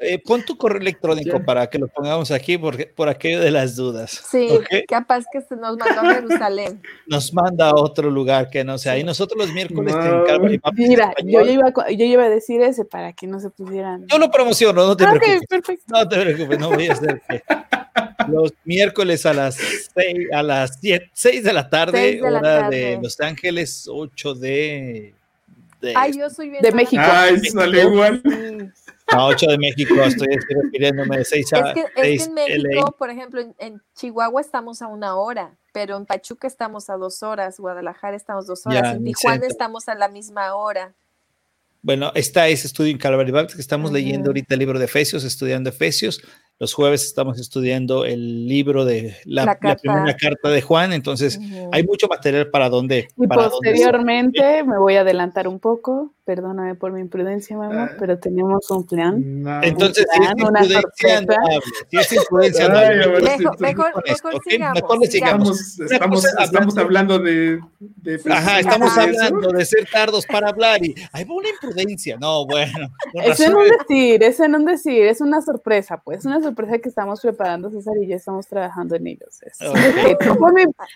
Eh, 0.00 0.22
pon 0.24 0.44
tu 0.44 0.56
correo 0.56 0.80
electrónico 0.80 1.42
para 1.44 1.66
que 1.68 1.78
lo 1.78 1.88
pongamos 1.88 2.30
aquí 2.30 2.56
porque, 2.56 2.86
por 2.86 3.08
aquello 3.08 3.40
de 3.40 3.50
las 3.50 3.74
dudas. 3.74 4.22
Sí, 4.30 4.48
capaz 4.86 5.24
que 5.32 5.40
se 5.40 5.56
nos 5.56 5.76
mandó 5.76 6.00
a 6.00 6.14
Jerusalén. 6.14 6.80
Nos 7.06 7.34
manda 7.34 7.70
a 7.70 7.74
otro 7.74 8.10
lugar 8.10 8.50
que 8.50 8.64
no 8.64 8.78
sea. 8.78 8.96
Y 8.96 9.04
nosotros 9.04 9.38
los 9.38 9.52
miércoles 9.52 9.94
en 9.94 10.24
Calvary 10.24 10.60
Mira, 10.74 11.12
yo 11.24 11.40
iba, 11.42 11.72
yo 11.90 12.04
iba 12.04 12.24
a 12.24 12.28
decir 12.28 12.62
ese 12.62 12.84
para 12.84 13.12
que 13.12 13.26
no 13.26 13.40
se 13.40 13.50
pusieran. 13.50 14.06
Yo 14.06 14.18
lo 14.18 14.30
promociono, 14.30 14.86
no 14.86 14.96
te 14.96 15.04
preocupes. 15.04 15.80
No 15.86 16.08
te 16.08 16.20
preocupes, 16.20 16.58
no 16.58 16.70
voy 16.70 16.88
a 16.88 16.92
hacer 16.92 17.22
los 18.28 18.52
miércoles 18.64 19.26
a 19.26 19.34
las 19.34 19.56
6, 19.94 20.28
a 20.32 20.42
las 20.42 20.78
6 21.12 21.44
de 21.44 21.52
la 21.52 21.68
tarde, 21.68 22.20
hora 22.22 22.68
de 22.68 22.98
Los 23.02 23.20
Ángeles, 23.20 23.86
8 23.88 24.34
de 24.34 25.14
de, 25.84 25.92
Ay, 25.94 26.12
yo 26.18 26.30
soy 26.30 26.50
de 26.50 26.72
México. 26.72 27.02
Ay, 27.04 27.38
sale 27.40 27.82
igual. 27.82 28.22
A 29.08 29.26
8 29.26 29.46
de 29.46 29.58
México, 29.58 29.94
estoy, 30.02 30.28
refiriéndome 30.48 31.18
de 31.18 31.24
6 31.24 31.52
a 31.52 31.58
Es 31.58 31.74
que, 31.74 31.80
es 31.80 31.92
que 31.94 32.24
en 32.24 32.34
México, 32.34 32.96
por 32.98 33.10
ejemplo, 33.10 33.40
en, 33.58 33.82
Chihuahua 33.94 34.40
estamos 34.40 34.80
a 34.80 34.86
una 34.86 35.16
hora, 35.16 35.56
pero 35.72 35.96
en 35.96 36.06
Pachuca 36.06 36.46
estamos 36.46 36.88
a 36.88 36.96
dos 36.96 37.22
horas, 37.22 37.60
Guadalajara 37.60 38.16
estamos 38.16 38.46
dos 38.46 38.66
horas, 38.66 38.96
en 38.96 39.04
Tijuana 39.04 39.46
estamos 39.46 39.88
a 39.88 39.94
la 39.94 40.08
misma 40.08 40.54
hora. 40.54 40.94
Bueno, 41.82 42.12
está 42.14 42.48
ese 42.48 42.66
estudio 42.66 42.92
en 42.92 42.98
Calvary 42.98 43.30
Baptist 43.30 43.56
que 43.56 43.60
estamos 43.60 43.92
leyendo 43.92 44.30
ahorita 44.30 44.54
el 44.54 44.60
libro 44.60 44.78
de 44.78 44.86
Efesios, 44.86 45.22
estudiando 45.22 45.68
Efesios. 45.68 46.22
Los 46.60 46.72
jueves 46.72 47.04
estamos 47.04 47.40
estudiando 47.40 48.04
el 48.04 48.46
libro 48.46 48.84
de 48.84 49.16
la, 49.24 49.58
primera 49.58 50.16
carta 50.16 50.50
de 50.50 50.62
Juan, 50.62 50.92
entonces 50.92 51.40
hay 51.72 51.82
mucho 51.82 52.06
material 52.06 52.48
para 52.50 52.68
donde. 52.68 53.08
Y 53.16 53.26
posteriormente 53.26 54.62
me 54.62 54.78
voy 54.78 54.94
a 54.94 55.00
adelantar 55.00 55.48
un 55.48 55.58
poco, 55.58 56.14
perdóname 56.24 56.74
por 56.74 56.92
mi 56.92 57.00
imprudencia, 57.00 57.56
mamá, 57.56 57.90
ah. 57.90 57.96
pero 57.98 58.18
tenemos 58.18 58.70
un 58.70 58.86
plan. 58.86 59.22
Entonces, 59.62 60.06
si, 60.12 60.22
es 60.22 60.30
imprudencia, 60.30 61.20
no 61.20 61.34
si 61.90 61.96
es 61.96 62.12
imprudencia, 62.12 62.68
no 62.68 62.74
Mejor, 62.74 63.60
mejor, 63.60 64.04
mejor, 64.06 64.42
sigamos, 64.44 65.10
sigamos. 65.10 65.78
Estamos, 65.78 66.24
estamos, 66.24 66.78
hablando 66.78 67.18
de, 67.18 67.60
de 67.78 68.20
Ajá, 68.30 68.60
estamos 68.60 68.96
hablando 68.96 69.48
de 69.50 69.64
ser 69.64 69.86
tardos 69.90 70.24
para 70.26 70.48
hablar 70.48 70.84
y 70.84 70.94
hay 71.12 71.24
una 71.28 71.48
imprudencia. 71.48 72.16
No, 72.18 72.46
bueno. 72.46 72.88
Eso 73.12 73.50
no 73.50 73.60
decir, 73.60 74.22
eso 74.22 74.48
no 74.48 74.64
decir, 74.64 75.04
es 75.06 75.20
una 75.20 75.42
sorpresa, 75.42 76.00
pues, 76.02 76.24
una 76.24 76.42
sorpresa 76.42 76.78
que 76.78 76.88
estamos 76.88 77.20
preparando, 77.20 77.70
César, 77.70 77.94
y 78.00 78.06
ya 78.06 78.16
estamos 78.16 78.46
trabajando 78.46 78.96
en 78.96 79.06
ellos. 79.06 79.42
Es, 79.42 79.58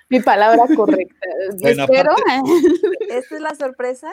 mi, 0.09 0.21
palabra 0.21 0.65
correcta. 0.75 1.27
Espero. 1.63 2.15
¿Esta 3.09 3.37
es 3.37 3.41
la 3.41 3.55
sorpresa? 3.55 4.11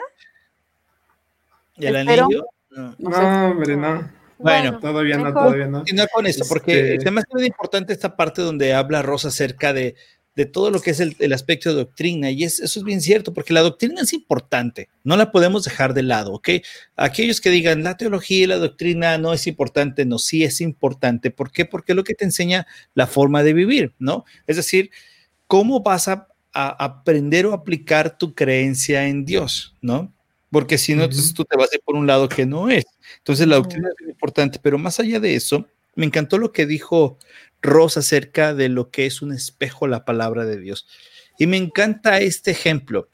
¿Y 1.76 1.86
el 1.86 1.96
anillo? 1.96 2.46
No, 2.70 3.50
hombre, 3.50 3.76
no. 3.76 4.10
Bueno, 4.38 4.78
todavía 4.78 5.16
no, 5.16 5.32
todavía 5.32 5.66
no. 5.66 5.82
No 5.94 6.06
con 6.12 6.26
esto, 6.26 6.44
porque 6.48 6.94
este... 6.94 7.04
se 7.04 7.10
me 7.10 7.20
hace 7.20 7.30
muy 7.32 7.46
importante 7.46 7.92
esta 7.92 8.16
parte 8.16 8.42
donde 8.42 8.74
habla 8.74 9.00
Rosa 9.00 9.28
acerca 9.28 9.72
de 9.72 9.94
de 10.36 10.44
todo 10.44 10.70
lo 10.70 10.80
que 10.80 10.90
es 10.90 11.00
el, 11.00 11.32
aspecto 11.32 11.70
de 11.70 11.76
doctrina. 11.76 12.30
Y 12.30 12.44
eso 12.44 12.62
es 12.62 12.84
bien 12.84 13.00
cierto, 13.00 13.32
porque 13.32 13.54
la 13.54 13.62
doctrina 13.62 14.02
es 14.02 14.12
importante, 14.12 14.88
no 15.02 15.16
la 15.16 15.32
podemos 15.32 15.64
dejar 15.64 15.94
de 15.94 16.02
lado, 16.02 16.34
¿ok? 16.34 16.50
Aquellos 16.94 17.40
que 17.40 17.48
digan 17.48 17.82
la 17.82 17.96
teología 17.96 18.44
y 18.44 18.46
la 18.46 18.58
doctrina 18.58 19.16
no 19.16 19.32
es 19.32 19.46
importante, 19.46 20.04
no, 20.04 20.18
sí 20.18 20.44
es 20.44 20.60
importante. 20.60 21.30
¿Por 21.30 21.50
qué? 21.50 21.64
Porque 21.64 21.92
es 21.92 21.96
lo 21.96 22.04
que 22.04 22.14
te 22.14 22.26
enseña 22.26 22.66
la 22.94 23.06
forma 23.06 23.42
de 23.42 23.54
vivir, 23.54 23.94
¿no? 23.98 24.26
Es 24.46 24.56
decir, 24.56 24.90
cómo 25.46 25.82
vas 25.82 26.06
a, 26.08 26.28
aprender 26.58 27.44
o 27.44 27.52
aplicar 27.52 28.16
tu 28.16 28.34
creencia 28.34 29.08
en 29.08 29.26
Dios, 29.26 29.76
¿no? 29.82 30.14
Porque 30.50 30.78
si 30.78 30.94
no, 30.94 31.04
entonces 31.04 31.34
tú 31.34 31.44
te 31.44 31.56
vas 31.56 31.72
a 31.72 31.76
ir 31.76 31.82
por 31.84 31.96
un 31.96 32.06
lado 32.06 32.28
que 32.28 32.46
no 32.46 32.70
es. 32.70 32.84
Entonces 33.18 33.46
la 33.46 33.56
doctrina 33.56 33.88
es 33.88 34.08
importante, 34.08 34.58
pero 34.62 34.78
más 34.78 35.00
allá 35.00 35.20
de 35.20 35.34
eso, 35.34 35.66
me 35.94 36.06
encantó 36.06 36.38
lo 36.38 36.52
que 36.52 36.66
dijo 36.66 37.18
Rosa 37.62 38.00
acerca 38.00 38.54
de 38.54 38.68
lo 38.68 38.90
que 38.90 39.06
es 39.06 39.22
un 39.22 39.32
espejo 39.32 39.86
la 39.86 40.04
palabra 40.04 40.44
de 40.44 40.58
Dios. 40.58 40.86
Y 41.38 41.46
me 41.46 41.56
encanta 41.56 42.20
este 42.20 42.50
ejemplo. 42.50 43.08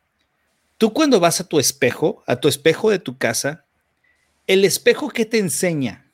Tú 0.79 0.93
cuando 0.93 1.21
vas 1.21 1.41
a 1.41 1.49
tu 1.49 1.59
espejo, 1.59 2.23
a 2.27 2.37
tu 2.37 2.49
espejo 2.49 2.91
de 2.91 2.99
tu 2.99 3.17
casa, 3.17 3.65
el 4.47 4.65
espejo 4.65 5.11
que 5.11 5.25
te 5.25 5.39
enseña 5.39 6.11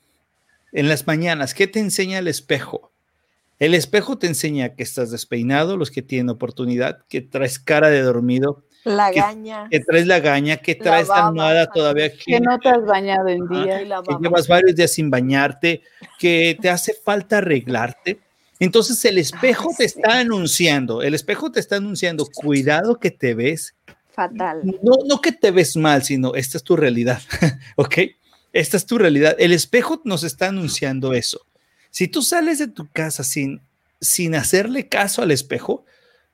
en 0.73 0.89
las 0.89 1.07
mañanas, 1.07 1.55
¿qué 1.55 1.67
te 1.67 1.81
enseña 1.81 2.19
el 2.19 2.29
espejo? 2.29 2.93
El 3.59 3.75
espejo 3.75 4.19
te 4.19 4.27
enseña 4.27 4.75
que 4.75 4.83
estás 4.83 5.11
despeinado, 5.11 5.77
los 5.77 5.91
que 5.91 6.03
tienen 6.03 6.29
oportunidad, 6.29 7.05
que 7.09 7.23
traes 7.23 7.59
cara 7.59 7.89
de 7.89 8.03
dormido, 8.03 8.63
la 8.85 9.11
gaña. 9.13 9.69
Que 9.71 9.81
traes 9.81 10.07
la 10.07 10.21
gaña, 10.21 10.57
que 10.57 10.75
traes 10.75 11.09
la 11.09 11.27
almohada 11.27 11.67
todavía. 11.67 12.13
Que 12.13 12.41
no 12.41 12.59
te 12.59 12.69
has 12.69 12.85
bañado 12.85 13.29
en 13.29 13.47
día. 13.49 13.79
Que 13.79 14.17
llevas 14.21 14.49
varios 14.49 14.75
días 14.75 14.93
sin 14.93 15.11
bañarte, 15.11 15.83
que 16.19 16.59
te 16.61 16.71
hace 16.71 16.95
falta 16.95 17.39
arreglarte. 17.39 18.21
Entonces 18.61 19.05
el 19.05 19.19
espejo 19.19 19.71
te 19.77 19.85
está 19.85 20.19
anunciando, 20.19 21.03
el 21.03 21.15
espejo 21.15 21.53
te 21.53 21.61
está 21.61 21.77
anunciando, 21.77 22.27
cuidado 22.27 22.99
que 22.99 23.11
te 23.11 23.35
ves. 23.35 23.75
Fatal. 24.11 24.63
No, 24.83 24.97
no 25.07 25.21
que 25.21 25.31
te 25.31 25.53
ves 25.53 25.77
mal, 25.77 26.03
sino 26.03 26.35
esta 26.35 26.59
es 26.59 26.65
tu 26.65 26.75
realidad, 26.75 27.21
¿ok? 27.77 27.99
Esta 28.53 28.77
es 28.77 28.87
tu 28.87 28.99
realidad. 28.99 29.37
El 29.39 29.53
espejo 29.53 30.03
nos 30.05 30.25
está 30.25 30.49
anunciando 30.49 31.13
eso. 31.13 31.47
Si 31.91 32.09
tú 32.09 32.23
sales 32.23 32.59
de 32.59 32.67
tu 32.67 32.89
casa 32.91 33.23
sin, 33.23 33.61
sin 34.01 34.35
hacerle 34.35 34.89
caso 34.89 35.23
al 35.23 35.31
espejo, 35.31 35.85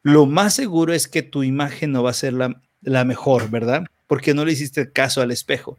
lo 0.05 0.27
más 0.27 0.55
seguro 0.55 0.95
es 0.95 1.09
que 1.09 1.23
tu 1.23 1.43
imagen 1.43 1.91
no 1.91 2.05
va 2.05 2.11
a 2.11 2.15
ser 2.15 2.35
la, 2.35 2.63
la 2.83 3.05
mejor, 3.05 3.51
¿verdad? 3.51 3.83
Porque 4.07 4.35
no 4.35 4.45
le 4.45 4.53
hiciste 4.53 4.93
caso 4.93 5.21
al 5.21 5.33
espejo. 5.33 5.79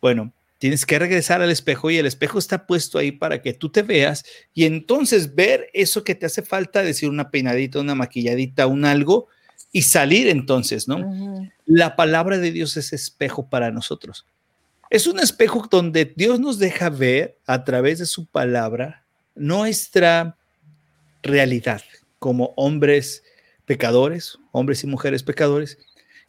Bueno, 0.00 0.32
Tienes 0.58 0.86
que 0.86 0.98
regresar 0.98 1.42
al 1.42 1.50
espejo 1.50 1.90
y 1.90 1.98
el 1.98 2.06
espejo 2.06 2.38
está 2.38 2.66
puesto 2.66 2.98
ahí 2.98 3.12
para 3.12 3.42
que 3.42 3.52
tú 3.52 3.70
te 3.70 3.82
veas 3.82 4.24
y 4.54 4.64
entonces 4.64 5.34
ver 5.34 5.68
eso 5.74 6.04
que 6.04 6.14
te 6.14 6.26
hace 6.26 6.42
falta, 6.42 6.82
decir 6.82 7.08
una 7.08 7.30
peinadita, 7.30 7.80
una 7.80 7.94
maquilladita, 7.94 8.66
un 8.66 8.84
algo 8.84 9.26
y 9.72 9.82
salir 9.82 10.28
entonces, 10.28 10.86
¿no? 10.86 11.50
La 11.66 11.96
palabra 11.96 12.38
de 12.38 12.52
Dios 12.52 12.76
es 12.76 12.92
espejo 12.92 13.48
para 13.50 13.72
nosotros. 13.72 14.26
Es 14.90 15.06
un 15.08 15.18
espejo 15.18 15.66
donde 15.68 16.04
Dios 16.04 16.38
nos 16.38 16.58
deja 16.58 16.88
ver 16.88 17.36
a 17.46 17.64
través 17.64 17.98
de 17.98 18.06
su 18.06 18.26
palabra 18.26 19.04
nuestra 19.34 20.38
realidad 21.22 21.82
como 22.20 22.54
hombres 22.56 23.23
pecadores, 23.66 24.38
hombres 24.52 24.84
y 24.84 24.86
mujeres 24.86 25.22
pecadores, 25.22 25.78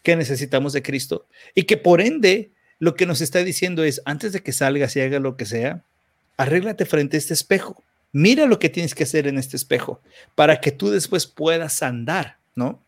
que 0.04 0.16
necesitamos 0.16 0.74
de 0.74 0.84
Cristo 0.84 1.28
y 1.54 1.64
que 1.64 1.78
por 1.78 2.02
ende 2.02 2.52
lo 2.80 2.96
que 2.96 3.06
nos 3.06 3.22
está 3.22 3.40
diciendo 3.44 3.84
es, 3.84 4.02
antes 4.06 4.34
de 4.34 4.42
que 4.42 4.52
salgas 4.52 4.96
y 4.96 5.02
hagas 5.02 5.22
lo 5.22 5.38
que 5.38 5.46
sea, 5.46 5.84
arréglate 6.38 6.86
frente 6.86 7.18
a 7.18 7.20
este 7.20 7.34
espejo. 7.34 7.82
Mira 8.12 8.46
lo 8.46 8.60
que 8.60 8.70
tienes 8.70 8.96
que 8.96 9.04
hacer 9.04 9.28
en 9.28 9.38
este 9.38 9.58
espejo 9.58 10.02
para 10.36 10.62
que 10.62 10.72
tú 10.72 10.90
después 10.90 11.26
puedas 11.26 11.82
andar, 11.84 12.38
¿no? 12.56 12.82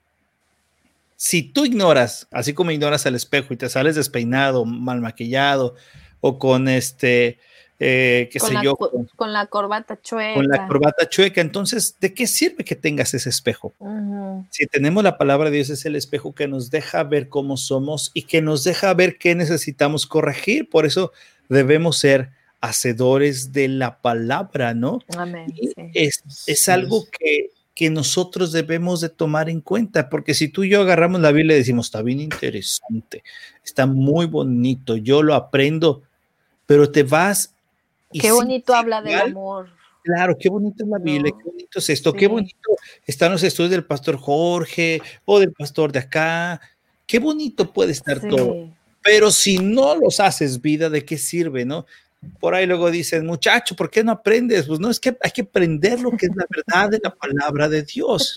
Si 1.16 1.42
tú 1.42 1.66
ignoras, 1.66 2.28
así 2.32 2.54
como 2.54 2.72
ignoras 2.72 3.06
al 3.06 3.16
espejo 3.16 3.54
y 3.54 3.58
te 3.58 3.70
sales 3.70 3.96
despeinado, 3.96 4.66
mal 4.66 5.02
maquillado 5.02 5.76
o 6.22 6.38
con 6.38 6.68
este, 6.68 7.40
eh, 7.80 8.30
qué 8.32 8.40
sé 8.40 8.56
yo. 8.64 8.76
Con, 8.76 9.34
la 9.34 9.46
corbata 9.46 10.00
chueca. 10.02 10.34
Con 10.34 10.48
la 10.48 10.68
corbata 10.68 11.08
chueca. 11.08 11.42
Entonces, 11.42 11.96
¿de 12.00 12.14
qué 12.14 12.26
sirve 12.26 12.64
que 12.64 12.76
tengas 12.76 13.14
ese 13.14 13.30
espejo? 13.30 13.74
Si 14.50 14.66
tenemos 14.66 15.04
la 15.04 15.18
palabra 15.18 15.50
de 15.50 15.58
Dios, 15.58 15.70
es 15.70 15.86
el 15.86 15.96
espejo 15.96 16.34
que 16.34 16.48
nos 16.48 16.72
deja 16.72 17.04
ver 17.04 17.30
cómo 17.30 17.58
somos 17.58 18.12
y 18.14 18.24
que 18.24 18.42
nos 18.42 18.64
deja 18.64 18.94
ver 18.94 19.18
qué 19.18 19.36
necesitamos 19.36 20.08
corregir. 20.08 20.70
Por 20.70 20.86
eso 20.86 21.12
debemos 21.50 21.98
ser 21.98 22.32
hacedores 22.62 23.54
de 23.54 23.68
la 23.68 24.02
palabra, 24.02 24.74
¿no? 24.74 25.00
Amén. 25.16 25.54
Es, 25.94 26.24
es 26.48 26.70
algo 26.70 27.06
que, 27.20 27.52
que 27.76 27.92
nosotros 27.92 28.52
debemos 28.52 29.02
de 29.02 29.10
tomar 29.10 29.52
en 29.52 29.62
cuenta, 29.62 30.10
porque 30.10 30.34
si 30.34 30.48
tú 30.48 30.64
y 30.64 30.70
yo 30.70 30.82
agarramos 30.82 31.22
la 31.22 31.32
Biblia 31.32 31.56
y 31.56 31.60
decimos, 31.60 31.86
está 31.86 32.02
bien 32.02 32.20
interesante, 32.20 33.24
está 33.64 33.86
muy 33.86 34.26
bonito, 34.26 34.98
yo 34.98 35.22
lo 35.22 35.36
aprendo, 35.36 36.02
pero 36.66 36.92
te 36.92 37.04
vas 37.04 37.54
qué 38.12 38.32
bonito 38.32 38.74
habla 38.74 39.02
del 39.02 39.20
amor. 39.20 39.70
Claro, 40.04 40.38
qué 40.40 40.50
bonito 40.50 40.86
es 40.86 40.90
la 40.90 41.00
Biblia, 41.00 41.34
qué 41.38 41.44
bonito 41.44 41.80
es 41.80 41.90
esto, 41.90 42.14
qué 42.14 42.28
bonito 42.28 42.70
están 43.06 43.32
los 43.32 43.44
estudios 43.44 43.72
del 43.72 43.86
pastor 43.86 44.18
Jorge 44.18 45.02
o 45.26 45.40
del 45.40 45.52
pastor 45.52 45.92
de 45.92 46.00
acá, 46.00 46.62
qué 47.06 47.20
bonito 47.20 47.74
puede 47.74 47.92
estar 47.92 48.22
todo. 48.22 48.74
Pero 49.04 49.32
si 49.32 49.58
no 49.58 49.96
los 49.96 50.20
haces 50.20 50.62
vida, 50.62 50.90
¿de 50.90 51.04
qué 51.04 51.18
sirve, 51.18 51.66
no? 51.66 51.86
Por 52.40 52.56
ahí 52.56 52.66
luego 52.66 52.90
dicen, 52.92 53.26
muchacho, 53.26 53.76
¿por 53.76 53.90
qué 53.90 54.04
no 54.04 54.12
aprendes? 54.12 54.66
Pues 54.66 54.80
no, 54.80 54.90
es 54.90 55.00
que 55.00 55.16
hay 55.22 55.32
que 55.32 55.42
aprender 55.42 56.00
lo 56.00 56.12
que 56.12 56.28
es 56.28 56.36
la 56.36 56.46
verdad 56.50 56.90
de 56.90 57.00
la 57.04 57.14
palabra 57.14 57.70
de 57.70 57.84
Dios. 57.84 58.36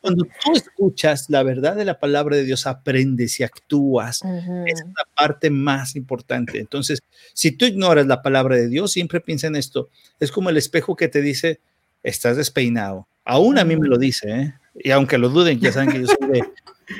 Cuando 0.00 0.24
tú 0.24 0.52
escuchas 0.54 1.28
la 1.28 1.42
verdad 1.42 1.76
de 1.76 1.84
la 1.84 1.98
palabra 1.98 2.36
de 2.36 2.44
Dios, 2.44 2.66
aprendes 2.66 3.38
y 3.40 3.42
actúas. 3.42 4.22
es 4.66 4.80
la 4.86 5.04
parte 5.16 5.50
más 5.50 5.96
importante. 5.96 6.58
Entonces, 6.58 7.00
si 7.34 7.52
tú 7.52 7.64
ignoras 7.64 8.06
la 8.06 8.22
palabra 8.22 8.56
de 8.56 8.68
Dios, 8.68 8.92
siempre 8.92 9.20
piensa 9.20 9.48
en 9.48 9.56
esto. 9.56 9.88
Es 10.20 10.30
como 10.30 10.50
el 10.50 10.56
espejo 10.56 10.96
que 10.96 11.08
te 11.08 11.22
dice, 11.22 11.60
estás 12.02 12.36
despeinado. 12.36 13.08
Aún 13.24 13.58
a 13.58 13.64
mí 13.64 13.76
me 13.76 13.88
lo 13.88 13.98
dice, 13.98 14.30
¿eh? 14.30 14.54
Y 14.74 14.90
aunque 14.90 15.18
lo 15.18 15.28
duden, 15.28 15.60
ya 15.60 15.70
saben 15.70 15.90
que 15.90 16.00
yo 16.00 16.06
soy 16.06 16.42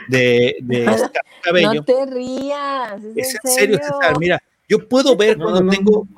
de, 0.09 0.57
de, 0.61 0.85
cabello. 1.43 1.75
No 1.75 1.85
te 1.85 2.07
rías. 2.07 3.03
Es, 3.17 3.39
en 3.43 3.51
serio, 3.51 3.79
César. 3.79 4.19
Mira, 4.19 4.43
Yo 4.73 4.89
puedo 4.89 5.15
ver 5.19 5.37
cuando 5.37 5.71
tengo, 5.71 6.09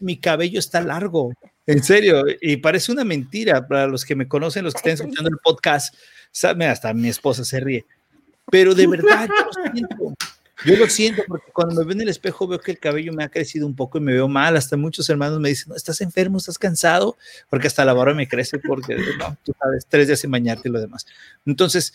mi 0.00 0.16
cabello 0.16 0.58
está 0.58 0.80
largo, 0.80 1.32
en 1.68 1.84
serio, 1.84 2.24
y 2.40 2.56
parece 2.56 2.90
una 2.90 3.04
mentira 3.04 3.64
para 3.68 3.86
los 3.86 4.04
que 4.04 4.16
me 4.16 4.26
conocen, 4.26 4.64
los 4.64 4.74
que 4.74 4.78
estén 4.78 4.94
escuchando 4.94 5.30
el 5.30 5.38
podcast, 5.38 5.94
sabe, 6.32 6.66
hasta 6.66 6.92
mi 6.94 7.08
esposa 7.08 7.44
se 7.44 7.60
ríe, 7.60 7.86
pero 8.50 8.74
de 8.74 8.88
verdad 8.88 9.28
yo 9.28 9.44
lo 9.44 9.72
siento. 9.72 10.14
Yo 10.64 10.76
lo 10.76 10.88
siento 10.88 11.22
porque 11.28 11.52
cuando 11.52 11.76
me 11.76 11.84
veo 11.84 11.92
en 11.92 12.00
el 12.00 12.08
espejo 12.08 12.48
veo 12.48 12.58
que 12.58 12.72
el 12.72 12.80
cabello 12.80 13.12
me 13.12 13.22
ha 13.22 13.28
crecido 13.28 13.68
un 13.68 13.76
poco 13.76 13.98
y 13.98 14.00
me 14.00 14.12
veo 14.12 14.26
mal. 14.26 14.56
Hasta 14.56 14.76
muchos 14.76 15.08
hermanos 15.08 15.38
me 15.38 15.50
dicen, 15.50 15.68
no, 15.68 15.76
estás 15.76 16.00
enfermo, 16.00 16.38
estás 16.38 16.58
cansado, 16.58 17.16
porque 17.50 17.68
hasta 17.68 17.84
la 17.84 17.92
barba 17.92 18.14
me 18.14 18.26
crece 18.26 18.58
porque, 18.58 18.96
no, 19.18 19.36
tú 19.44 19.52
sabes, 19.60 19.86
tres 19.88 20.08
días 20.08 20.18
sin 20.18 20.32
bañarte 20.32 20.68
y 20.68 20.72
lo 20.72 20.80
demás. 20.80 21.06
Entonces, 21.46 21.94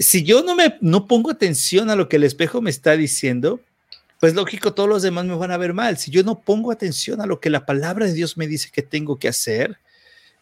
si 0.00 0.24
yo 0.24 0.42
no 0.42 0.56
me 0.56 0.78
no 0.80 1.06
pongo 1.06 1.30
atención 1.30 1.90
a 1.90 1.96
lo 1.96 2.08
que 2.08 2.16
el 2.16 2.24
espejo 2.24 2.60
me 2.60 2.70
está 2.70 2.96
diciendo, 2.96 3.60
pues 4.20 4.34
lógico, 4.34 4.74
todos 4.74 4.88
los 4.88 5.02
demás 5.02 5.24
me 5.24 5.36
van 5.36 5.50
a 5.50 5.56
ver 5.56 5.74
mal. 5.74 5.96
Si 5.96 6.10
yo 6.10 6.22
no 6.22 6.40
pongo 6.40 6.72
atención 6.72 7.20
a 7.20 7.26
lo 7.26 7.40
que 7.40 7.50
la 7.50 7.66
palabra 7.66 8.06
de 8.06 8.12
Dios 8.12 8.36
me 8.36 8.46
dice 8.46 8.70
que 8.72 8.82
tengo 8.82 9.18
que 9.18 9.28
hacer, 9.28 9.78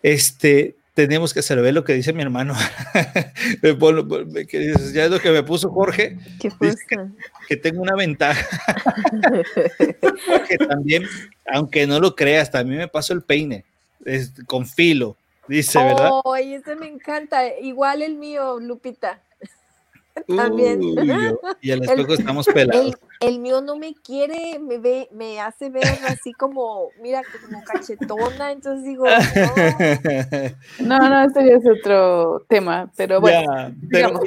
este, 0.03 0.77
tenemos 0.95 1.35
que 1.35 1.41
hacer, 1.41 1.61
ver 1.61 1.75
lo 1.75 1.85
que 1.85 1.93
dice 1.93 2.15
mi 2.15 2.23
hermano, 2.23 2.55
ya 3.63 5.05
es 5.05 5.11
lo 5.11 5.21
que 5.21 5.31
me 5.31 5.43
puso 5.43 5.71
Jorge, 5.71 6.17
que, 7.49 7.57
tengo 7.59 7.83
una 7.83 7.95
ventaja, 7.95 8.47
que 10.49 10.57
también, 10.57 11.07
aunque 11.53 11.87
no 11.87 12.01
lo 12.01 12.17
creas, 12.17 12.51
también 12.51 12.79
me 12.79 12.89
paso 12.89 13.13
el 13.13 13.21
peine, 13.21 13.67
con 14.47 14.65
filo, 14.67 15.19
dice, 15.49 15.79
¿verdad? 15.79 16.13
Ay, 16.25 16.55
ese 16.55 16.77
me 16.77 16.89
encanta, 16.89 17.47
igual 17.59 18.01
el 18.01 18.15
mío, 18.15 18.59
Lupita. 18.59 19.21
También. 20.37 20.83
y 21.61 21.71
el 21.71 21.83
espejo 21.83 22.15
estamos 22.15 22.47
pelados. 22.55 22.95
El, 23.21 23.39
mío 23.39 23.61
no 23.61 23.77
me 23.77 23.95
quiere, 23.95 24.59
me 24.59 24.79
ve, 24.79 25.09
me 25.13 25.41
hace 25.41 25.71
ver 25.71 25.85
así 26.07 26.33
como, 26.33 26.89
mira, 27.03 27.23
como 27.45 27.63
cachetona, 27.65 28.53
entonces 28.53 28.85
digo, 28.85 29.05
no. 30.81 30.99
No, 30.99 31.25
esto 31.25 31.41
ya 31.41 31.57
es 31.57 31.79
otro 31.79 32.45
tema, 32.49 32.91
pero 32.97 33.21
bueno. 33.21 33.75
pero, 33.91 34.21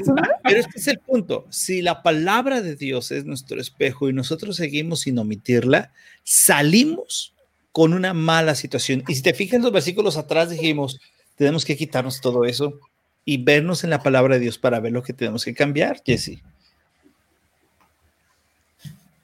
pero 0.44 0.60
este 0.60 0.80
es 0.80 0.88
el 0.88 1.00
punto. 1.00 1.46
Si 1.50 1.82
la 1.82 2.02
palabra 2.02 2.62
de 2.62 2.76
Dios 2.76 3.12
es 3.12 3.26
nuestro 3.26 3.60
espejo 3.60 4.10
y 4.10 4.14
nosotros 4.14 4.56
seguimos 4.56 5.02
sin 5.02 5.20
omitirla, 5.20 5.92
salimos 6.24 7.34
con 7.72 7.94
una 7.94 8.14
mala 8.14 8.56
situación. 8.56 9.04
Y 9.08 9.16
si 9.16 9.22
te 9.22 9.34
fijas 9.34 9.56
en 9.56 9.64
los 9.64 9.72
versículos 9.72 10.18
atrás, 10.18 10.50
dijimos, 10.50 11.00
tenemos 11.36 11.66
que 11.66 11.78
quitarnos 11.78 12.22
todo 12.22 12.46
eso 12.46 12.80
y 13.26 13.44
vernos 13.44 13.84
en 13.84 13.90
la 13.90 14.02
palabra 14.02 14.36
de 14.36 14.42
Dios 14.42 14.58
para 14.58 14.80
ver 14.80 14.92
lo 14.92 15.04
que 15.04 15.14
tenemos 15.14 15.46
que 15.46 15.54
cambiar, 15.54 16.02
Jesse. 16.06 16.42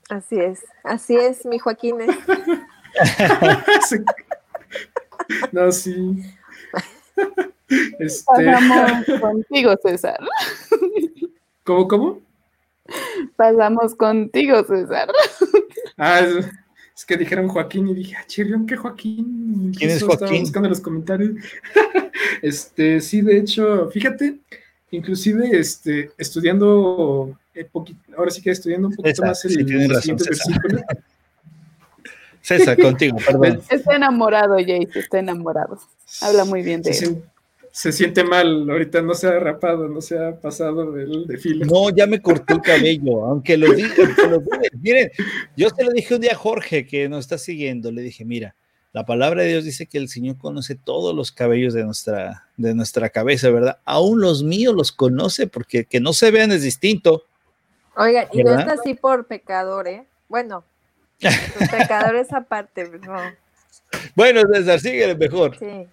Así 0.10 0.39
es, 0.39 0.64
así 0.84 1.16
es, 1.16 1.46
mi 1.46 1.58
Joaquín. 1.58 1.98
no, 5.52 5.72
sí. 5.72 6.22
Este... 8.00 8.24
Pasamos 8.26 9.06
contigo, 9.22 9.76
César. 9.82 10.20
¿Cómo, 11.64 11.88
cómo? 11.88 12.22
Pasamos 13.36 13.96
contigo, 13.96 14.64
César. 14.64 15.10
Ah, 15.98 16.22
es 16.96 17.06
que 17.06 17.18
dijeron 17.18 17.48
Joaquín 17.48 17.88
y 17.88 17.96
dije, 17.96 18.16
ah, 18.18 18.24
chirrión, 18.28 18.66
¿qué 18.66 18.78
Joaquín? 18.78 19.74
¿Quién 19.76 19.89
es 19.89 20.04
Joaquín? 20.04 20.26
Estaba 20.26 20.39
buscando 20.39 20.70
los 20.70 20.82
comentarios. 20.82 21.32
Este, 22.41 23.01
sí, 23.01 23.21
de 23.21 23.38
hecho, 23.38 23.89
fíjate, 23.89 24.38
inclusive 24.91 25.57
este, 25.57 26.11
estudiando, 26.17 27.38
eh, 27.53 27.67
ahora 28.17 28.32
sí 28.32 28.41
que 28.41 28.51
estudiando 28.51 28.89
un 28.89 28.95
poquito 28.95 29.23
más 29.23 29.43
el, 29.45 29.51
sí, 29.51 29.88
razón, 29.88 30.17
versículo. 30.17 30.82
César, 32.41 32.78
contigo, 32.80 33.17
perdón. 33.26 33.61
Está 33.69 33.95
enamorado, 33.95 34.55
Jace, 34.59 34.99
está 34.99 35.17
enamorado. 35.17 35.80
Habla 36.21 36.45
muy 36.45 36.61
bien 36.61 36.84
de 36.84 36.91
él 36.91 37.23
se 37.76 37.91
siente 37.91 38.23
mal, 38.23 38.69
ahorita 38.69 39.01
no 39.01 39.13
se 39.13 39.28
ha 39.28 39.38
rapado, 39.38 39.89
no 39.89 39.99
se 39.99 40.17
ha 40.17 40.39
pasado 40.39 40.93
del 40.93 41.28
desfile. 41.28 41.65
No, 41.65 41.89
ya 41.89 42.07
me 42.07 42.21
corté 42.21 42.53
el 42.53 42.61
cabello, 42.61 43.26
aunque 43.26 43.57
lo 43.57 43.73
dije, 43.73 44.01
miren, 44.80 45.11
yo 45.57 45.67
se 45.69 45.84
lo 45.84 45.91
dije 45.91 46.15
un 46.15 46.21
día 46.21 46.32
a 46.32 46.38
Jorge 46.38 46.88
que 46.88 47.09
nos 47.09 47.26
está 47.26 47.38
siguiendo, 47.38 47.91
le 47.91 48.01
dije, 48.01 48.23
mira, 48.23 48.55
la 48.96 49.06
palabra 49.06 49.43
de 49.43 49.50
Dios 49.50 49.66
dice 49.66 49.88
que 49.88 49.98
el 49.98 50.08
Señor 50.08 50.38
conoce 50.38 50.74
todos 50.74 51.14
los 51.14 51.34
cabellos 51.34 51.74
de 51.74 51.84
nuestra, 51.84 52.48
de 52.56 52.74
nuestra 52.74 53.10
cabeza, 53.10 53.50
¿verdad? 53.50 53.78
Aún 53.84 54.22
los 54.22 54.41
míos 54.41 54.74
los 54.74 54.93
conoce 54.93 55.48
porque 55.48 55.84
que 55.84 56.00
no 56.00 56.14
se 56.14 56.32
vean 56.32 56.54
es 56.54 56.62
distinto. 56.62 57.26
Oiga, 57.98 58.30
y 58.32 58.41
no 58.41 58.58
es 58.58 58.66
así 58.66 58.93
por 58.93 59.28
pecador, 59.28 59.89
¿eh? 59.89 60.06
Bueno, 60.30 60.64
pecadores 61.72 62.32
aparte, 62.32 62.89
no. 63.06 63.20
Bueno, 64.16 64.43
César, 64.54 64.80
sigue 64.80 65.14
mejor. 65.14 65.58
Sí. 65.60 65.88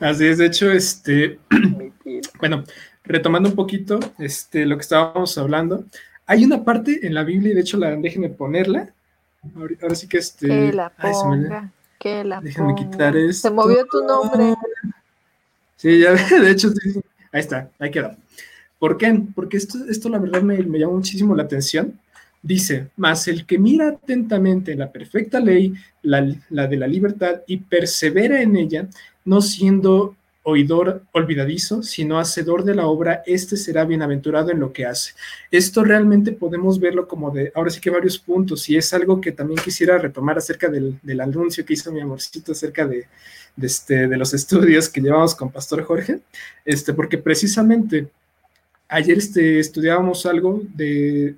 Así 0.00 0.26
es, 0.26 0.38
de 0.38 0.46
hecho, 0.46 0.72
este, 0.72 1.38
bueno, 2.40 2.64
retomando 3.04 3.50
un 3.50 3.54
poquito 3.54 4.00
este, 4.18 4.64
lo 4.64 4.76
que 4.76 4.82
estábamos 4.82 5.36
hablando, 5.36 5.84
hay 6.24 6.46
una 6.46 6.64
parte 6.64 7.06
en 7.06 7.12
la 7.12 7.24
Biblia, 7.24 7.52
y 7.52 7.56
de 7.56 7.60
hecho, 7.60 7.76
la, 7.76 7.94
déjenme 7.94 8.30
ponerla. 8.30 8.88
Ahora, 9.54 9.94
sí 9.94 10.08
que 10.08 10.16
este. 10.16 10.48
Que 10.48 10.72
la 10.72 10.88
ponga, 10.88 11.70
que 12.00 12.24
la 12.24 12.40
Déjenme 12.40 12.74
quitar 12.74 13.14
esto. 13.16 13.48
Se 13.48 13.54
movió 13.54 13.86
tu 13.86 14.02
nombre. 14.04 14.56
Sí, 15.76 16.00
ya, 16.00 16.12
de 16.42 16.50
hecho, 16.50 16.70
ahí 17.30 17.40
está, 17.40 17.70
ahí 17.78 17.90
quedó. 17.90 18.16
¿Por 18.78 18.96
qué? 18.96 19.22
Porque 19.34 19.58
esto, 19.58 19.78
esto 19.88 20.08
la 20.08 20.18
verdad 20.18 20.42
me, 20.42 20.56
me 20.62 20.78
llama 20.78 20.94
muchísimo 20.94 21.36
la 21.36 21.42
atención. 21.42 22.00
Dice, 22.42 22.88
mas 22.96 23.28
el 23.28 23.44
que 23.44 23.58
mira 23.58 23.88
atentamente 23.88 24.74
la 24.74 24.90
perfecta 24.90 25.38
ley, 25.40 25.74
la, 26.02 26.26
la 26.48 26.66
de 26.66 26.76
la 26.78 26.86
libertad, 26.86 27.42
y 27.46 27.58
persevera 27.58 28.40
en 28.40 28.56
ella, 28.56 28.88
no 29.26 29.42
siendo 29.42 30.16
oidor 30.42 31.02
olvidadizo, 31.12 31.82
sino 31.82 32.18
hacedor 32.18 32.64
de 32.64 32.74
la 32.74 32.86
obra, 32.86 33.22
este 33.26 33.56
será 33.56 33.84
bienaventurado 33.84 34.50
en 34.50 34.60
lo 34.60 34.72
que 34.72 34.86
hace. 34.86 35.12
Esto 35.50 35.84
realmente 35.84 36.32
podemos 36.32 36.80
verlo 36.80 37.06
como 37.06 37.30
de, 37.30 37.52
ahora 37.54 37.70
sí 37.70 37.80
que 37.80 37.90
varios 37.90 38.18
puntos, 38.18 38.68
y 38.68 38.76
es 38.76 38.92
algo 38.94 39.20
que 39.20 39.32
también 39.32 39.60
quisiera 39.62 39.98
retomar 39.98 40.38
acerca 40.38 40.68
del, 40.68 40.98
anuncio 41.20 41.64
que 41.64 41.74
hizo 41.74 41.92
mi 41.92 42.00
amorcito 42.00 42.52
acerca 42.52 42.86
de, 42.86 43.06
este, 43.60 44.08
de 44.08 44.16
los 44.16 44.32
estudios 44.40 44.88
que 44.88 45.00
llevamos 45.00 45.34
con 45.34 45.50
Pastor 45.50 45.82
Jorge, 45.82 46.20
este, 46.64 46.94
porque 46.94 47.18
precisamente 47.18 48.08
ayer 48.88 49.18
este, 49.18 49.60
estudiábamos 49.60 50.24
algo 50.26 50.62
de, 50.74 51.36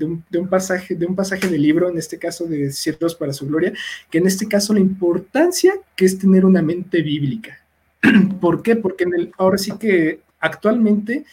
un, 0.00 0.24
de, 0.28 0.38
un, 0.38 0.48
pasaje, 0.48 0.94
de 0.94 1.06
un 1.06 1.14
pasaje 1.14 1.48
del 1.48 1.62
libro, 1.62 1.88
en 1.88 1.96
este 1.96 2.18
caso 2.18 2.46
de 2.46 2.72
Ciertos 2.72 3.14
para 3.14 3.32
su 3.32 3.46
Gloria, 3.46 3.72
que 4.10 4.18
en 4.18 4.26
este 4.26 4.48
caso 4.48 4.74
la 4.74 4.80
importancia 4.80 5.74
que 5.96 6.04
es 6.04 6.18
tener 6.18 6.44
una 6.44 6.60
mente 6.60 7.00
bíblica. 7.00 7.61
¿Por 8.40 8.62
qué? 8.62 8.76
Porque 8.76 9.06
ahora 9.38 9.58
sí 9.58 9.72
que 9.78 10.20
actualmente 10.40 11.24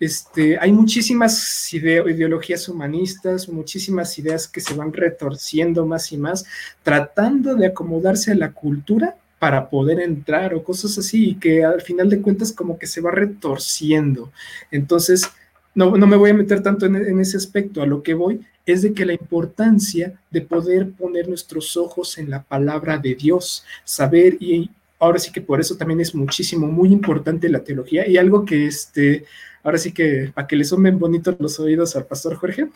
este, 0.00 0.58
hay 0.58 0.70
muchísimas 0.70 1.72
ideologías 1.72 2.68
humanistas, 2.68 3.48
muchísimas 3.48 4.16
ideas 4.18 4.46
que 4.46 4.60
se 4.60 4.74
van 4.74 4.92
retorciendo 4.92 5.86
más 5.86 6.12
y 6.12 6.18
más, 6.18 6.44
tratando 6.82 7.56
de 7.56 7.66
acomodarse 7.66 8.32
a 8.32 8.36
la 8.36 8.52
cultura 8.52 9.16
para 9.40 9.68
poder 9.68 10.00
entrar 10.00 10.54
o 10.54 10.62
cosas 10.62 10.98
así, 10.98 11.30
y 11.30 11.34
que 11.36 11.64
al 11.64 11.80
final 11.80 12.10
de 12.10 12.20
cuentas 12.20 12.52
como 12.52 12.78
que 12.78 12.86
se 12.86 13.00
va 13.00 13.10
retorciendo. 13.10 14.32
Entonces, 14.70 15.30
no, 15.74 15.96
no 15.96 16.06
me 16.06 16.16
voy 16.16 16.30
a 16.30 16.34
meter 16.34 16.62
tanto 16.62 16.86
en, 16.86 17.20
ese 17.20 17.36
aspecto, 17.36 17.82
a 17.82 17.86
lo 17.86 18.02
que 18.02 18.14
voy 18.14 18.40
es 18.66 18.82
de 18.82 18.92
que 18.92 19.06
la 19.06 19.14
importancia 19.14 20.20
de 20.30 20.42
poder 20.42 20.90
poner 20.90 21.26
nuestros 21.26 21.76
ojos 21.76 22.18
en 22.18 22.28
la 22.28 22.42
palabra 22.42 22.98
de 22.98 23.14
Dios, 23.14 23.64
saber 23.84 24.36
y 24.40 24.70
ahora 24.98 25.18
sí 25.18 25.32
que 25.32 25.40
por 25.40 25.60
eso 25.60 25.76
también 25.76 26.00
es 26.00 26.14
muchísimo, 26.14 26.66
muy 26.66 26.92
importante 26.92 27.48
la 27.48 27.64
teología 27.64 28.08
y 28.08 28.16
algo 28.16 28.44
que 28.44 28.66
este, 28.66 29.24
ahora 29.62 29.78
sí 29.78 29.92
que 29.92 30.30
para 30.34 30.46
que 30.46 30.56
le 30.56 30.64
sumen 30.64 30.98
bonitos 30.98 31.36
los 31.38 31.58
oídos 31.60 31.96
al 31.96 32.06
pastor 32.06 32.34
Jorge, 32.36 32.68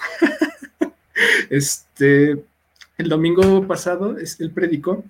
este, 1.50 2.32
el 2.98 3.08
domingo 3.08 3.66
pasado 3.66 4.16
él 4.18 4.50
predicó 4.50 5.04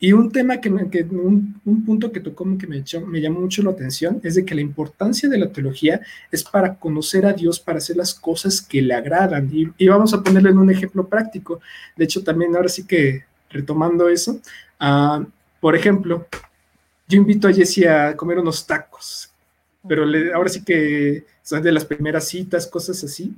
y 0.00 0.12
un 0.12 0.30
tema 0.30 0.60
que, 0.60 0.70
que 0.90 1.02
un, 1.02 1.60
un, 1.64 1.84
punto 1.84 2.12
que 2.12 2.20
tocó 2.20 2.44
que 2.56 2.68
me, 2.68 2.84
me 3.06 3.20
llamó 3.20 3.40
mucho 3.40 3.62
la 3.64 3.70
atención 3.70 4.20
es 4.22 4.36
de 4.36 4.44
que 4.44 4.54
la 4.54 4.60
importancia 4.60 5.28
de 5.28 5.38
la 5.38 5.50
teología 5.50 6.00
es 6.30 6.44
para 6.44 6.76
conocer 6.76 7.26
a 7.26 7.32
Dios, 7.32 7.58
para 7.58 7.78
hacer 7.78 7.96
las 7.96 8.14
cosas 8.14 8.62
que 8.62 8.80
le 8.80 8.94
agradan. 8.94 9.50
Y, 9.52 9.88
vamos 9.88 10.14
a 10.14 10.22
ponerle 10.22 10.50
en 10.50 10.58
un 10.58 10.70
ejemplo 10.70 11.08
práctico. 11.08 11.60
De 11.96 12.04
hecho, 12.04 12.22
también 12.22 12.54
ahora 12.54 12.68
sí 12.68 12.86
que 12.86 13.24
retomando 13.50 14.08
eso, 14.08 14.40
uh, 14.80 15.24
por 15.60 15.74
ejemplo, 15.74 16.28
yo 17.08 17.16
invito 17.16 17.48
a 17.48 17.52
Jessie 17.52 17.88
a 17.88 18.14
comer 18.14 18.38
unos 18.38 18.66
tacos, 18.66 19.30
pero 19.88 20.04
ahora 20.34 20.48
sí 20.50 20.62
que 20.62 21.24
son 21.42 21.62
de 21.62 21.72
las 21.72 21.84
primeras 21.84 22.28
citas, 22.28 22.66
cosas 22.66 23.02
así. 23.02 23.34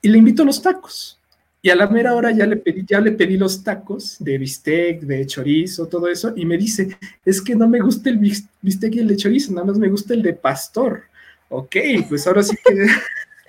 Y 0.00 0.08
le 0.08 0.18
invito 0.18 0.42
a 0.42 0.46
los 0.46 0.62
tacos 0.62 1.18
y 1.60 1.70
a 1.70 1.76
la 1.76 1.88
mera 1.88 2.14
hora 2.14 2.30
ya 2.32 2.46
le 2.46 2.56
pedí, 2.56 2.84
ya 2.86 3.00
le 3.00 3.12
pedí 3.12 3.36
los 3.36 3.62
tacos 3.62 4.16
de 4.18 4.38
bistec, 4.38 5.00
de 5.02 5.26
chorizo, 5.26 5.86
todo 5.86 6.08
eso, 6.08 6.32
y 6.36 6.44
me 6.44 6.56
dice, 6.56 6.96
es 7.24 7.40
que 7.40 7.54
no 7.54 7.68
me 7.68 7.80
gusta 7.80 8.10
el 8.10 8.18
bistec 8.18 8.94
y 8.94 8.98
el 8.98 9.08
de 9.08 9.16
chorizo, 9.16 9.52
nada 9.52 9.66
más 9.66 9.78
me 9.78 9.88
gusta 9.88 10.14
el 10.14 10.22
de 10.22 10.34
pastor. 10.34 11.04
Ok, 11.48 11.76
pues 12.08 12.26
ahora 12.26 12.42
sí 12.42 12.56
que... 12.64 12.86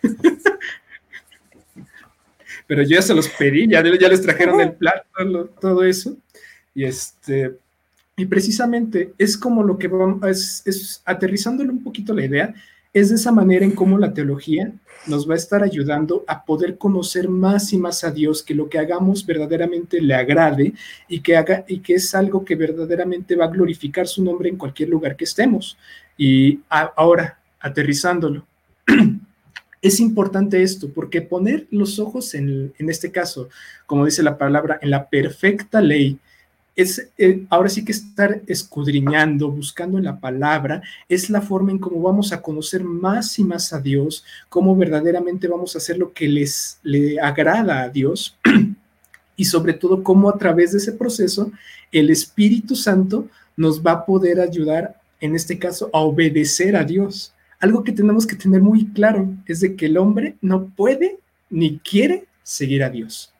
pero 2.68 2.84
yo 2.84 2.90
ya 2.90 3.02
se 3.02 3.16
los 3.16 3.28
pedí, 3.30 3.68
ya, 3.68 3.84
ya 3.84 4.10
les 4.10 4.22
trajeron 4.22 4.62
el 4.62 4.74
plato, 4.74 5.50
todo 5.60 5.84
eso. 5.84 6.16
Y 6.76 6.86
este, 6.86 7.58
y 8.16 8.26
precisamente 8.26 9.14
es 9.18 9.38
como 9.38 9.64
lo 9.64 9.78
que 9.78 9.88
vamos, 9.88 10.28
es, 10.28 10.62
es 10.66 11.02
aterrizándole 11.06 11.72
un 11.72 11.84
poquito 11.84 12.14
la 12.14 12.26
idea, 12.26 12.54
es 12.94 13.10
de 13.10 13.16
esa 13.16 13.32
manera 13.32 13.66
en 13.66 13.72
cómo 13.72 13.98
la 13.98 14.14
teología 14.14 14.72
nos 15.08 15.28
va 15.28 15.34
a 15.34 15.38
estar 15.38 15.64
ayudando 15.64 16.24
a 16.28 16.46
poder 16.46 16.78
conocer 16.78 17.28
más 17.28 17.74
y 17.74 17.78
más 17.78 18.04
a 18.04 18.12
Dios, 18.12 18.44
que 18.44 18.54
lo 18.54 18.70
que 18.70 18.78
hagamos 18.78 19.26
verdaderamente 19.26 20.00
le 20.00 20.14
agrade 20.14 20.74
y 21.08 21.22
que 21.22 21.36
haga 21.36 21.66
y 21.68 21.80
que 21.80 21.96
es 21.96 22.14
algo 22.14 22.46
que 22.46 22.56
verdaderamente 22.56 23.36
va 23.36 23.46
a 23.46 23.50
glorificar 23.50 24.08
su 24.08 24.24
nombre 24.24 24.48
en 24.48 24.58
cualquier 24.58 24.90
lugar 24.90 25.16
que 25.16 25.26
estemos. 25.26 25.78
Y 26.18 26.60
ahora, 26.70 27.40
aterrizándolo, 27.60 28.46
es 29.82 30.00
importante 30.00 30.62
esto, 30.62 30.90
porque 30.94 31.22
poner 31.22 31.68
los 31.72 32.00
ojos 32.00 32.36
en, 32.36 32.74
en 32.78 32.90
este 32.90 33.12
caso, 33.12 33.50
como 33.88 34.06
dice 34.06 34.22
la 34.22 34.38
palabra, 34.38 34.78
en 34.82 34.92
la 34.92 35.10
perfecta 35.10 35.82
ley, 35.82 36.20
es 36.76 37.10
eh, 37.18 37.46
ahora 37.50 37.70
sí 37.70 37.86
que 37.86 37.92
estar 37.92 38.42
escudriñando, 38.48 39.52
buscando 39.52 39.98
en 39.98 40.06
la 40.06 40.20
palabra, 40.20 40.82
es 41.08 41.30
la 41.30 41.42
forma 41.42 41.72
en 41.72 41.80
cómo 41.80 42.02
vamos 42.02 42.34
a 42.34 42.42
conocer 42.42 42.84
más 42.84 43.38
y 43.38 43.44
más 43.44 43.74
a 43.74 43.80
Dios, 43.80 44.24
cómo 44.50 44.76
verdaderamente 44.76 45.48
vamos 45.48 45.76
a 45.76 45.78
hacer 45.78 45.98
lo 45.98 46.14
que 46.14 46.28
les 46.28 46.80
le 46.84 47.20
agrada 47.20 47.84
a 47.84 47.90
Dios 47.90 48.38
y 49.36 49.46
sobre 49.46 49.74
todo 49.74 50.04
cómo 50.04 50.30
a 50.30 50.38
través 50.38 50.72
de 50.72 50.80
ese 50.80 50.94
proceso 50.94 51.52
el 51.92 52.10
Espíritu 52.10 52.76
Santo 52.76 53.28
nos 53.56 53.86
va 53.86 53.92
a 53.92 54.06
poder 54.06 54.40
ayudar, 54.40 55.00
en 55.22 55.36
este 55.36 55.60
caso, 55.60 55.90
a 55.94 56.00
obedecer 56.00 56.76
a 56.76 56.84
Dios. 56.84 57.34
Algo 57.60 57.84
que 57.84 57.92
tenemos 57.92 58.26
que 58.26 58.36
tener 58.36 58.62
muy 58.62 58.88
claro 58.88 59.28
es 59.46 59.60
de 59.60 59.76
que 59.76 59.86
el 59.86 59.98
hombre 59.98 60.36
no 60.42 60.66
puede 60.66 61.18
ni 61.50 61.78
quiere 61.80 62.26
seguir 62.42 62.84
a 62.84 62.90
Dios. 62.90 63.33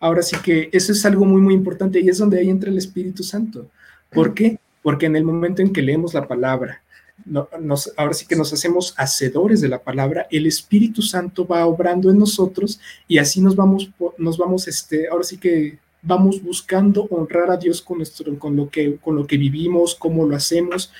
Ahora 0.00 0.22
sí 0.22 0.36
que 0.42 0.68
eso 0.72 0.92
es 0.92 1.04
algo 1.04 1.24
muy, 1.24 1.40
muy 1.40 1.54
importante 1.54 2.00
y 2.00 2.08
es 2.08 2.18
donde 2.18 2.38
ahí 2.38 2.50
entra 2.50 2.70
el 2.70 2.78
Espíritu 2.78 3.22
Santo. 3.22 3.68
¿Por 4.10 4.34
qué? 4.34 4.58
Porque 4.82 5.06
en 5.06 5.16
el 5.16 5.24
momento 5.24 5.62
en 5.62 5.72
que 5.72 5.82
leemos 5.82 6.14
la 6.14 6.26
palabra, 6.26 6.82
nos, 7.24 7.92
ahora 7.96 8.14
sí 8.14 8.26
que 8.26 8.36
nos 8.36 8.52
hacemos 8.52 8.94
hacedores 8.96 9.60
de 9.60 9.68
la 9.68 9.82
palabra, 9.82 10.26
el 10.30 10.46
Espíritu 10.46 11.02
Santo 11.02 11.46
va 11.46 11.66
obrando 11.66 12.10
en 12.10 12.18
nosotros 12.18 12.80
y 13.06 13.18
así 13.18 13.40
nos 13.40 13.56
vamos, 13.56 13.90
nos 14.16 14.38
vamos, 14.38 14.68
este, 14.68 15.08
ahora 15.08 15.24
sí 15.24 15.36
que 15.36 15.78
vamos 16.00 16.42
buscando 16.42 17.06
honrar 17.10 17.50
a 17.50 17.56
Dios 17.56 17.82
con, 17.82 17.98
nuestro, 17.98 18.38
con, 18.38 18.56
lo 18.56 18.70
que, 18.70 18.96
con 18.96 19.16
lo 19.16 19.26
que 19.26 19.36
vivimos, 19.36 19.94
cómo 19.94 20.26
lo 20.26 20.36
hacemos, 20.36 20.92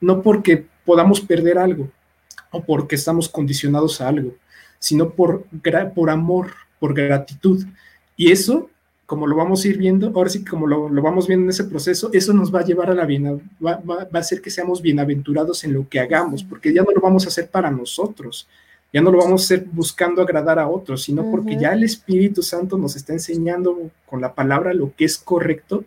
no 0.00 0.22
porque 0.22 0.66
podamos 0.84 1.20
perder 1.20 1.58
algo 1.58 1.90
o 2.50 2.62
porque 2.62 2.96
estamos 2.96 3.28
condicionados 3.28 4.00
a 4.00 4.08
algo, 4.08 4.34
sino 4.78 5.10
por, 5.10 5.46
por 5.94 6.10
amor, 6.10 6.52
por 6.78 6.94
gratitud. 6.94 7.64
Y 8.16 8.30
eso, 8.30 8.70
como 9.06 9.26
lo 9.26 9.36
vamos 9.36 9.64
a 9.64 9.68
ir 9.68 9.78
viendo, 9.78 10.12
ahora 10.14 10.30
sí 10.30 10.44
como 10.44 10.66
lo, 10.66 10.88
vamos 11.02 11.26
viendo 11.26 11.44
en 11.44 11.50
ese 11.50 11.64
proceso, 11.64 12.10
eso 12.12 12.32
nos 12.32 12.54
va 12.54 12.60
a 12.60 12.64
llevar 12.64 12.90
a 12.90 12.94
la 12.94 13.04
bien, 13.04 13.42
va, 13.64 13.76
va, 13.78 14.08
a 14.12 14.18
hacer 14.18 14.40
que 14.40 14.50
seamos 14.50 14.82
bienaventurados 14.82 15.64
en 15.64 15.72
lo 15.74 15.88
que 15.88 16.00
hagamos, 16.00 16.44
porque 16.44 16.72
ya 16.72 16.82
no 16.82 16.90
lo 16.92 17.00
vamos 17.00 17.24
a 17.24 17.28
hacer 17.28 17.48
para 17.48 17.70
nosotros, 17.70 18.48
ya 18.92 19.00
no 19.00 19.10
lo 19.10 19.18
vamos 19.18 19.42
a 19.42 19.44
hacer 19.44 19.66
buscando 19.72 20.20
agradar 20.20 20.58
a 20.58 20.68
otros, 20.68 21.02
sino 21.02 21.30
porque 21.30 21.56
ya 21.56 21.72
el 21.72 21.82
Espíritu 21.82 22.42
Santo 22.42 22.76
nos 22.76 22.94
está 22.94 23.14
enseñando 23.14 23.90
con 24.06 24.20
la 24.20 24.34
palabra 24.34 24.74
lo 24.74 24.94
que 24.94 25.06
es 25.06 25.16
correcto. 25.16 25.84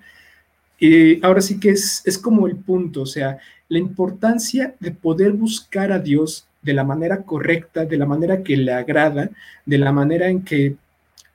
Y 0.80 1.24
ahora 1.24 1.42
sí 1.42 1.60
que 1.60 1.70
es, 1.70 2.02
es 2.06 2.18
como 2.18 2.48
el 2.48 2.56
punto, 2.56 3.04
o 3.04 3.06
sea, 3.06 3.38
la 3.70 3.78
importancia 3.78 4.76
de 4.80 4.92
poder 4.92 5.34
buscar 5.34 5.92
a 5.92 6.00
Dios 6.00 6.48
de 6.64 6.74
la 6.74 6.84
manera 6.84 7.22
correcta, 7.22 7.86
de 7.86 7.98
la 7.98 8.08
manera 8.08 8.42
que 8.42 8.58
le 8.58 8.74
agrada, 8.74 9.30
de 9.66 9.78
la 9.78 9.92
manera 9.92 10.28
en 10.30 10.44
que 10.44 10.76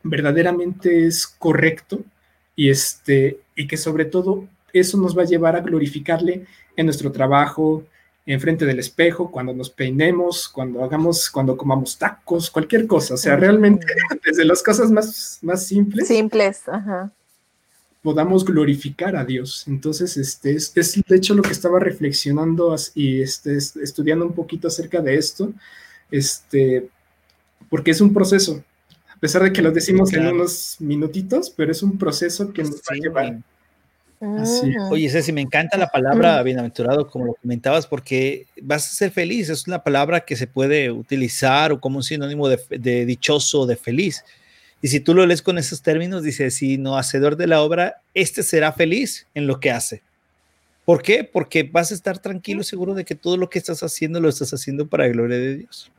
verdaderamente 0.02 1.06
es 1.06 1.26
correcto 1.26 2.00
y, 2.56 2.70
este, 2.70 3.40
y 3.54 3.66
que 3.66 3.76
sobre 3.76 4.04
todo 4.04 4.46
eso 4.72 4.98
nos 4.98 5.16
va 5.16 5.22
a 5.22 5.26
llevar 5.26 5.56
a 5.56 5.60
glorificarle 5.60 6.46
en 6.76 6.86
nuestro 6.86 7.10
trabajo, 7.12 7.84
en 8.26 8.40
frente 8.40 8.64
del 8.64 8.78
espejo, 8.78 9.30
cuando 9.30 9.52
nos 9.52 9.70
peinemos, 9.70 10.48
cuando 10.48 10.84
hagamos, 10.84 11.30
cuando 11.30 11.56
comamos 11.56 11.98
tacos, 11.98 12.50
cualquier 12.50 12.86
cosa. 12.86 13.14
O 13.14 13.16
sea, 13.16 13.36
realmente 13.36 13.86
desde 14.24 14.44
las 14.44 14.62
cosas 14.62 14.90
más, 14.90 15.38
más 15.42 15.66
simples. 15.66 16.08
Simples, 16.08 16.68
ajá. 16.68 17.10
Podamos 18.02 18.44
glorificar 18.44 19.16
a 19.16 19.24
Dios. 19.24 19.64
Entonces, 19.66 20.16
este 20.16 20.52
es, 20.52 20.74
es 20.76 21.02
de 21.06 21.16
hecho 21.16 21.34
lo 21.34 21.42
que 21.42 21.52
estaba 21.52 21.80
reflexionando 21.80 22.74
y 22.94 23.20
este, 23.20 23.56
estudiando 23.56 24.24
un 24.24 24.32
poquito 24.32 24.68
acerca 24.68 25.00
de 25.00 25.16
esto, 25.16 25.52
este, 26.10 26.88
porque 27.68 27.90
es 27.90 28.00
un 28.00 28.14
proceso 28.14 28.62
a 29.20 29.26
pesar 29.28 29.42
de 29.42 29.52
que 29.52 29.60
lo 29.60 29.70
decimos 29.70 30.14
en 30.14 30.28
unos 30.28 30.76
minutitos, 30.78 31.52
pero 31.54 31.70
es 31.70 31.82
un 31.82 31.98
proceso 31.98 32.54
que 32.54 32.62
nos 32.62 32.76
va 32.76 32.94
a 32.94 32.94
llevar. 32.94 33.38
Así. 34.18 34.72
Oye, 34.90 35.10
Ceci, 35.10 35.30
me 35.30 35.42
encanta 35.42 35.76
la 35.76 35.88
palabra 35.88 36.42
bienaventurado, 36.42 37.06
como 37.06 37.26
lo 37.26 37.34
comentabas, 37.34 37.86
porque 37.86 38.46
vas 38.62 38.86
a 38.86 38.94
ser 38.94 39.10
feliz. 39.10 39.50
Es 39.50 39.66
una 39.66 39.84
palabra 39.84 40.20
que 40.20 40.36
se 40.36 40.46
puede 40.46 40.90
utilizar 40.90 41.70
o 41.70 41.82
como 41.82 41.98
un 41.98 42.02
sinónimo 42.02 42.48
de, 42.48 42.58
de 42.70 43.04
dichoso, 43.04 43.66
de 43.66 43.76
feliz. 43.76 44.24
Y 44.80 44.88
si 44.88 45.00
tú 45.00 45.12
lo 45.12 45.26
lees 45.26 45.42
con 45.42 45.58
esos 45.58 45.82
términos, 45.82 46.22
dice, 46.22 46.50
si 46.50 46.78
no 46.78 46.96
hacedor 46.96 47.36
de 47.36 47.46
la 47.46 47.60
obra, 47.60 48.00
este 48.14 48.42
será 48.42 48.72
feliz 48.72 49.26
en 49.34 49.46
lo 49.46 49.60
que 49.60 49.70
hace. 49.70 50.00
¿Por 50.86 51.02
qué? 51.02 51.24
Porque 51.24 51.62
vas 51.62 51.90
a 51.90 51.94
estar 51.94 52.20
tranquilo, 52.20 52.62
seguro 52.62 52.94
de 52.94 53.04
que 53.04 53.14
todo 53.14 53.36
lo 53.36 53.50
que 53.50 53.58
estás 53.58 53.82
haciendo 53.82 54.18
lo 54.18 54.30
estás 54.30 54.54
haciendo 54.54 54.86
para 54.86 55.04
la 55.04 55.12
gloria 55.12 55.36
de 55.36 55.58
Dios. 55.58 55.92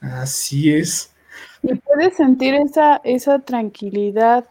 Así 0.00 0.72
es. 0.72 1.12
Y 1.62 1.74
puedes 1.74 2.16
sentir 2.16 2.54
esa, 2.54 3.00
esa 3.04 3.38
tranquilidad 3.38 4.46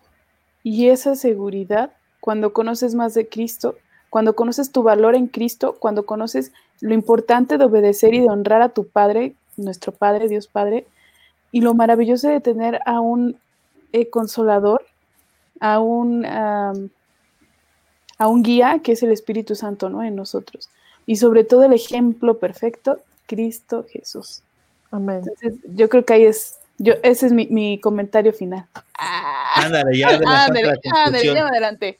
y 0.63 0.89
esa 0.89 1.15
seguridad 1.15 1.91
cuando 2.19 2.53
conoces 2.53 2.95
más 2.95 3.13
de 3.13 3.27
Cristo, 3.27 3.75
cuando 4.09 4.35
conoces 4.35 4.71
tu 4.71 4.83
valor 4.83 5.15
en 5.15 5.27
Cristo, 5.27 5.77
cuando 5.79 6.05
conoces 6.05 6.51
lo 6.81 6.93
importante 6.93 7.57
de 7.57 7.65
obedecer 7.65 8.13
y 8.13 8.21
de 8.21 8.29
honrar 8.29 8.61
a 8.61 8.69
tu 8.69 8.87
Padre, 8.87 9.35
nuestro 9.57 9.91
Padre, 9.91 10.27
Dios 10.27 10.47
Padre, 10.47 10.85
y 11.51 11.61
lo 11.61 11.73
maravilloso 11.73 12.29
de 12.29 12.41
tener 12.41 12.79
a 12.85 12.99
un 12.99 13.37
eh, 13.91 14.09
consolador, 14.09 14.85
a 15.59 15.79
un, 15.79 16.25
a 16.25 16.73
un 18.27 18.43
guía 18.43 18.79
que 18.83 18.91
es 18.93 19.03
el 19.03 19.11
Espíritu 19.11 19.55
Santo 19.55 19.87
en 20.03 20.15
nosotros. 20.15 20.69
Y 21.05 21.15
sobre 21.15 21.43
todo 21.43 21.63
el 21.63 21.73
ejemplo 21.73 22.37
perfecto, 22.37 22.99
Cristo 23.25 23.85
Jesús. 23.89 24.43
Entonces, 24.91 25.53
yo 25.75 25.89
creo 25.89 26.05
que 26.05 26.13
ahí 26.13 26.25
es, 26.25 26.57
yo, 26.77 26.93
ese 27.03 27.27
es 27.27 27.33
mi, 27.33 27.47
mi 27.47 27.79
comentario 27.79 28.33
final. 28.33 28.65
Ándale, 29.55 29.97
ya 29.97 30.09
adelante. 30.09 31.99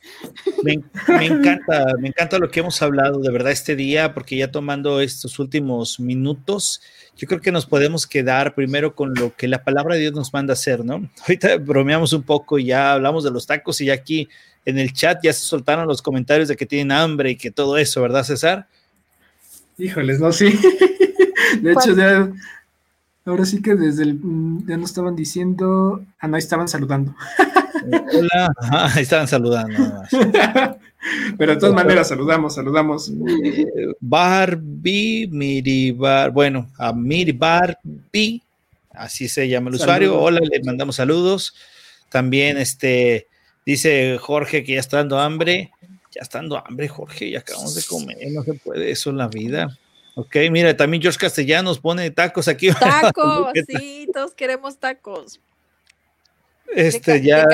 Me, 0.64 0.82
me, 1.08 1.26
encanta, 1.26 1.86
me 2.00 2.08
encanta 2.08 2.40
lo 2.40 2.50
que 2.50 2.62
hemos 2.62 2.82
hablado 2.82 3.20
de 3.20 3.32
verdad 3.32 3.52
este 3.52 3.76
día, 3.76 4.14
porque 4.14 4.38
ya 4.38 4.52
tomando 4.52 5.02
estos 5.02 5.40
últimos 5.40 6.00
minutos, 6.00 6.82
yo 7.16 7.28
creo 7.28 7.42
que 7.42 7.52
nos 7.52 7.66
podemos 7.66 8.08
quedar 8.08 8.56
primero 8.56 8.96
con 8.96 9.14
lo 9.14 9.36
que 9.36 9.48
la 9.48 9.64
palabra 9.64 9.96
de 9.96 10.02
Dios 10.02 10.14
nos 10.14 10.34
manda 10.34 10.54
hacer, 10.54 10.84
¿no? 10.84 11.10
Ahorita 11.22 11.58
bromeamos 11.58 12.14
un 12.14 12.24
poco 12.24 12.58
y 12.58 12.66
ya 12.66 12.94
hablamos 12.94 13.24
de 13.24 13.32
los 13.32 13.46
tacos 13.46 13.80
y 13.82 13.86
ya 13.86 13.94
aquí 13.94 14.28
en 14.66 14.80
el 14.80 14.94
chat 14.94 15.20
ya 15.24 15.34
se 15.34 15.42
soltaron 15.42 15.88
los 15.88 16.02
comentarios 16.02 16.48
de 16.48 16.56
que 16.56 16.66
tienen 16.66 16.92
hambre 16.92 17.32
y 17.32 17.36
que 17.36 17.52
todo 17.52 17.78
eso, 17.78 18.02
¿verdad, 18.02 18.24
César? 18.24 18.68
Híjoles, 19.78 20.20
no, 20.20 20.32
sí. 20.32 20.52
De 21.62 21.72
hecho, 21.72 21.96
ya 21.96 22.30
Ahora 23.30 23.46
sí 23.46 23.62
que 23.62 23.76
desde 23.76 24.04
el, 24.04 24.16
mm, 24.16 24.68
ya 24.68 24.78
no 24.78 24.86
estaban 24.86 25.16
diciendo, 25.16 26.04
ah, 26.20 26.28
no, 26.28 26.38
estaban 26.38 26.68
saludando. 26.68 27.16
Hola, 28.14 28.54
ahí 28.96 29.04
estaban 29.04 29.28
saludando. 29.28 30.02
Pero 31.38 31.54
de 31.54 31.60
todas 31.60 31.76
maneras, 31.76 32.10
saludamos, 32.10 32.56
saludamos. 32.56 33.12
Barbie, 34.00 35.28
Miribar, 35.32 36.32
bueno, 36.32 36.70
a 36.78 36.92
Miribarbi, 36.92 38.42
así 38.92 39.28
se 39.28 39.48
llama 39.48 39.70
el 39.70 39.76
usuario. 39.76 40.20
Hola, 40.20 40.42
le 40.42 40.64
mandamos 40.64 40.96
saludos. 40.96 41.54
También 42.10 42.58
este 42.58 43.28
dice 43.66 44.18
Jorge 44.20 44.64
que 44.64 44.74
ya 44.74 44.80
está 44.80 44.98
dando 44.98 45.20
hambre. 45.20 45.72
Ya 46.12 46.22
está 46.22 46.40
dando 46.40 46.58
hambre, 46.58 46.88
Jorge, 46.88 47.30
ya 47.30 47.40
acabamos 47.40 47.76
de 47.76 47.84
comer, 47.84 48.18
no 48.32 48.44
se 48.44 48.56
puede 48.56 48.90
eso 48.90 49.12
en 49.12 49.18
la 49.18 49.28
vida. 49.28 49.78
Ok, 50.16 50.36
mira, 50.52 50.76
también 50.76 51.02
George 51.02 51.20
Castellanos 51.20 51.80
pone 51.80 52.10
tacos 52.12 52.48
aquí. 52.48 52.70
Tacos, 52.80 53.52
sí, 53.68 54.08
todos 54.14 54.34
queremos 54.34 54.78
tacos. 54.78 55.40
Este, 56.76 57.22
ya. 57.22 57.46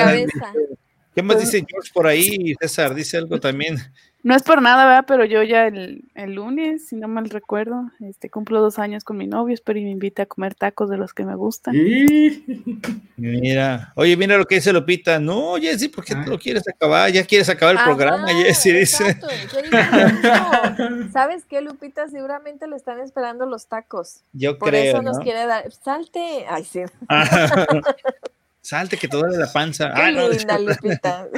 ¿Qué 1.14 1.22
más 1.22 1.40
dice 1.40 1.64
George 1.66 1.90
por 1.94 2.06
ahí? 2.06 2.54
César 2.60 2.94
dice 2.94 3.16
algo 3.16 3.40
también. 3.40 3.78
No 4.26 4.34
es 4.34 4.42
por 4.42 4.60
nada, 4.60 4.86
¿verdad? 4.86 5.04
Pero 5.06 5.24
yo 5.24 5.44
ya 5.44 5.68
el, 5.68 6.02
lunes, 6.16 6.88
si 6.88 6.96
no 6.96 7.06
mal 7.06 7.30
recuerdo, 7.30 7.92
este, 8.00 8.28
cumplo 8.28 8.60
dos 8.60 8.80
años 8.80 9.04
con 9.04 9.16
mi 9.16 9.28
novio, 9.28 9.54
espero 9.54 9.78
y 9.78 9.84
me 9.84 9.92
invite 9.92 10.22
a 10.22 10.26
comer 10.26 10.56
tacos 10.56 10.90
de 10.90 10.96
los 10.96 11.14
que 11.14 11.24
me 11.24 11.36
gustan. 11.36 11.76
Mira, 13.16 13.92
oye, 13.94 14.16
mira 14.16 14.36
lo 14.36 14.44
que 14.44 14.56
dice 14.56 14.72
Lupita. 14.72 15.20
No, 15.20 15.54
Jessy, 15.58 15.86
¿por 15.86 16.04
qué 16.04 16.16
tú 16.16 16.30
lo 16.30 16.40
quieres 16.40 16.66
acabar? 16.66 17.12
Ya 17.12 17.24
quieres 17.24 17.48
acabar 17.48 17.76
el 17.76 17.84
programa, 17.84 18.26
Jessy, 18.34 18.72
dice. 18.72 19.16
¿Sabes 21.12 21.44
qué, 21.48 21.60
Lupita? 21.60 22.08
Seguramente 22.08 22.66
le 22.66 22.74
están 22.74 22.98
esperando 22.98 23.46
los 23.46 23.68
tacos. 23.68 24.22
Yo 24.32 24.58
Por 24.58 24.70
creo. 24.70 24.92
Por 24.92 25.02
eso 25.02 25.02
nos 25.02 25.22
quiere 25.22 25.46
dar. 25.46 25.70
Salte. 25.70 26.46
Ay, 26.50 26.64
sí. 26.64 26.80
Salte, 28.60 28.96
que 28.96 29.06
todo 29.06 29.22
de 29.22 29.38
la 29.38 29.52
panza. 29.52 29.92
Qué 29.94 30.02
ah, 30.02 30.10
linda, 30.10 30.58
Lupita. 30.58 31.28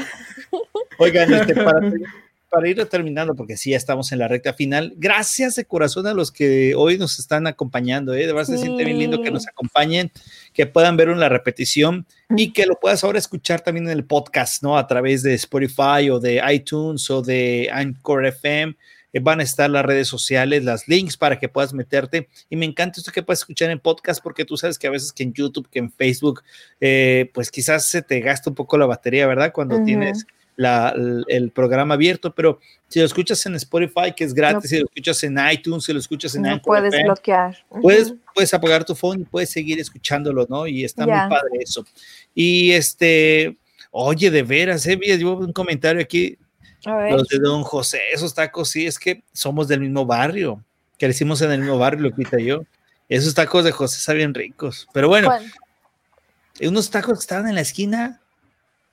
Oigan, 0.99 1.34
este, 1.34 1.55
para 1.55 1.80
para 2.49 2.68
ir 2.68 2.84
terminando, 2.86 3.34
porque 3.34 3.57
sí, 3.57 3.70
ya 3.70 3.76
estamos 3.76 4.12
en 4.12 4.18
la 4.18 4.28
recta 4.28 4.53
final. 4.53 4.94
Gracias 4.96 5.55
de 5.57 5.64
corazón 5.64 6.07
a 6.07 6.14
los 6.14 6.32
que 6.32 6.74
hoy 6.74 6.99
nos 6.99 7.18
están 7.18 7.46
acompañando. 7.46 8.14
¿eh? 8.14 8.26
De 8.26 8.32
verdad 8.32 8.53
se 8.53 8.59
siente 8.59 8.84
bien 8.84 8.99
lindo 8.99 9.22
que 9.22 9.30
nos 9.30 9.46
acompañen, 9.46 10.11
que 10.53 10.66
puedan 10.66 10.96
ver 10.96 11.09
una 11.11 11.28
repetición 11.28 12.07
y 12.36 12.53
que 12.53 12.66
lo 12.66 12.76
puedas 12.80 13.05
ahora 13.05 13.18
escuchar 13.18 13.61
también 13.61 13.86
en 13.86 13.92
el 13.92 14.05
podcast, 14.05 14.62
¿no? 14.62 14.78
A 14.78 14.86
través 14.86 15.22
de 15.22 15.34
Spotify 15.34 16.11
o 16.11 16.20
de 16.20 16.42
iTunes 16.53 17.11
o 17.11 17.22
de 17.22 17.68
Anchor 17.72 18.26
FM. 18.26 18.74
Eh, 19.12 19.20
van 19.20 19.40
a 19.40 19.42
estar 19.42 19.70
las 19.70 19.84
redes 19.84 20.09
sociales, 20.09 20.64
las 20.64 20.86
links 20.86 21.16
para 21.16 21.38
que 21.38 21.49
puedas 21.49 21.72
meterte. 21.72 22.28
Y 22.51 22.57
me 22.57 22.66
encanta 22.66 23.01
esto 23.01 23.12
que 23.12 23.22
puedas 23.22 23.40
escuchar 23.40 23.70
en 23.70 23.80
podcast 23.80 24.22
porque 24.22 24.44
tú 24.44 24.57
sabes 24.57 24.78
que 24.78 24.86
a 24.86 24.90
veces 24.90 25.12
que 25.12 25.22
en 25.22 25.32
YouTube, 25.32 25.68
que 25.70 25.78
en 25.78 25.90
Facebook, 25.90 26.42
eh, 26.80 27.30
pues 27.32 27.51
quizás 27.51 27.88
se 27.88 28.03
te 28.03 28.20
gasta 28.20 28.51
un 28.51 28.57
poco 28.57 28.76
la 28.76 28.86
batería, 28.86 29.26
¿verdad? 29.26 29.53
Cuando 29.53 29.82
tienes 29.82 30.26
el, 30.59 31.52
programa 31.54 31.94
abierto, 31.94 32.34
pero 32.34 32.59
si 32.88 32.98
lo 32.98 33.06
escuchas 33.06 33.44
en 33.46 33.54
Spotify, 33.54 34.12
que 34.16 34.24
es 34.24 34.34
gratis, 34.34 34.70
si 34.70 34.78
lo 34.78 34.86
escuchas 34.86 35.22
en 35.22 35.38
iTunes, 35.50 35.84
si 35.84 35.92
lo 35.92 35.98
escuchas 35.98 36.34
en 36.34 36.42
no 36.42 36.61
puedes 36.61 36.94
bloquear. 37.02 37.56
Puedes, 37.68 38.14
puedes 38.34 38.52
apagar 38.54 38.84
tu 38.84 38.94
phone 38.94 39.20
y 39.20 39.24
puedes 39.24 39.50
seguir 39.50 39.78
escuchándolo, 39.78 40.46
¿no? 40.48 40.66
Y 40.66 40.84
está 40.84 41.04
muy 41.04 41.14
padre 41.28 41.59
eso. 41.61 41.84
Y 42.34 42.72
este, 42.72 43.56
oye, 43.90 44.30
de 44.30 44.42
veras, 44.42 44.86
¿eh? 44.86 44.98
Yo 45.18 45.36
un 45.36 45.52
comentario 45.52 46.02
aquí. 46.02 46.36
Los 46.84 47.28
de 47.28 47.38
Don 47.38 47.64
José, 47.64 48.00
esos 48.12 48.32
tacos, 48.34 48.70
sí, 48.70 48.86
es 48.86 48.98
que 48.98 49.22
somos 49.32 49.68
del 49.68 49.80
mismo 49.80 50.06
barrio, 50.06 50.64
crecimos 50.96 51.42
en 51.42 51.50
el 51.50 51.61
mismo 51.61 51.76
barrio, 51.76 52.00
lo 52.02 52.14
quita 52.14 52.38
yo. 52.38 52.62
Esos 53.09 53.34
tacos 53.34 53.64
de 53.64 53.72
José 53.72 53.98
están 53.98 54.34
rincos 54.34 54.86
Pero 54.92 55.09
bueno, 55.09 55.30
unos 56.61 56.90
tacos 56.90 57.18
que 57.18 57.22
estaban 57.22 57.48
en 57.48 57.56
la 57.56 57.62
esquina, 57.62 58.20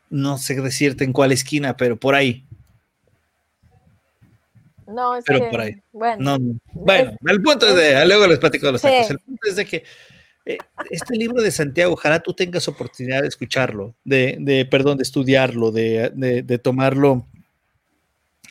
no 0.09 0.37
sé 0.37 0.55
decirte 0.61 1.03
en 1.03 1.13
cuál 1.13 1.31
esquina, 1.31 1.75
pero 1.77 1.97
por 1.97 2.15
ahí. 2.15 2.45
No, 4.87 5.15
es 5.15 5.25
pero 5.25 5.49
por 5.49 5.61
ahí. 5.61 5.81
Bueno, 5.91 6.37
bueno 6.73 7.17
el 7.27 7.41
punto 7.41 7.67
es 7.67 7.75
de, 7.75 8.05
luego 8.05 8.27
les 8.27 8.39
platico 8.39 8.71
los 8.71 8.81
tacos. 8.81 9.09
El 9.09 9.19
punto 9.19 9.49
es 9.49 9.55
de 9.55 9.65
que 9.65 9.83
eh, 10.45 10.57
este 10.91 11.15
libro 11.15 11.41
de 11.41 11.51
Santiago, 11.51 11.93
ojalá 11.93 12.19
tú 12.19 12.33
tengas 12.33 12.67
oportunidad 12.67 13.23
de 13.23 13.27
escucharlo, 13.27 13.95
de, 14.03 14.37
de 14.39 14.65
perdón, 14.65 14.97
de 14.97 15.03
estudiarlo, 15.03 15.71
de, 15.71 16.11
de, 16.13 16.43
de 16.43 16.57
tomarlo 16.59 17.25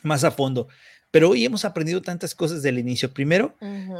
más 0.03 0.23
a 0.23 0.31
fondo. 0.31 0.67
Pero 1.15 1.29
hoy 1.29 1.45
hemos 1.45 1.63
aprendido 1.63 2.01
tantas 2.01 2.35
cosas 2.35 2.61
del 2.61 2.77
inicio. 2.77 3.09
Primero, 3.09 3.55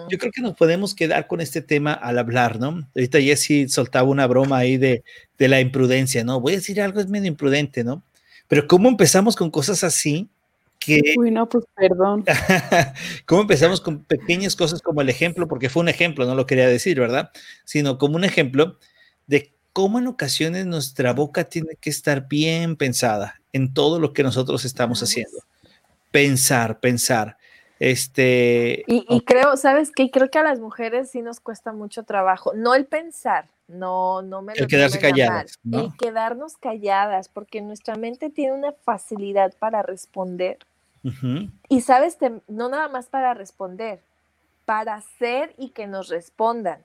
yo 0.10 0.18
creo 0.18 0.34
que 0.34 0.42
nos 0.42 0.54
podemos 0.58 0.94
quedar 0.94 1.28
con 1.28 1.40
este 1.40 1.62
tema 1.62 1.94
al 1.94 2.20
hablar, 2.20 2.60
¿no? 2.60 2.90
Ahorita 2.94 3.22
Jesse 3.22 3.72
soltaba 3.72 4.10
una 4.10 4.28
broma 4.28 4.58
ahí 4.58 4.76
de, 4.76 5.02
de 5.38 5.48
la 5.48 5.62
imprudencia, 5.62 6.26
¿no? 6.26 6.42
Voy 6.42 6.52
a 6.52 6.56
decir 6.58 6.82
algo, 6.82 7.00
es 7.00 7.08
medio 7.08 7.30
imprudente, 7.30 7.86
¿no? 7.86 8.04
Pero 8.50 8.68
¿cómo 8.68 8.90
empezamos 8.90 9.38
con 9.38 9.50
cosas 9.50 9.86
así? 9.86 10.28
Que, 10.78 11.00
Uy, 11.18 11.32
no, 11.32 11.48
pues 11.48 11.64
perdón. 11.74 12.26
¿Cómo 13.26 13.44
empezamos 13.44 13.80
con 13.80 14.04
pequeñas 14.04 14.58
cosas 14.58 14.82
como 14.82 15.00
el 15.00 15.08
ejemplo? 15.08 15.48
Porque 15.48 15.70
fue 15.70 15.84
un 15.84 15.88
ejemplo, 15.88 16.26
no 16.26 16.36
lo 16.36 16.46
quería 16.46 16.68
decir, 16.68 17.00
¿verdad? 17.00 17.32
Sino 17.64 17.98
como 17.98 18.18
un 18.18 18.26
ejemplo 18.26 18.78
de 19.26 19.54
cómo 19.72 20.00
en 20.00 20.08
ocasiones 20.08 20.66
nuestra 20.66 21.14
boca 21.14 21.46
tiene 21.46 21.78
que 21.80 21.92
estar 21.92 22.28
bien 22.28 22.76
pensada 22.76 23.40
en 23.54 23.74
todo 23.74 24.02
lo 24.02 24.12
que 24.12 24.22
nosotros 24.22 24.66
estamos 24.66 25.02
haciendo 25.02 25.46
pensar, 26.16 26.80
pensar. 26.80 27.38
Este. 27.78 28.86
Y, 28.88 29.22
creo, 29.22 29.58
¿sabes 29.58 29.92
qué? 29.94 30.10
Creo 30.10 30.30
que 30.30 30.40
a 30.40 30.44
las 30.44 30.60
mujeres 30.62 31.12
sí 31.12 31.22
nos 31.22 31.42
cuesta 31.42 31.74
mucho 31.74 32.04
trabajo. 32.04 32.54
No 32.56 32.74
el 32.74 32.86
pensar, 32.86 33.50
no, 33.68 34.22
no 34.22 34.42
me 34.42 34.54
El 34.54 34.68
quedarse 34.68 34.98
calladas. 34.98 35.60
El 35.70 35.92
quedarnos 35.98 36.56
calladas, 36.56 37.28
porque 37.28 37.62
nuestra 37.62 37.96
mente 37.96 38.30
tiene 38.30 38.54
una 38.54 38.72
facilidad 38.72 39.54
para 39.60 39.82
responder. 39.82 40.60
Y 41.70 41.82
sabes, 41.82 42.18
no 42.48 42.70
nada 42.70 42.88
más 42.88 43.08
para 43.08 43.36
responder, 43.36 44.02
para 44.64 44.96
hacer 44.96 45.54
y 45.58 45.70
que 45.70 45.86
nos 45.86 46.08
respondan 46.08 46.80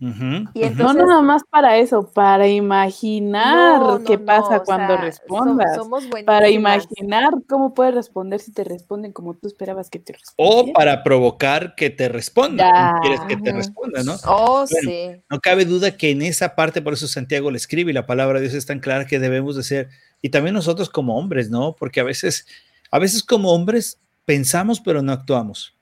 y 0.00 0.70
no, 0.76 0.92
no, 0.92 1.06
no 1.06 1.22
más 1.22 1.42
para 1.48 1.78
eso, 1.78 2.10
para 2.12 2.48
imaginar 2.48 4.02
qué 4.04 4.18
pasa 4.18 4.60
cuando 4.60 4.96
respondas. 4.96 5.78
para 6.26 6.48
imaginar 6.48 7.32
cómo 7.48 7.74
puedes 7.74 7.94
responder 7.94 8.40
si 8.40 8.52
te 8.52 8.64
responden 8.64 9.12
como 9.12 9.34
tú 9.34 9.46
esperabas 9.46 9.90
que 9.90 10.00
te 10.00 10.14
respondan. 10.14 10.70
O 10.70 10.72
para 10.72 11.02
provocar 11.02 11.74
que 11.76 11.90
te 11.90 12.08
respondan. 12.08 13.00
Quieres 13.02 13.20
que 13.28 13.36
te 13.36 13.52
respondan, 13.52 14.04
¿no? 14.06 14.16
Oh, 14.26 14.66
sí. 14.66 15.22
No 15.30 15.40
cabe 15.40 15.64
duda 15.64 15.96
que 15.96 16.10
en 16.10 16.22
esa 16.22 16.54
parte, 16.54 16.82
por 16.82 16.94
eso 16.94 17.06
Santiago 17.06 17.50
le 17.50 17.56
escribe 17.56 17.92
y 17.92 17.94
la 17.94 18.06
palabra 18.06 18.40
de 18.40 18.48
Dios 18.48 18.54
es 18.54 18.66
tan 18.66 18.80
clara 18.80 19.06
que 19.06 19.20
debemos 19.20 19.56
de 19.56 19.62
ser, 19.62 19.88
y 20.20 20.30
también 20.30 20.54
nosotros 20.54 20.90
como 20.90 21.16
hombres, 21.16 21.50
¿no? 21.50 21.76
Porque 21.76 22.00
a 22.00 22.04
veces, 22.04 22.46
a 22.90 22.98
veces 22.98 23.22
como 23.22 23.52
hombres 23.52 24.00
pensamos 24.24 24.80
pero 24.80 25.02
no 25.02 25.12
actuamos. 25.12 25.76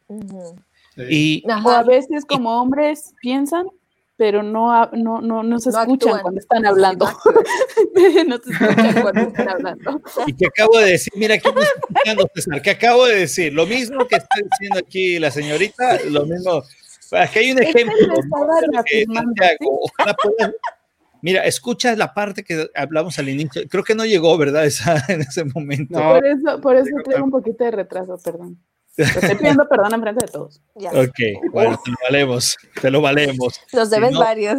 Y, 0.97 1.43
o 1.49 1.71
a 1.71 1.83
veces 1.83 2.27
como 2.27 2.61
hombres 2.61 3.15
piensan 3.23 3.67
pero 4.17 4.43
no, 4.43 4.91
no, 4.93 5.21
no, 5.21 5.43
no 5.43 5.59
se 5.59 5.71
escuchan 5.71 6.21
cuando 6.21 6.41
están 6.41 6.67
hablando. 6.67 7.07
no 8.27 8.37
se 8.39 8.53
escuchan 8.53 9.03
cuando 9.03 9.21
están 9.23 9.49
hablando. 9.49 10.01
Y 10.27 10.35
que 10.35 10.47
acabo 10.47 10.79
de 10.79 10.93
decir, 10.93 11.13
mira, 11.17 11.35
aquí 11.35 11.49
me 11.55 11.63
escuchando, 11.63 12.31
César, 12.35 12.63
que 12.63 12.71
acabo 12.71 13.07
de 13.07 13.21
decir, 13.21 13.53
lo 13.53 13.67
mismo 13.67 14.07
que 14.07 14.17
está 14.17 14.37
diciendo 14.51 14.79
aquí 14.79 15.19
la 15.19 15.31
señorita, 15.31 15.99
lo 16.11 16.27
mismo. 16.27 16.63
Aquí 17.13 17.39
hay 17.41 17.53
un 17.53 17.63
ejemplo. 17.63 17.95
Mira, 21.21 21.45
escucha 21.45 21.95
la 21.95 22.13
parte 22.13 22.43
que 22.43 22.69
hablamos 22.75 23.19
al 23.19 23.29
inicio. 23.29 23.63
Creo 23.69 23.85
que 23.85 23.95
no 23.95 24.05
llegó, 24.05 24.37
¿verdad? 24.37 24.67
Esa, 24.67 25.05
en 25.09 25.23
ese 25.23 25.45
momento. 25.45 25.99
por 26.01 26.27
eso, 26.27 26.61
por 26.61 26.77
eso 26.77 26.91
tengo 27.09 27.25
un 27.25 27.31
poquito 27.31 27.65
de 27.65 27.71
retraso, 27.71 28.19
perdón. 28.23 28.59
Te 28.95 29.05
estoy 29.05 29.37
pidiendo 29.37 29.67
perdón 29.69 29.95
en 29.95 30.03
frente 30.03 30.27
de 30.27 30.33
todos. 30.33 30.61
Ok, 30.75 31.51
bueno, 31.51 31.81
te 31.83 31.91
lo 31.91 31.97
valemos, 32.05 32.57
te 32.81 32.91
lo 32.91 33.01
valemos. 33.01 33.61
Los 33.73 33.91
debes 33.91 34.15
varios. 34.15 34.59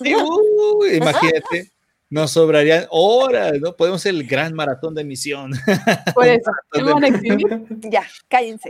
imagínate, 0.00 1.70
nos 2.08 2.30
sobrarían 2.30 2.86
horas, 2.90 3.52
¿no? 3.60 3.76
Podemos 3.76 4.00
hacer 4.00 4.14
el 4.14 4.26
gran 4.26 4.54
maratón 4.54 4.94
de 4.94 5.04
misión. 5.04 5.52
Por 6.14 6.26
eso, 6.26 6.50
Ya, 7.90 8.06
cállense. 8.28 8.68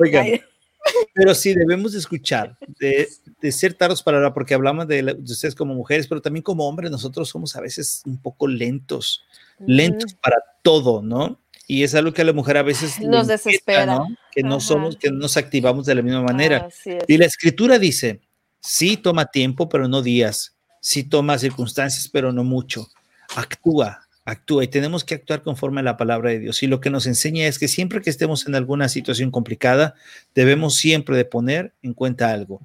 Pero 1.15 1.35
sí, 1.35 1.55
debemos 1.55 1.95
escuchar, 1.95 2.59
de, 2.79 3.09
de, 3.41 3.53
ser 3.53 3.73
tardos 3.73 4.03
para 4.03 4.19
hablar, 4.19 4.35
porque 4.35 4.53
hablamos 4.53 4.87
de, 4.87 5.03
de, 5.03 5.13
ustedes 5.15 5.55
como 5.55 5.73
mujeres, 5.73 6.07
pero 6.07 6.21
también 6.21 6.43
como 6.43 6.69
hombres, 6.69 6.91
nosotros 6.91 7.31
somos 7.31 7.57
a 7.57 7.63
veces 7.63 8.03
un 8.05 8.21
poco 8.21 8.47
lentos, 8.47 9.25
lentos 9.67 10.13
para 10.13 10.37
todo, 10.63 11.01
¿no? 11.01 11.39
y 11.67 11.83
es 11.83 11.95
algo 11.95 12.13
que 12.13 12.23
a 12.23 12.25
la 12.25 12.33
mujer 12.33 12.57
a 12.57 12.63
veces 12.63 13.01
nos 13.01 13.27
desespera, 13.27 13.99
que 14.35 14.43
no 14.43 14.61
somos, 14.61 14.97
que 14.97 15.11
no 15.11 15.19
nos 15.19 15.37
activamos 15.37 15.87
de 15.87 15.95
la 15.95 16.03
misma 16.03 16.23
manera. 16.23 16.69
y 17.07 17.17
la 17.17 17.27
escritura 17.27 17.79
dice, 17.79 18.21
sí 18.61 18.97
toma 18.97 19.27
tiempo, 19.27 19.69
pero 19.69 19.87
no 19.87 20.03
días, 20.03 20.57
sí 20.81 21.05
toma 21.05 21.39
circunstancias, 21.39 22.09
pero 22.09 22.33
no 22.33 22.43
mucho. 22.43 22.89
Actúa, 23.37 24.09
actúa 24.25 24.65
y 24.65 24.69
tenemos 24.69 25.05
que 25.05 25.15
actuar 25.15 25.43
conforme 25.43 25.81
a 25.81 25.85
la 25.85 25.97
palabra 25.97 26.31
de 26.31 26.41
Dios. 26.41 26.63
Y 26.63 26.67
lo 26.67 26.81
que 26.81 26.91
nos 26.91 27.07
enseña 27.07 27.47
es 27.47 27.59
que 27.59 27.69
siempre 27.69 28.03
que 28.03 28.11
estemos 28.11 28.47
en 28.49 28.55
alguna 28.55 28.89
situación 28.89 29.31
complicada, 29.31 29.95
debemos 30.35 30.75
siempre 30.75 31.17
de 31.17 31.25
poner 31.25 31.73
en 31.83 31.95
cuenta 31.95 32.31
algo. 32.31 32.61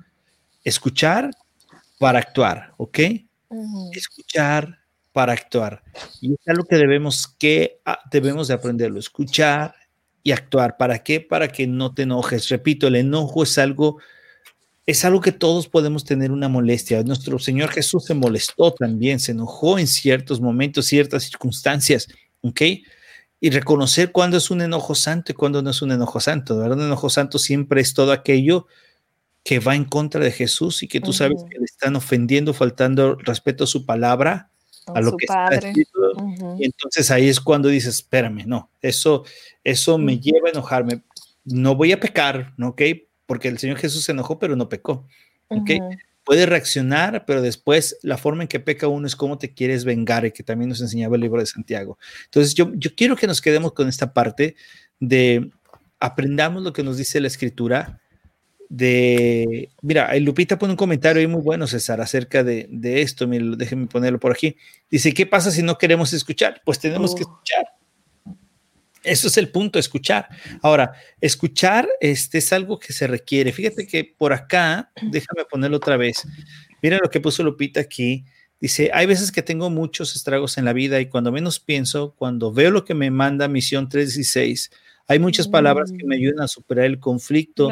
Escuchar 0.63 1.29
para 1.99 2.19
actuar, 2.19 2.73
¿ok? 2.77 2.99
Escuchar 3.91 4.79
para 5.11 5.33
actuar. 5.33 5.83
Y 6.21 6.33
es 6.33 6.47
algo 6.47 6.63
que 6.63 6.77
debemos, 6.77 7.27
que 7.27 7.79
ah, 7.85 7.99
debemos 8.11 8.47
de 8.47 8.53
aprenderlo, 8.55 8.99
escuchar 8.99 9.75
y 10.23 10.31
actuar. 10.31 10.77
¿Para 10.77 10.99
qué? 10.99 11.21
Para 11.21 11.47
que 11.47 11.67
no 11.67 11.93
te 11.93 12.03
enojes. 12.03 12.49
Repito, 12.49 12.87
el 12.87 12.95
enojo 12.95 13.43
es 13.43 13.57
algo, 13.57 13.99
es 14.85 15.05
algo 15.05 15.21
que 15.21 15.31
todos 15.31 15.67
podemos 15.67 16.03
tener 16.03 16.31
una 16.31 16.49
molestia. 16.49 17.03
Nuestro 17.03 17.39
Señor 17.39 17.69
Jesús 17.69 18.05
se 18.05 18.13
molestó 18.13 18.71
también, 18.73 19.19
se 19.19 19.31
enojó 19.31 19.79
en 19.79 19.87
ciertos 19.87 20.41
momentos, 20.41 20.85
ciertas 20.85 21.23
circunstancias, 21.23 22.07
¿ok? 22.41 22.61
Y 23.41 23.49
reconocer 23.51 24.11
cuándo 24.11 24.37
es 24.37 24.51
un 24.51 24.61
enojo 24.61 24.95
santo 24.95 25.31
y 25.31 25.35
cuándo 25.35 25.61
no 25.61 25.69
es 25.69 25.81
un 25.81 25.91
enojo 25.91 26.19
santo. 26.19 26.57
¿verdad? 26.57 26.77
Un 26.77 26.85
enojo 26.85 27.09
santo 27.09 27.39
siempre 27.39 27.81
es 27.81 27.93
todo 27.93 28.11
aquello 28.11 28.67
que 29.43 29.59
va 29.59 29.75
en 29.75 29.85
contra 29.85 30.21
de 30.21 30.31
Jesús 30.31 30.83
y 30.83 30.87
que 30.87 30.99
tú 30.99 31.13
sabes 31.13 31.43
que 31.49 31.57
le 31.57 31.65
están 31.65 31.95
ofendiendo, 31.95 32.53
faltando 32.53 33.15
respeto 33.15 33.63
a 33.63 33.67
su 33.67 33.85
palabra 33.85 34.51
a 34.87 35.01
lo 35.01 35.15
que 35.15 35.25
padre. 35.27 35.73
está 35.75 36.55
Y 36.57 36.65
entonces 36.65 37.11
ahí 37.11 37.29
es 37.29 37.39
cuando 37.39 37.69
dices, 37.69 37.95
espérame, 37.95 38.45
no, 38.45 38.71
eso, 38.81 39.23
eso 39.63 39.97
me 39.97 40.19
lleva 40.19 40.47
a 40.47 40.51
enojarme. 40.51 41.03
no 41.45 41.75
voy 41.75 41.91
a 41.91 41.99
pecar, 41.99 42.53
¿no? 42.57 42.69
¿ok? 42.69 42.81
Porque 43.25 43.47
el 43.47 43.57
Señor 43.57 43.77
Jesús 43.77 44.03
se 44.03 44.11
enojó, 44.11 44.39
pero 44.39 44.55
no 44.55 44.69
pecó, 44.69 45.07
¿ok? 45.47 45.71
Puede 46.23 46.45
reaccionar, 46.45 47.25
pero 47.25 47.41
después 47.41 47.97
la 48.03 48.17
forma 48.17 48.43
en 48.43 48.47
que 48.47 48.59
peca 48.59 48.87
uno 48.87 49.07
es 49.07 49.15
cómo 49.15 49.37
te 49.37 49.53
quieres 49.53 49.83
vengar, 49.83 50.25
y 50.25 50.31
que 50.31 50.43
también 50.43 50.69
nos 50.69 50.81
enseñaba 50.81 51.15
el 51.15 51.21
libro 51.21 51.39
de 51.39 51.45
Santiago. 51.45 51.97
Entonces, 52.25 52.53
yo, 52.53 52.71
yo 52.75 52.93
quiero 52.95 53.15
que 53.15 53.27
nos 53.27 53.41
quedemos 53.41 53.73
con 53.73 53.87
esta 53.87 54.13
parte 54.13 54.55
de 54.99 55.51
aprendamos 55.99 56.63
lo 56.63 56.73
que 56.73 56.83
nos 56.83 56.97
dice 56.97 57.19
la 57.19 57.27
escritura, 57.27 57.98
de, 58.69 59.71
mira, 59.81 60.15
Lupita 60.19 60.59
pone 60.59 60.73
un 60.73 60.77
comentario 60.77 61.19
ahí 61.19 61.27
muy 61.27 61.41
bueno, 61.41 61.65
César, 61.65 61.99
acerca 62.01 62.43
de, 62.43 62.67
de 62.69 63.01
esto, 63.01 63.25
déjenme 63.25 63.87
ponerlo 63.87 64.19
por 64.19 64.31
aquí. 64.31 64.55
Dice, 64.89 65.13
¿qué 65.13 65.25
pasa 65.25 65.49
si 65.49 65.63
no 65.63 65.77
queremos 65.77 66.13
escuchar? 66.13 66.61
Pues 66.63 66.79
tenemos 66.79 67.15
que 67.15 67.23
oh. 67.23 67.29
escuchar. 67.29 67.65
Eso 69.03 69.27
es 69.27 69.37
el 69.37 69.49
punto, 69.49 69.79
escuchar. 69.79 70.27
Ahora, 70.61 70.93
escuchar 71.19 71.87
este 71.99 72.37
es 72.37 72.53
algo 72.53 72.79
que 72.79 72.93
se 72.93 73.07
requiere. 73.07 73.51
Fíjate 73.51 73.87
que 73.87 74.03
por 74.03 74.33
acá, 74.33 74.91
déjame 75.01 75.45
ponerlo 75.49 75.77
otra 75.77 75.97
vez. 75.97 76.27
Mira 76.81 76.99
lo 77.01 77.09
que 77.09 77.19
puso 77.19 77.41
Lupita 77.41 77.79
aquí. 77.79 78.25
Dice, 78.59 78.91
hay 78.93 79.05
veces 79.05 79.31
que 79.31 79.41
tengo 79.41 79.69
muchos 79.69 80.15
estragos 80.15 80.57
en 80.57 80.65
la 80.65 80.73
vida 80.73 80.99
y 80.99 81.07
cuando 81.07 81.31
menos 81.31 81.59
pienso, 81.59 82.13
cuando 82.17 82.51
veo 82.51 82.71
lo 82.71 82.83
que 82.83 82.93
me 82.93 83.09
manda 83.09 83.47
Misión 83.47 83.87
316, 83.87 84.69
hay 85.09 85.17
muchas 85.17 85.47
palabras 85.47 85.91
que 85.91 86.05
me 86.05 86.15
mm. 86.15 86.19
ayudan 86.19 86.41
a 86.41 86.47
superar 86.47 86.85
el 86.85 86.99
conflicto. 86.99 87.67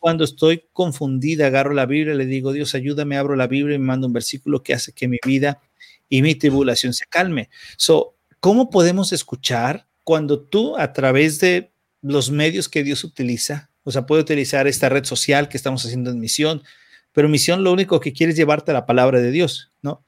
cuando 0.00 0.24
estoy 0.24 0.64
confundida, 0.72 1.46
agarro 1.46 1.72
la 1.72 1.86
Biblia 1.86 2.12
le 2.14 2.26
digo, 2.26 2.52
Dios, 2.52 2.74
ayúdame, 2.74 3.16
abro 3.16 3.36
la 3.36 3.46
Biblia 3.46 3.76
y 3.76 3.78
me 3.78 3.86
mando 3.86 4.08
un 4.08 4.12
versículo 4.12 4.64
que 4.64 4.74
hace 4.74 4.92
que 4.92 5.06
mi 5.06 5.18
vida 5.24 5.60
y 6.08 6.22
mi 6.22 6.34
tribulación 6.34 6.92
se 6.92 7.06
calme. 7.06 7.50
So, 7.76 8.16
¿cómo 8.40 8.68
podemos 8.68 9.12
escuchar 9.12 9.86
cuando 10.02 10.40
tú 10.40 10.76
a 10.76 10.92
través 10.92 11.38
de 11.38 11.70
los 12.02 12.32
medios 12.32 12.68
que 12.68 12.82
Dios 12.82 13.04
utiliza, 13.04 13.70
o 13.84 13.92
sea, 13.92 14.04
puede 14.04 14.22
utilizar 14.22 14.66
esta 14.66 14.88
red 14.88 15.04
social 15.04 15.48
que 15.48 15.56
estamos 15.56 15.84
haciendo 15.84 16.10
en 16.10 16.18
misión, 16.18 16.64
pero 17.12 17.28
misión 17.28 17.62
lo 17.62 17.72
único 17.72 18.00
que 18.00 18.12
quiere 18.12 18.32
es 18.32 18.36
llevarte 18.36 18.72
a 18.72 18.74
la 18.74 18.86
palabra 18.86 19.20
de 19.20 19.30
Dios, 19.30 19.70
¿no? 19.82 20.04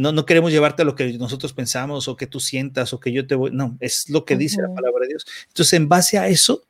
No, 0.00 0.12
no 0.12 0.24
queremos 0.24 0.50
llevarte 0.50 0.80
a 0.80 0.86
lo 0.86 0.94
que 0.94 1.12
nosotros 1.18 1.52
pensamos 1.52 2.08
o 2.08 2.16
que 2.16 2.26
tú 2.26 2.40
sientas 2.40 2.94
o 2.94 3.00
que 3.00 3.12
yo 3.12 3.26
te 3.26 3.34
voy, 3.34 3.50
no, 3.50 3.76
es 3.80 4.08
lo 4.08 4.24
que 4.24 4.34
dice 4.34 4.62
la 4.62 4.72
palabra 4.74 5.02
de 5.02 5.08
Dios. 5.08 5.26
Entonces, 5.48 5.74
en 5.74 5.90
base 5.90 6.16
a 6.16 6.26
eso, 6.26 6.64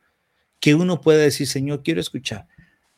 que 0.59 0.75
uno 0.75 1.01
pueda 1.01 1.23
decir, 1.23 1.47
Señor, 1.47 1.85
quiero 1.85 2.01
escuchar. 2.01 2.49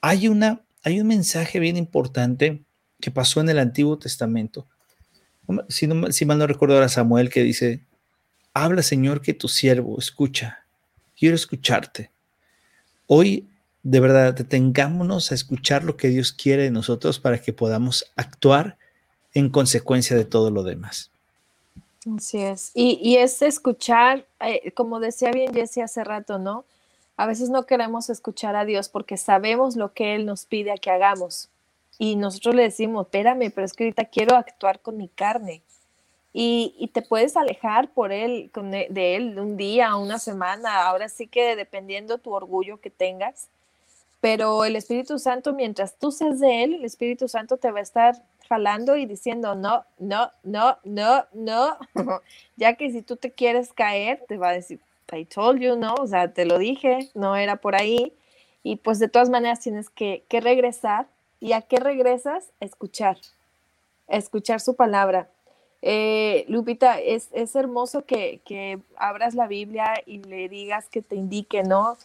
Hay, 0.00 0.28
una, 0.28 0.62
hay 0.84 1.02
un 1.02 1.06
mensaje 1.06 1.60
bien 1.60 1.76
importante 1.76 2.62
que 2.98 3.10
pasó 3.10 3.42
en 3.42 3.50
el 3.50 3.58
Antiguo 3.58 3.98
Testamento. 3.98 4.66
Si, 5.68 5.86
si 6.12 6.24
mal 6.24 6.38
no 6.38 6.46
recuerdo 6.46 6.76
ahora 6.76 6.88
Samuel 6.88 7.28
que 7.28 7.42
dice, 7.42 7.84
habla 8.54 8.82
Señor 8.82 9.20
que 9.20 9.34
tu 9.34 9.48
siervo 9.48 9.98
escucha, 9.98 10.64
quiero 11.14 11.36
escucharte. 11.36 12.10
Hoy 13.06 13.50
de 13.82 14.00
verdad 14.00 14.32
detengámonos 14.32 15.30
a 15.30 15.34
escuchar 15.34 15.84
lo 15.84 15.98
que 15.98 16.08
Dios 16.08 16.32
quiere 16.32 16.62
de 16.62 16.70
nosotros 16.70 17.20
para 17.20 17.36
que 17.36 17.52
podamos 17.52 18.10
actuar 18.16 18.78
en 19.34 19.48
consecuencia 19.50 20.16
de 20.16 20.24
todo 20.24 20.50
lo 20.50 20.62
demás. 20.62 21.10
Así 22.16 22.38
es. 22.40 22.72
Y, 22.74 23.16
es 23.16 23.42
escuchar, 23.42 24.26
eh, 24.40 24.72
como 24.72 24.98
decía 24.98 25.30
bien 25.30 25.54
Jesse 25.54 25.78
hace 25.78 26.02
rato, 26.02 26.38
¿no? 26.38 26.64
A 27.16 27.26
veces 27.26 27.50
no 27.50 27.66
queremos 27.66 28.10
escuchar 28.10 28.56
a 28.56 28.64
Dios 28.64 28.88
porque 28.88 29.16
sabemos 29.16 29.76
lo 29.76 29.92
que 29.92 30.14
Él 30.14 30.26
nos 30.26 30.44
pide 30.44 30.72
a 30.72 30.76
que 30.76 30.90
hagamos. 30.90 31.48
Y 31.98 32.16
nosotros 32.16 32.54
le 32.54 32.62
decimos, 32.62 33.06
espérame, 33.06 33.52
pero 33.54 33.64
es 33.64 33.72
que 33.74 33.84
ahorita 33.84 34.06
quiero 34.06 34.34
actuar 34.36 34.80
con 34.80 34.96
mi 34.96 35.08
carne. 35.08 35.62
Y, 36.32 36.90
te 36.94 37.02
puedes 37.02 37.36
alejar 37.36 37.92
por 37.92 38.10
él, 38.10 38.50
con, 38.54 38.72
e, 38.72 38.86
de 38.88 39.16
él 39.16 39.38
un 39.38 39.58
día, 39.58 39.94
una 39.96 40.18
semana, 40.18 40.86
ahora 40.86 41.10
sí 41.10 41.26
que 41.26 41.56
dependiendo 41.56 42.16
tu 42.16 42.32
orgullo 42.32 42.80
que 42.80 42.88
tengas, 42.88 43.48
pero 44.22 44.64
el 44.64 44.76
Espíritu 44.76 45.18
Santo, 45.18 45.52
mientras 45.52 45.98
tú 45.98 46.10
seas 46.10 46.40
de 46.40 46.64
él, 46.64 46.74
el 46.74 46.84
Espíritu 46.86 47.28
Santo 47.28 47.58
te 47.58 47.70
va 47.70 47.80
a 47.80 47.82
estar 47.82 48.22
jalando 48.48 48.96
y 48.96 49.06
diciendo, 49.06 49.54
no, 49.54 49.84
no, 49.98 50.30
no, 50.42 50.78
no, 50.84 51.26
no, 51.32 51.78
ya 52.56 52.74
que 52.74 52.90
si 52.90 53.02
tú 53.02 53.16
te 53.16 53.30
quieres 53.30 53.72
caer, 53.72 54.24
te 54.28 54.36
va 54.36 54.50
a 54.50 54.52
decir, 54.52 54.80
I 55.12 55.24
told 55.26 55.60
you, 55.60 55.76
¿no? 55.76 55.94
O 55.94 56.06
sea, 56.06 56.32
te 56.32 56.46
lo 56.46 56.58
dije, 56.58 57.10
no 57.14 57.36
era 57.36 57.56
por 57.56 57.74
ahí. 57.74 58.14
Y 58.62 58.76
pues 58.76 58.98
de 58.98 59.08
todas 59.08 59.28
maneras 59.28 59.60
tienes 59.60 59.90
que, 59.90 60.24
que 60.28 60.40
regresar. 60.40 61.06
¿Y 61.38 61.52
a 61.52 61.60
qué 61.60 61.76
regresas? 61.76 62.50
escuchar, 62.60 63.18
escuchar 64.08 64.60
su 64.60 64.74
palabra. 64.76 65.28
Eh, 65.82 66.44
Lupita, 66.48 67.00
es, 67.00 67.30
hermoso 67.56 68.04
que, 68.06 68.80
abras 68.96 69.34
la 69.34 69.48
Biblia 69.48 69.94
y 70.06 70.22
le 70.22 70.48
digas 70.48 70.88
que 70.88 71.02
te 71.02 71.16
indique, 71.16 71.64
¿no? 71.64 71.98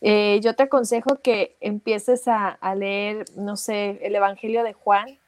Eh, 0.00 0.40
yo 0.42 0.56
te 0.56 0.64
aconsejo 0.64 1.20
que 1.22 1.56
empieces 1.60 2.26
a, 2.26 2.58
leer, 2.74 3.26
no 3.36 3.56
sé, 3.56 4.00
el 4.02 4.16
Evangelio 4.16 4.64
de 4.64 4.72
Juan. 4.72 5.19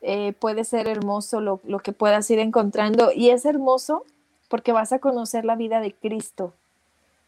Eh, 0.00 0.32
puede 0.32 0.64
ser 0.64 0.86
hermoso 0.86 1.40
lo, 1.40 1.60
que 1.82 1.92
puedas 1.92 2.30
ir 2.30 2.38
encontrando 2.38 3.10
y 3.12 3.30
es 3.30 3.44
hermoso 3.44 4.04
porque 4.48 4.72
vas 4.72 4.92
a 4.92 5.00
conocer 5.00 5.44
la 5.44 5.56
vida 5.56 5.80
de 5.80 5.92
Cristo. 5.92 6.52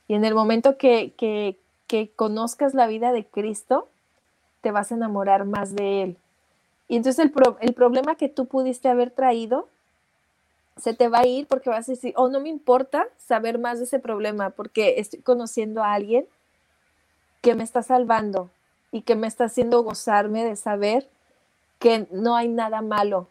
Y 0.09 0.15
en 0.15 0.25
el 0.25 0.35
momento 0.35 0.77
que, 0.79 1.13
que 1.17 2.11
conozcas 2.15 2.75
la 2.75 2.87
vida 2.87 3.13
de 3.13 3.25
Cristo, 3.25 3.89
te 4.61 4.71
vas 4.71 4.93
a 4.93 4.95
enamorar 4.95 5.45
más 5.45 5.75
de 5.75 6.03
Él 6.03 6.17
y 6.91 6.97
entonces 6.97 7.25
el, 7.25 7.33
el 7.61 7.73
problema 7.73 8.17
que 8.17 8.29
tú 8.29 8.47
pudiste 8.47 8.89
haber 8.89 9.13
traído 9.13 9.69
se 10.77 10.93
te 10.93 11.07
va 11.07 11.21
a 11.21 11.27
ir 11.27 11.47
porque 11.47 11.71
vas 11.71 11.89
a 11.89 11.93
decir, 11.93 12.13
oh, 12.17 12.29
no 12.29 12.41
me 12.41 12.49
importa 12.49 13.07
saber 13.17 13.61
más 13.61 13.79
de 13.79 13.85
ese 13.85 14.01
problema 14.01 14.51
porque 14.51 14.99
estoy 14.99 15.21
conociendo 15.21 15.85
a 15.85 15.95
alguien 15.95 16.27
que 17.43 17.55
me 17.55 17.63
está 17.63 17.85
salvando 17.85 18.51
y 18.91 19.03
que 19.03 19.15
me 19.15 19.29
está 19.29 19.45
haciendo 19.45 19.85
gozarme 19.85 20.45
de 20.45 20.57
saber 20.57 21.09
que 21.81 22.07
no 22.13 22.37
hay 22.37 22.49
nada 22.49 22.83
malo 22.83 23.27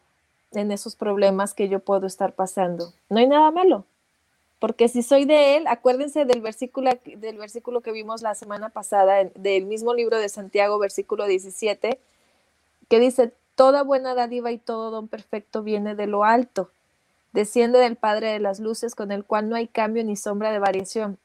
en 0.52 0.72
esos 0.72 0.98
problemas 0.98 1.54
que 1.54 1.70
yo 1.70 1.80
puedo 1.80 2.06
estar 2.08 2.34
pasando. 2.34 2.92
No 3.10 3.20
hay 3.20 3.28
nada 3.28 3.50
malo. 3.52 3.86
Porque 4.60 4.90
si 4.90 5.04
soy 5.04 5.24
de 5.24 5.56
él, 5.56 5.68
acuérdense 5.68 6.26
del 6.26 6.42
versículo, 6.42 6.92
del 7.06 7.38
versículo 7.38 7.80
que 7.80 7.94
vimos 7.94 8.22
la 8.22 8.36
semana 8.36 8.70
pasada, 8.70 9.24
del 9.24 9.66
mismo 9.66 9.94
libro 9.94 10.18
de 10.18 10.28
Santiago, 10.28 10.78
versículo 10.80 11.28
17, 11.28 11.98
que 12.90 13.00
dice, 13.00 13.32
Toda 13.60 13.84
buena 13.84 14.16
dádiva 14.16 14.54
y 14.54 14.58
todo 14.58 14.90
don 14.90 15.10
perfecto 15.10 15.64
viene 15.64 15.94
de 15.94 16.08
lo 16.08 16.24
alto, 16.24 16.72
desciende 17.34 17.78
del 17.78 17.98
Padre 17.98 18.32
de 18.32 18.40
las 18.40 18.62
Luces, 18.62 18.96
con 18.96 19.12
el 19.12 19.26
cual 19.26 19.50
no 19.50 19.58
hay 19.58 19.68
cambio 19.68 20.02
ni 20.06 20.16
sombra 20.16 20.54
de 20.54 20.60
variación. 20.60 21.18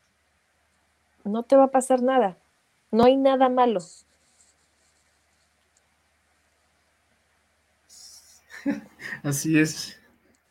No 1.23 1.45
te 1.45 1.55
va 1.55 1.65
a 1.65 1.71
pasar 1.71 2.03
nada, 2.03 2.37
no 2.91 3.05
hay 3.05 3.17
nada 3.17 3.49
malo. 3.49 3.79
Así 9.23 9.59
es. 9.59 9.99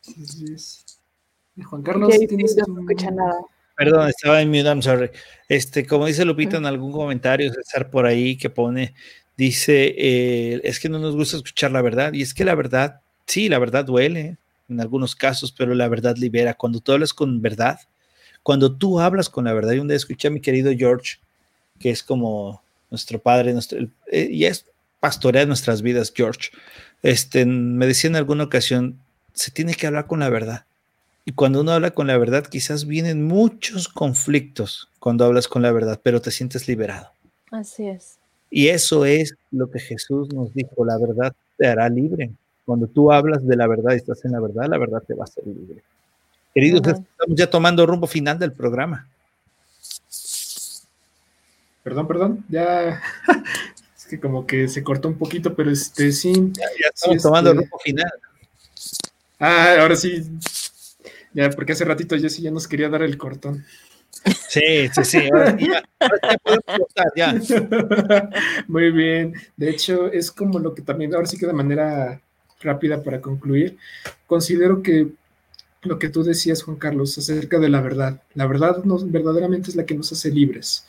Así 0.02 0.44
es. 0.52 0.84
Juan 1.62 1.82
Carlos, 1.82 2.08
no 2.08 2.80
escucha 2.80 3.10
nada. 3.10 3.40
Perdón, 3.76 4.08
estaba 4.08 4.40
en 4.40 4.48
mute, 4.48 4.64
I'm 4.64 4.82
sorry. 4.82 5.10
Este, 5.48 5.86
como 5.86 6.06
dice 6.06 6.24
Lupita 6.24 6.56
en 6.56 6.66
algún 6.66 6.92
comentario, 6.92 7.52
César 7.52 7.90
por 7.90 8.06
ahí 8.06 8.36
que 8.36 8.50
pone, 8.50 8.94
Dice, 9.36 9.94
eh, 9.98 10.60
es 10.62 10.78
que 10.78 10.88
no 10.88 11.00
nos 11.00 11.16
gusta 11.16 11.36
escuchar 11.36 11.72
la 11.72 11.82
verdad. 11.82 12.12
Y 12.12 12.22
es 12.22 12.34
que 12.34 12.44
la 12.44 12.54
verdad, 12.54 13.00
sí, 13.26 13.48
la 13.48 13.58
verdad 13.58 13.84
duele 13.84 14.36
en 14.68 14.80
algunos 14.80 15.16
casos, 15.16 15.52
pero 15.52 15.74
la 15.74 15.88
verdad 15.88 16.16
libera. 16.16 16.54
Cuando 16.54 16.80
tú 16.80 16.92
hablas 16.92 17.12
con 17.12 17.42
verdad, 17.42 17.80
cuando 18.42 18.76
tú 18.76 19.00
hablas 19.00 19.28
con 19.28 19.44
la 19.46 19.52
verdad, 19.52 19.72
y 19.72 19.80
un 19.80 19.88
día 19.88 19.96
escuché 19.96 20.28
a 20.28 20.30
mi 20.30 20.40
querido 20.40 20.72
George, 20.76 21.18
que 21.80 21.90
es 21.90 22.02
como 22.02 22.62
nuestro 22.90 23.18
padre, 23.18 23.52
nuestro, 23.52 23.80
eh, 24.12 24.28
y 24.30 24.44
es 24.44 24.66
pastorea 25.00 25.46
nuestras 25.46 25.82
vidas, 25.82 26.12
George. 26.14 26.50
Este, 27.04 27.44
me 27.44 27.86
decía 27.86 28.08
en 28.08 28.16
alguna 28.16 28.44
ocasión, 28.44 28.98
se 29.34 29.50
tiene 29.50 29.74
que 29.74 29.86
hablar 29.86 30.06
con 30.06 30.20
la 30.20 30.30
verdad. 30.30 30.64
Y 31.26 31.32
cuando 31.32 31.60
uno 31.60 31.72
habla 31.72 31.90
con 31.90 32.06
la 32.06 32.16
verdad, 32.16 32.46
quizás 32.46 32.86
vienen 32.86 33.26
muchos 33.26 33.88
conflictos 33.88 34.88
cuando 35.00 35.26
hablas 35.26 35.46
con 35.46 35.60
la 35.60 35.70
verdad, 35.70 36.00
pero 36.02 36.22
te 36.22 36.30
sientes 36.30 36.66
liberado. 36.66 37.10
Así 37.50 37.86
es. 37.88 38.16
Y 38.50 38.68
eso 38.68 39.04
es 39.04 39.34
lo 39.50 39.70
que 39.70 39.80
Jesús 39.80 40.32
nos 40.32 40.54
dijo, 40.54 40.82
la 40.86 40.96
verdad 40.96 41.34
te 41.58 41.66
hará 41.66 41.90
libre. 41.90 42.30
Cuando 42.64 42.86
tú 42.86 43.12
hablas 43.12 43.46
de 43.46 43.56
la 43.56 43.66
verdad 43.66 43.92
y 43.92 43.96
estás 43.96 44.24
en 44.24 44.32
la 44.32 44.40
verdad, 44.40 44.64
la 44.66 44.78
verdad 44.78 45.02
te 45.06 45.12
va 45.12 45.24
a 45.24 45.24
hacer 45.24 45.46
libre. 45.46 45.82
Queridos, 46.54 46.80
estamos 46.86 47.36
ya 47.36 47.50
tomando 47.50 47.84
rumbo 47.84 48.06
final 48.06 48.38
del 48.38 48.52
programa. 48.52 49.06
Perdón, 51.82 52.08
perdón, 52.08 52.44
ya 52.48 53.02
es 54.04 54.10
que 54.10 54.20
como 54.20 54.46
que 54.46 54.68
se 54.68 54.82
cortó 54.82 55.08
un 55.08 55.16
poquito, 55.16 55.54
pero 55.54 55.70
este 55.70 56.12
sí. 56.12 56.32
Ya, 56.52 56.66
estamos 56.94 57.22
tomando 57.22 57.50
este 57.50 57.62
rumbo 57.62 57.78
final. 57.78 58.12
Ah, 59.38 59.76
ahora 59.80 59.96
sí. 59.96 60.22
Ya, 61.32 61.48
porque 61.50 61.72
hace 61.72 61.84
ratito 61.84 62.18
sí 62.18 62.42
ya 62.42 62.50
nos 62.50 62.68
quería 62.68 62.90
dar 62.90 63.02
el 63.02 63.16
cortón. 63.16 63.64
Sí, 64.48 64.88
sí, 64.94 65.04
sí. 65.04 65.30
Muy 68.68 68.90
bien. 68.92 69.34
De 69.56 69.70
hecho, 69.70 70.06
es 70.06 70.30
como 70.30 70.58
lo 70.58 70.74
que 70.74 70.82
también, 70.82 71.14
ahora 71.14 71.26
sí 71.26 71.38
que 71.38 71.46
de 71.46 71.52
manera 71.52 72.20
rápida 72.60 73.02
para 73.02 73.20
concluir, 73.20 73.76
considero 74.26 74.82
que 74.82 75.08
lo 75.82 75.98
que 75.98 76.08
tú 76.08 76.22
decías, 76.22 76.62
Juan 76.62 76.76
Carlos, 76.76 77.16
acerca 77.18 77.58
de 77.58 77.68
la 77.68 77.80
verdad. 77.80 78.22
La 78.34 78.46
verdad 78.46 78.84
nos, 78.84 79.10
verdaderamente 79.10 79.70
es 79.70 79.76
la 79.76 79.86
que 79.86 79.94
nos 79.94 80.12
hace 80.12 80.30
libres. 80.30 80.86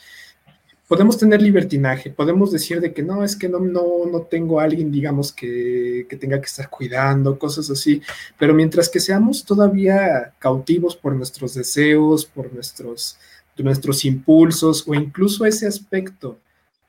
Podemos 0.88 1.18
tener 1.18 1.42
libertinaje, 1.42 2.12
podemos 2.12 2.52
decir 2.52 2.80
de 2.80 2.94
que 2.94 3.02
no, 3.02 3.24
es 3.24 3.36
que 3.36 3.50
no, 3.50 3.60
no, 3.60 4.06
no 4.12 4.22
tengo 4.22 4.60
alguien, 4.60 4.92
digamos, 4.92 5.32
que, 5.32 6.06
que, 6.10 6.16
tenga 6.16 6.40
que 6.40 6.46
estar 6.46 6.70
cuidando, 6.70 7.40
cosas 7.40 7.70
así, 7.70 8.02
pero 8.38 8.54
mientras 8.54 8.90
que 8.90 9.00
seamos 9.00 9.44
todavía 9.44 10.34
cautivos 10.40 10.96
por 10.96 11.16
nuestros 11.16 11.56
deseos, 11.56 12.26
por 12.26 12.54
nuestros, 12.54 13.18
nuestros 13.58 14.06
impulsos 14.06 14.88
o 14.88 14.94
incluso 14.94 15.46
ese 15.46 15.68
aspecto 15.68 16.40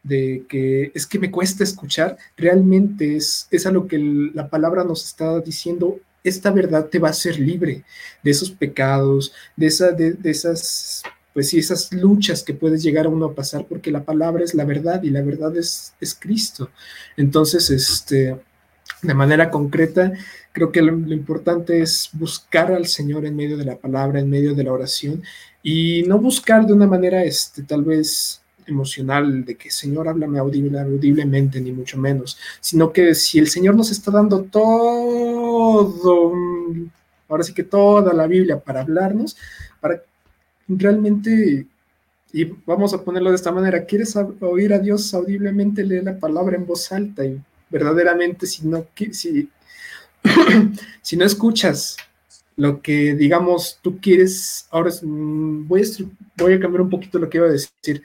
de 0.03 0.45
que 0.49 0.93
es 0.95 1.07
que 1.07 1.19
me 1.19 1.31
cuesta 1.31 1.65
escuchar, 1.65 2.17
realmente 2.37 3.17
es, 3.17 3.49
es 3.51 3.67
a 3.67 3.73
lo 3.73 3.87
que 3.89 3.99
la 4.35 4.49
palabra 4.49 4.85
nos 4.85 5.05
está 5.05 5.41
diciendo, 5.41 5.99
esta 6.23 6.51
verdad 6.51 6.87
te 6.87 6.99
va 6.99 7.09
a 7.09 7.13
hacer 7.13 7.39
libre 7.39 7.85
de 8.23 8.31
esos 8.31 8.51
pecados, 8.51 9.33
de, 9.57 9.67
esa, 9.67 9.93
de 9.93 10.17
esas 10.25 11.03
pues 11.37 11.51
sí, 11.51 11.59
esas 11.59 11.93
luchas 11.93 12.43
que 12.43 12.55
puedes 12.55 12.83
llegar 12.83 13.05
a 13.05 13.11
uno 13.11 13.27
a 13.27 13.35
pasar, 13.35 13.67
porque 13.69 13.91
la 13.91 14.03
palabra 14.03 14.43
es 14.43 14.55
la 14.55 14.65
verdad 14.65 15.03
y 15.03 15.11
la 15.11 15.21
verdad 15.21 15.55
es, 15.55 15.93
es 16.01 16.15
Cristo. 16.15 16.71
Entonces, 17.15 17.69
este, 17.69 18.39
de 19.03 19.15
manera 19.15 19.51
concreta, 19.51 20.15
creo 20.51 20.73
que 20.73 20.81
lo, 20.81 20.95
importante 21.13 21.83
es 21.83 22.09
buscar 22.15 22.73
al 22.73 22.87
Señor 22.87 23.27
en 23.27 23.37
medio 23.37 23.59
de 23.59 23.67
la 23.67 23.77
palabra, 23.77 24.19
en 24.19 24.31
medio 24.31 24.55
de 24.55 24.65
la 24.65 24.73
oración, 24.73 25.23
y 25.63 26.05
no 26.05 26.19
buscar 26.19 26.65
de 26.65 26.73
una 26.73 26.87
manera, 26.87 27.23
este, 27.23 27.65
tal 27.65 27.85
vez 27.85 28.41
emocional 28.67 29.45
de 29.45 29.57
que 29.57 29.71
Señor 29.71 30.09
háblame 30.09 30.39
audible, 30.39 30.81
audiblemente, 30.81 31.61
ni 31.61 31.71
mucho 31.71 31.99
menos, 31.99 32.39
sino 32.63 32.95
que 32.95 33.15
si 33.15 33.39
el 33.39 33.49
Señor 33.49 33.75
nos 33.75 33.91
está 33.91 34.11
dando 34.11 34.45
todo, 34.45 36.33
ahora 37.29 37.45
sí 37.45 37.53
que 37.53 37.65
toda 37.65 38.15
la 38.15 38.27
Biblia 38.27 38.59
para 38.59 38.81
hablarnos, 38.81 39.37
para 39.83 40.01
realmente, 40.69 41.67
y 42.33 42.45
vamos 42.67 42.93
a 42.95 43.03
ponerlo 43.03 43.31
de 43.31 43.37
esta 43.37 43.53
manera, 43.53 43.85
quieres 43.85 44.15
oír 44.41 44.73
a 44.73 44.79
Dios 44.79 45.13
audiblemente, 45.15 45.85
lee 45.85 46.03
la 46.03 46.19
palabra 46.19 46.57
en 46.57 46.67
voz 46.67 46.91
alta 46.93 47.25
y 47.25 47.41
verdaderamente 47.71 48.47
si 48.47 48.67
no, 48.67 48.87
si, 49.13 49.51
si 51.03 51.17
no 51.17 51.25
escuchas 51.25 51.97
lo 52.57 52.81
que 52.81 53.15
digamos 53.15 53.79
tú 53.83 54.01
quieres, 54.01 54.67
ahora 54.71 54.91
mm, 55.03 55.69
voy 55.69 55.83
a, 55.83 55.85
voy 56.43 56.53
a 56.55 56.61
cambiar 56.61 56.83
un 56.83 56.91
poquito 56.91 57.19
lo 57.19 57.29
que 57.29 57.39
iba 57.39 57.47
a 57.47 57.51
decir. 57.51 58.03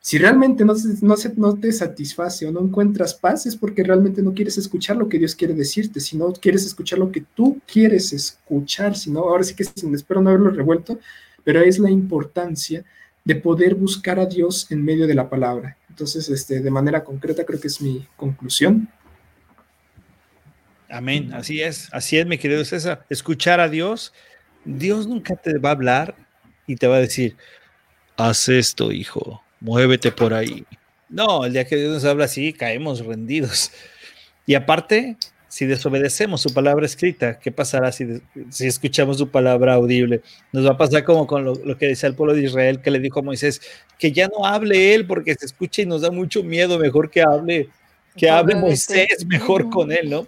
Si 0.00 0.16
realmente 0.16 0.64
no, 0.64 0.74
no, 1.02 1.16
no 1.36 1.54
te 1.58 1.72
satisface 1.72 2.46
o 2.46 2.52
no 2.52 2.60
encuentras 2.60 3.12
paz 3.14 3.44
es 3.46 3.56
porque 3.56 3.82
realmente 3.82 4.22
no 4.22 4.32
quieres 4.32 4.56
escuchar 4.56 4.96
lo 4.96 5.08
que 5.08 5.18
Dios 5.18 5.34
quiere 5.34 5.52
decirte, 5.52 6.00
si 6.00 6.16
no 6.16 6.32
quieres 6.32 6.64
escuchar 6.64 7.00
lo 7.00 7.10
que 7.10 7.24
tú 7.34 7.60
quieres 7.70 8.12
escuchar, 8.12 8.96
si 8.96 9.10
no, 9.10 9.20
ahora 9.20 9.44
sí 9.44 9.54
que 9.54 9.64
espero 9.64 10.22
no 10.22 10.30
haberlo 10.30 10.50
revuelto, 10.50 10.98
pero 11.48 11.62
es 11.62 11.78
la 11.78 11.90
importancia 11.90 12.84
de 13.24 13.34
poder 13.34 13.74
buscar 13.74 14.20
a 14.20 14.26
Dios 14.26 14.70
en 14.70 14.84
medio 14.84 15.06
de 15.06 15.14
la 15.14 15.30
palabra. 15.30 15.78
Entonces, 15.88 16.28
este, 16.28 16.60
de 16.60 16.70
manera 16.70 17.02
concreta, 17.02 17.42
creo 17.46 17.58
que 17.58 17.68
es 17.68 17.80
mi 17.80 18.06
conclusión. 18.16 18.86
Amén, 20.90 21.32
así 21.32 21.62
es, 21.62 21.88
así 21.90 22.18
es, 22.18 22.26
mi 22.26 22.36
querido 22.36 22.62
César. 22.66 23.06
Escuchar 23.08 23.60
a 23.60 23.70
Dios, 23.70 24.12
Dios 24.66 25.06
nunca 25.06 25.36
te 25.36 25.56
va 25.56 25.70
a 25.70 25.72
hablar 25.72 26.14
y 26.66 26.76
te 26.76 26.86
va 26.86 26.96
a 26.96 27.00
decir, 27.00 27.34
haz 28.18 28.50
esto, 28.50 28.92
hijo, 28.92 29.42
muévete 29.58 30.12
por 30.12 30.34
ahí. 30.34 30.66
No, 31.08 31.46
el 31.46 31.54
día 31.54 31.64
que 31.64 31.76
Dios 31.76 31.94
nos 31.94 32.04
habla 32.04 32.26
así, 32.26 32.52
caemos 32.52 33.02
rendidos. 33.02 33.72
Y 34.44 34.54
aparte, 34.54 35.16
si 35.48 35.66
desobedecemos 35.66 36.42
su 36.42 36.52
palabra 36.52 36.84
escrita, 36.86 37.38
¿qué 37.38 37.50
pasará 37.50 37.90
si, 37.90 38.20
si 38.50 38.66
escuchamos 38.66 39.18
su 39.18 39.30
palabra 39.30 39.74
audible? 39.74 40.22
Nos 40.52 40.66
va 40.66 40.72
a 40.72 40.76
pasar 40.76 41.04
como 41.04 41.26
con 41.26 41.44
lo, 41.44 41.54
lo, 41.54 41.78
que 41.78 41.86
decía 41.86 42.08
el 42.08 42.14
pueblo 42.14 42.34
de 42.34 42.42
Israel, 42.42 42.80
que 42.82 42.90
le 42.90 43.00
dijo 43.00 43.20
a 43.20 43.22
Moisés, 43.22 43.60
que 43.98 44.12
ya 44.12 44.28
no 44.28 44.44
hable 44.44 44.94
él 44.94 45.06
porque 45.06 45.34
se 45.34 45.46
escucha 45.46 45.82
y 45.82 45.86
nos 45.86 46.02
da 46.02 46.10
mucho 46.10 46.42
miedo, 46.42 46.78
mejor 46.78 47.10
que 47.10 47.22
hable, 47.22 47.70
que 48.16 48.28
hable 48.28 48.54
Moisés 48.54 49.26
mejor 49.26 49.70
con 49.70 49.90
él, 49.90 50.10
¿no? 50.10 50.26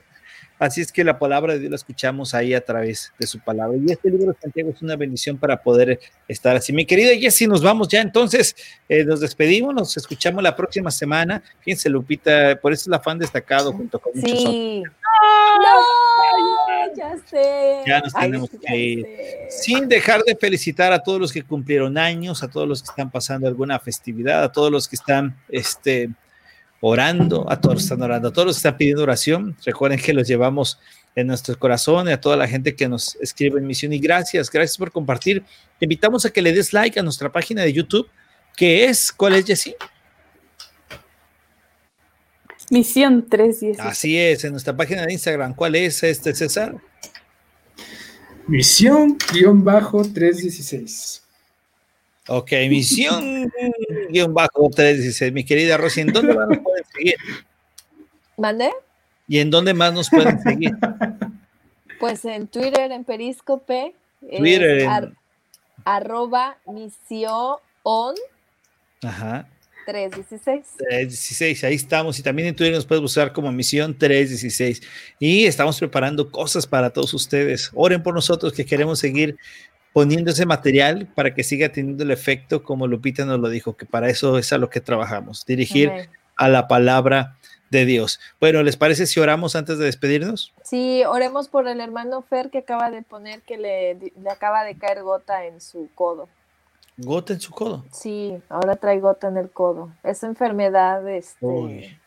Así 0.61 0.83
es 0.83 0.93
que 0.93 1.03
la 1.05 1.19
palabra 1.19 1.55
de 1.55 1.61
Dios 1.61 1.71
la 1.71 1.77
escuchamos 1.77 2.35
ahí 2.35 2.53
a 2.53 2.61
través 2.61 3.15
de 3.19 3.27
su 3.27 3.41
palabra. 3.41 3.79
Y 3.79 3.91
este 3.91 4.11
libro 4.11 4.31
de 4.31 4.39
Santiago 4.39 4.69
es 4.69 4.83
una 4.83 4.95
bendición 4.95 5.39
para 5.39 5.63
poder 5.63 5.99
estar 6.29 6.55
así. 6.55 6.75
Mi 6.75 6.85
querida 6.85 7.19
Jessy, 7.19 7.47
nos 7.47 7.63
vamos 7.63 7.89
ya 7.89 8.03
entonces. 8.03 8.55
Eh, 8.87 9.03
nos 9.03 9.21
despedimos, 9.21 9.75
nos 9.75 9.97
escuchamos 9.97 10.43
la 10.43 10.55
próxima 10.55 10.91
semana. 10.91 11.43
Fíjense, 11.61 11.89
Lupita, 11.89 12.61
por 12.61 12.75
eso 12.75 12.83
es 12.83 12.89
la 12.89 13.01
fan 13.01 13.19
destacado 13.19 13.73
junto 13.73 13.99
con 13.99 14.13
muchos 14.15 14.39
sí. 14.39 14.83
No, 14.83 14.91
ya 16.95 17.17
sé. 17.27 17.83
Ya 17.87 18.01
nos 18.01 18.13
tenemos 18.13 18.51
que 18.51 18.77
ir. 18.77 19.07
Sin 19.49 19.89
dejar 19.89 20.23
de 20.25 20.37
felicitar 20.37 20.93
a 20.93 21.03
todos 21.03 21.19
los 21.19 21.33
que 21.33 21.43
cumplieron 21.43 21.97
años, 21.97 22.43
a 22.43 22.49
todos 22.49 22.69
los 22.69 22.83
que 22.83 22.91
están 22.91 23.11
pasando 23.11 23.49
alguna 23.49 23.79
festividad, 23.79 24.45
a 24.45 24.53
todos 24.53 24.71
los 24.71 24.89
que 24.89 24.97
están, 24.97 25.39
este, 25.49 26.11
orando, 26.81 27.51
a 27.51 27.61
todos 27.61 27.83
están 27.83 28.03
orando, 28.03 28.28
a 28.28 28.33
todos 28.33 28.47
los 28.47 28.57
que 28.57 28.61
están 28.61 28.76
pidiendo 28.76 29.03
oración. 29.03 29.57
Recuerden 29.64 29.99
que 29.99 30.12
los 30.12 30.26
llevamos 30.26 30.78
en 31.14 31.26
nuestro 31.26 31.59
corazón 31.59 32.09
y 32.09 32.12
a 32.12 32.20
toda 32.20 32.37
la 32.37 32.49
gente 32.49 32.74
que 32.74 32.89
nos 32.89 33.16
escribe 33.16 33.59
en 33.59 33.66
misión. 33.66 33.93
Y 33.93 33.99
gracias, 33.99 34.51
gracias 34.51 34.78
por 34.78 34.91
compartir. 34.91 35.43
Te 35.78 35.85
invitamos 35.85 36.24
a 36.24 36.31
que 36.31 36.43
le 36.43 36.53
des 36.53 36.72
like 36.72 36.99
a 36.99 37.03
nuestra 37.03 37.31
página 37.31 37.62
de 37.62 37.72
YouTube, 37.72 38.09
que 38.57 38.85
es, 38.85 39.12
¿cuál 39.12 39.35
es, 39.35 39.45
Jessy? 39.45 39.74
Misión 42.70 43.28
316. 43.28 43.81
Así 43.81 44.16
es, 44.16 44.45
en 44.45 44.53
nuestra 44.53 44.76
página 44.76 45.05
de 45.05 45.12
Instagram, 45.12 45.55
¿cuál 45.55 45.74
es 45.74 46.05
este, 46.05 46.33
César? 46.35 46.76
Misión-316. 48.47 51.20
Ok, 52.29 52.53
misión 52.68 53.51
guion 54.11 54.35
bajo 54.35 54.71
316. 54.71 55.33
Mi 55.33 55.45
querida 55.45 55.77
Rosy, 55.77 56.03
¿en 56.03 56.12
dónde 56.12 56.35
más 56.35 56.49
nos 56.49 56.59
pueden 56.59 56.85
seguir? 56.95 57.16
¿Mande? 58.37 58.71
¿Y 59.29 59.39
en 59.39 59.51
dónde 59.51 59.75
más 59.75 59.93
nos 59.93 60.11
pueden 60.11 60.41
seguir? 60.43 60.73
Pues 61.99 62.25
en 62.25 62.49
Twitter, 62.49 62.91
en 62.93 63.05
Periscope. 63.05 63.95
Twitter. 64.21 64.81
En... 64.81 65.16
arroba 65.85 66.57
misión 66.66 67.59
Ajá. 69.03 69.47
316. 69.87 70.77
316, 70.79 71.64
ahí 71.64 71.75
estamos. 71.75 72.18
Y 72.18 72.23
también 72.23 72.49
en 72.49 72.55
Twitter 72.55 72.75
nos 72.75 72.87
puedes 72.87 73.03
buscar 73.03 73.33
como 73.33 73.51
Misión 73.51 73.97
316. 73.97 74.83
Y 75.18 75.47
estamos 75.47 75.79
preparando 75.79 76.31
cosas 76.31 76.66
para 76.66 76.91
todos 76.91 77.12
ustedes. 77.14 77.71
Oren 77.75 78.03
por 78.03 78.14
nosotros 78.14 78.53
que 78.53 78.64
queremos 78.64 78.99
seguir 78.99 79.37
poniendo 79.93 80.30
ese 80.30 80.47
material 80.47 81.09
para 81.14 81.34
que 81.34 81.45
siga 81.45 81.70
teniendo 81.70 82.05
el 82.05 82.11
efecto 82.11 82.62
como 82.62 82.86
Lupita 82.86 83.24
nos 83.24 83.41
lo 83.41 83.49
dijo, 83.49 83.76
que 83.76 83.86
para 83.86 84.09
eso 84.09 84.38
es 84.38 84.53
a 84.53 84.59
lo 84.59 84.70
que 84.70 84.80
trabajamos, 84.80 85.45
dirigir 85.47 85.91
a 86.36 86.49
la 86.49 86.68
palabra 86.68 87.36
de 87.70 87.84
Dios. 87.84 88.20
Bueno, 88.41 88.62
¿les 88.62 88.76
parece 88.76 89.07
si 89.07 89.20
oramos 89.20 89.55
antes 89.57 89.78
de 89.78 89.84
despedirnos? 89.84 90.53
Sí, 90.64 91.03
oremos 91.05 91.49
por 91.49 91.68
el 91.68 91.80
hermano 91.80 92.22
Fer 92.22 92.51
que 92.51 92.59
acaba 92.59 92.91
de 92.91 93.03
poner 93.03 93.43
que 93.43 93.57
le, 93.57 93.95
le 93.95 94.30
acaba 94.30 94.64
de 94.64 94.76
caer 94.76 95.03
gota 95.03 95.47
en 95.47 95.61
su 95.61 95.88
codo. 95.95 96.28
¿Gota 96.97 97.32
en 97.32 97.41
su 97.41 97.53
codo? 97.53 97.84
Sí, 97.93 98.36
ahora 98.49 98.76
trae 98.76 99.01
gota 99.01 99.28
en 99.28 99.36
el 99.36 99.51
codo. 99.51 99.93
Esa 100.03 100.26
enfermedad 100.26 101.09
este, 101.09 101.99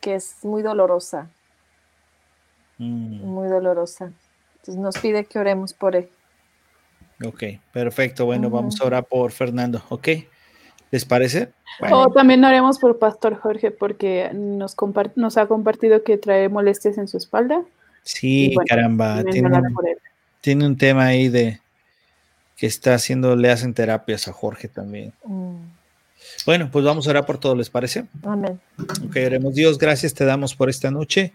que 0.00 0.16
es 0.16 0.36
muy 0.42 0.62
dolorosa. 0.62 1.30
Mm. 2.78 3.24
Muy 3.24 3.48
dolorosa. 3.48 4.12
Entonces 4.56 4.76
nos 4.76 4.98
pide 4.98 5.24
que 5.26 5.38
oremos 5.38 5.72
por 5.72 5.94
él. 5.94 6.08
Ok, 7.22 7.44
perfecto. 7.72 8.24
Bueno, 8.24 8.50
vamos 8.50 8.80
ahora 8.80 9.02
por 9.02 9.30
Fernando, 9.30 9.82
¿ok? 9.88 10.08
¿Les 10.90 11.04
parece? 11.04 11.50
O 11.90 12.08
también 12.10 12.44
haremos 12.44 12.78
por 12.78 12.98
Pastor 12.98 13.36
Jorge 13.36 13.70
porque 13.70 14.30
nos, 14.32 14.76
nos 15.16 15.36
ha 15.36 15.46
compartido 15.46 16.02
que 16.02 16.18
trae 16.18 16.48
molestias 16.48 16.98
en 16.98 17.08
su 17.08 17.16
espalda. 17.16 17.62
Sí, 18.02 18.54
caramba, 18.68 19.22
tiene 20.40 20.66
un, 20.66 20.76
tema 20.76 21.06
ahí 21.06 21.28
de 21.28 21.60
que 22.56 22.66
está 22.66 22.94
haciendo, 22.94 23.34
le 23.34 23.50
hacen 23.50 23.72
terapias 23.72 24.28
a 24.28 24.32
Jorge 24.32 24.68
también. 24.68 25.12
Mm. 25.24 25.43
Bueno, 26.46 26.68
pues 26.70 26.84
vamos 26.84 27.06
a 27.06 27.10
orar 27.10 27.26
por 27.26 27.38
todo, 27.38 27.54
¿les 27.54 27.70
parece? 27.70 28.04
Amén. 28.22 28.60
Ok, 29.04 29.16
oremos. 29.24 29.54
Dios, 29.54 29.78
gracias 29.78 30.14
te 30.14 30.24
damos 30.24 30.54
por 30.54 30.68
esta 30.68 30.90
noche. 30.90 31.32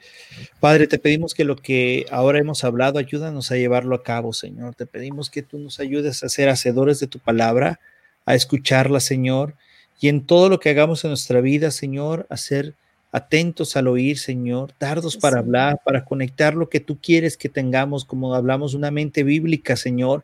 Padre, 0.60 0.88
te 0.88 1.00
pedimos 1.00 1.34
que 1.34 1.44
lo 1.44 1.56
que 1.56 2.06
ahora 2.12 2.40
hemos 2.40 2.64
hablado, 2.64 3.00
ayúdanos 3.00 3.52
a 3.52 3.56
llevarlo 3.56 3.96
a 3.96 4.04
cabo, 4.04 4.34
Señor. 4.34 4.76
Te 4.76 4.86
pedimos 4.86 5.30
que 5.30 5.42
tú 5.42 5.58
nos 5.58 5.80
ayudes 5.80 6.24
a 6.24 6.30
ser 6.30 6.50
hacedores 6.50 7.00
de 7.00 7.08
tu 7.08 7.20
palabra, 7.20 7.80
a 8.26 8.36
escucharla, 8.36 9.00
Señor, 9.00 9.56
y 10.00 10.10
en 10.10 10.26
todo 10.26 10.50
lo 10.50 10.60
que 10.60 10.70
hagamos 10.70 11.04
en 11.04 11.10
nuestra 11.10 11.42
vida, 11.42 11.72
Señor, 11.72 12.26
a 12.30 12.38
ser 12.38 12.76
atentos 13.12 13.76
al 13.76 13.88
oír, 13.88 14.20
Señor, 14.20 14.72
tardos 14.78 15.18
para 15.18 15.40
hablar, 15.40 15.80
para 15.84 16.06
conectar 16.06 16.54
lo 16.54 16.70
que 16.70 16.80
tú 16.80 17.00
quieres 17.02 17.38
que 17.38 17.50
tengamos, 17.50 18.06
como 18.06 18.36
hablamos, 18.36 18.76
una 18.76 18.92
mente 18.92 19.24
bíblica, 19.24 19.76
Señor, 19.76 20.24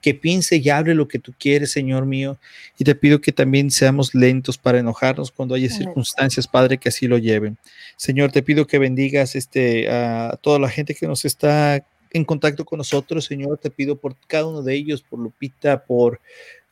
que 0.00 0.14
piense 0.14 0.56
y 0.56 0.70
hable 0.70 0.94
lo 0.94 1.08
que 1.08 1.18
tú 1.18 1.34
quieres, 1.38 1.72
Señor 1.72 2.06
mío. 2.06 2.38
Y 2.78 2.84
te 2.84 2.94
pido 2.94 3.20
que 3.20 3.32
también 3.32 3.70
seamos 3.70 4.14
lentos 4.14 4.58
para 4.58 4.78
enojarnos 4.78 5.30
cuando 5.30 5.54
haya 5.54 5.68
circunstancias, 5.68 6.46
Padre, 6.46 6.78
que 6.78 6.88
así 6.88 7.08
lo 7.08 7.18
lleven. 7.18 7.58
Señor, 7.96 8.30
te 8.30 8.42
pido 8.42 8.66
que 8.66 8.78
bendigas 8.78 9.34
este, 9.34 9.90
a 9.90 10.38
toda 10.40 10.58
la 10.58 10.68
gente 10.68 10.94
que 10.94 11.06
nos 11.06 11.24
está 11.24 11.84
en 12.12 12.24
contacto 12.24 12.64
con 12.64 12.78
nosotros, 12.78 13.24
Señor. 13.24 13.58
Te 13.58 13.70
pido 13.70 13.96
por 13.96 14.16
cada 14.26 14.46
uno 14.46 14.62
de 14.62 14.74
ellos, 14.74 15.02
por 15.02 15.18
Lupita, 15.18 15.84
por 15.84 16.20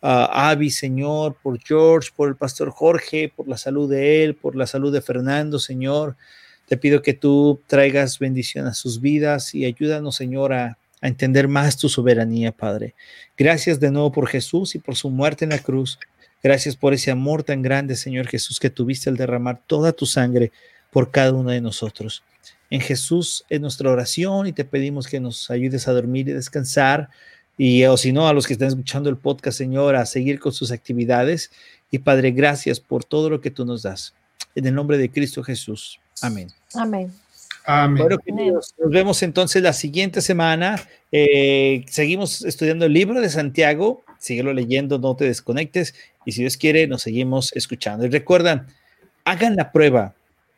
a 0.07 0.51
Abby, 0.51 0.71
Señor, 0.71 1.35
por 1.43 1.59
George, 1.59 2.11
por 2.15 2.29
el 2.29 2.37
pastor 2.37 2.71
Jorge, 2.71 3.33
por 3.35 3.49
la 3.49 3.57
salud 3.57 3.89
de 3.89 4.23
él, 4.23 4.35
por 4.35 4.55
la 4.55 4.67
salud 4.67 4.93
de 4.93 5.01
Fernando, 5.01 5.59
Señor. 5.59 6.17
Te 6.67 6.77
pido 6.77 7.01
que 7.01 7.15
tú 7.15 7.61
traigas 7.67 8.19
bendición 8.19 8.67
a 8.67 8.75
sus 8.75 9.01
vidas 9.01 9.55
y 9.55 9.65
ayúdanos, 9.65 10.17
Señor, 10.17 10.53
a, 10.53 10.77
a 11.05 11.09
entender 11.09 11.49
más 11.49 11.77
tu 11.77 11.91
soberanía, 11.91 12.51
Padre. 12.51 12.95
Gracias 13.37 13.79
de 13.79 13.91
nuevo 13.91 14.11
por 14.11 14.27
Jesús 14.27 14.75
y 14.75 14.79
por 14.79 14.97
su 14.97 15.11
muerte 15.11 15.45
en 15.45 15.51
la 15.51 15.59
cruz. 15.59 15.99
Gracias 16.43 16.77
por 16.77 16.95
ese 16.95 17.11
amor 17.11 17.43
tan 17.43 17.61
grande, 17.61 17.95
Señor 17.95 18.27
Jesús, 18.27 18.59
que 18.59 18.71
tuviste 18.71 19.11
al 19.11 19.19
derramar 19.19 19.61
toda 19.67 19.93
tu 19.93 20.07
sangre 20.07 20.51
por 20.91 21.11
cada 21.11 21.35
uno 21.35 21.51
de 21.51 21.61
nosotros. 21.61 22.23
En 22.71 22.81
Jesús 22.81 23.45
es 23.51 23.61
nuestra 23.61 23.91
oración 23.91 24.47
y 24.47 24.55
te 24.55 24.65
pedimos 24.65 25.07
que 25.07 25.21
nos 25.21 25.51
ayudes 25.51 25.87
a 25.89 25.93
dormir 25.93 26.27
y 26.31 26.33
descansar. 26.33 27.11
Y 27.59 27.85
o 27.85 27.99
si 27.99 28.11
no, 28.11 28.27
a 28.27 28.33
los 28.33 28.47
que 28.47 28.55
están 28.55 28.69
escuchando 28.69 29.11
el 29.11 29.19
podcast, 29.19 29.59
Señor, 29.59 29.97
a 29.97 30.07
seguir 30.07 30.41
con 30.41 30.55
sus 30.55 30.71
actividades. 30.71 31.51
Y 31.91 31.99
Padre, 31.99 32.31
gracias 32.31 32.81
por 32.81 33.05
todo 33.05 33.29
lo 33.29 33.43
que 33.43 33.51
tú 33.51 33.67
nos 33.67 33.83
das. 33.83 34.15
En 34.55 34.67
el 34.67 34.75
nombre 34.75 34.97
de 34.97 35.11
Cristo 35.11 35.43
Jesús. 35.43 36.01
Amén. 36.23 36.49
Amén. 36.73 37.13
Amén. 37.67 38.03
Bueno, 38.03 38.19
queridos, 38.19 38.75
nos 38.79 38.91
vemos 38.91 39.23
entonces 39.23 39.63
la 39.63 39.73
siguiente 39.73 40.21
semana. 40.21 40.87
Eh, 41.11 41.85
seguimos 41.89 42.45
estudiando 42.45 42.85
el 42.85 42.93
libro 42.93 43.21
de 43.21 43.31
Santiago. 43.31 44.05
Síguelo 44.19 44.53
leyendo, 44.53 44.99
no 44.99 45.17
te 45.17 45.25
desconectes. 45.25 45.95
Y 46.27 46.33
si 46.33 46.43
Dios 46.43 46.59
quiere, 46.59 46.87
nos 46.87 47.03
seguimos 47.03 47.53
escuchando. 47.57 48.05
Y 48.05 48.11
recuerdan, 48.11 48.67
hagan 49.25 49.57
la 49.57 49.73
prueba 49.73 50.15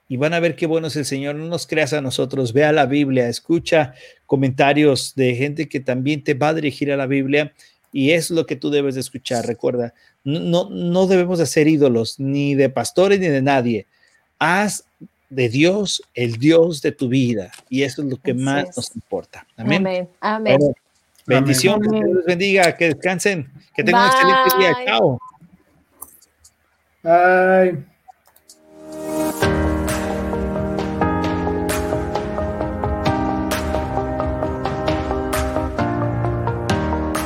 y 0.09 0.17
van 0.17 0.35
a 0.35 0.41
ver 0.41 0.57
qué 0.57 0.67
bueno 0.67 0.89
es 0.89 0.97
el 0.97 1.05
Señor. 1.05 1.37
No 1.37 1.47
nos 1.47 1.69
creas 1.69 1.93
a 1.93 2.01
nosotros, 2.01 2.53
vea 2.53 2.73
la 2.73 2.87
Biblia, 2.87 3.29
escucha 3.29 3.95
comentarios 4.27 5.15
de 5.15 5.37
gente 5.37 5.69
que 5.69 5.79
también 5.79 6.25
te 6.25 6.35
va 6.35 6.49
a 6.49 6.55
dirigir 6.55 6.91
a 6.91 6.97
la 6.97 7.07
Biblia 7.07 7.53
y 7.93 8.11
es 8.11 8.31
lo 8.31 8.47
que 8.47 8.57
tú 8.57 8.71
debes 8.71 8.97
de 8.97 9.01
escuchar. 9.01 9.47
Recuerda, 9.47 9.95
no, 10.25 10.71
no 10.71 11.07
debemos 11.07 11.39
de 11.39 11.47
ser 11.47 11.69
ídolos 11.69 12.19
ni 12.19 12.57
de 12.57 12.69
pastores 12.69 13.21
ni 13.21 13.29
de 13.29 13.43
nadie. 13.43 13.87
Haz 14.39 14.85
de 15.29 15.49
Dios 15.49 16.03
el 16.15 16.37
Dios 16.37 16.83
de 16.83 16.93
tu 16.93 17.09
vida 17.09 17.51
y 17.69 17.83
eso 17.83 18.03
es 18.03 18.09
lo 18.09 18.17
que 18.17 18.35
más 18.35 18.77
nos 18.77 18.95
importa. 18.95 19.47
Amén. 19.57 20.09
Amén. 20.21 20.59
bendiciones, 21.27 21.89
que 21.91 22.05
Dios 22.05 22.25
bendiga, 22.25 22.77
que 22.77 22.87
descansen, 22.95 23.51
que 23.75 23.83
tengan 23.83 24.05
un 24.05 24.11
excelente 24.11 24.59
día. 24.59 24.87
Chao. 24.87 25.19
Bye. 27.03 27.96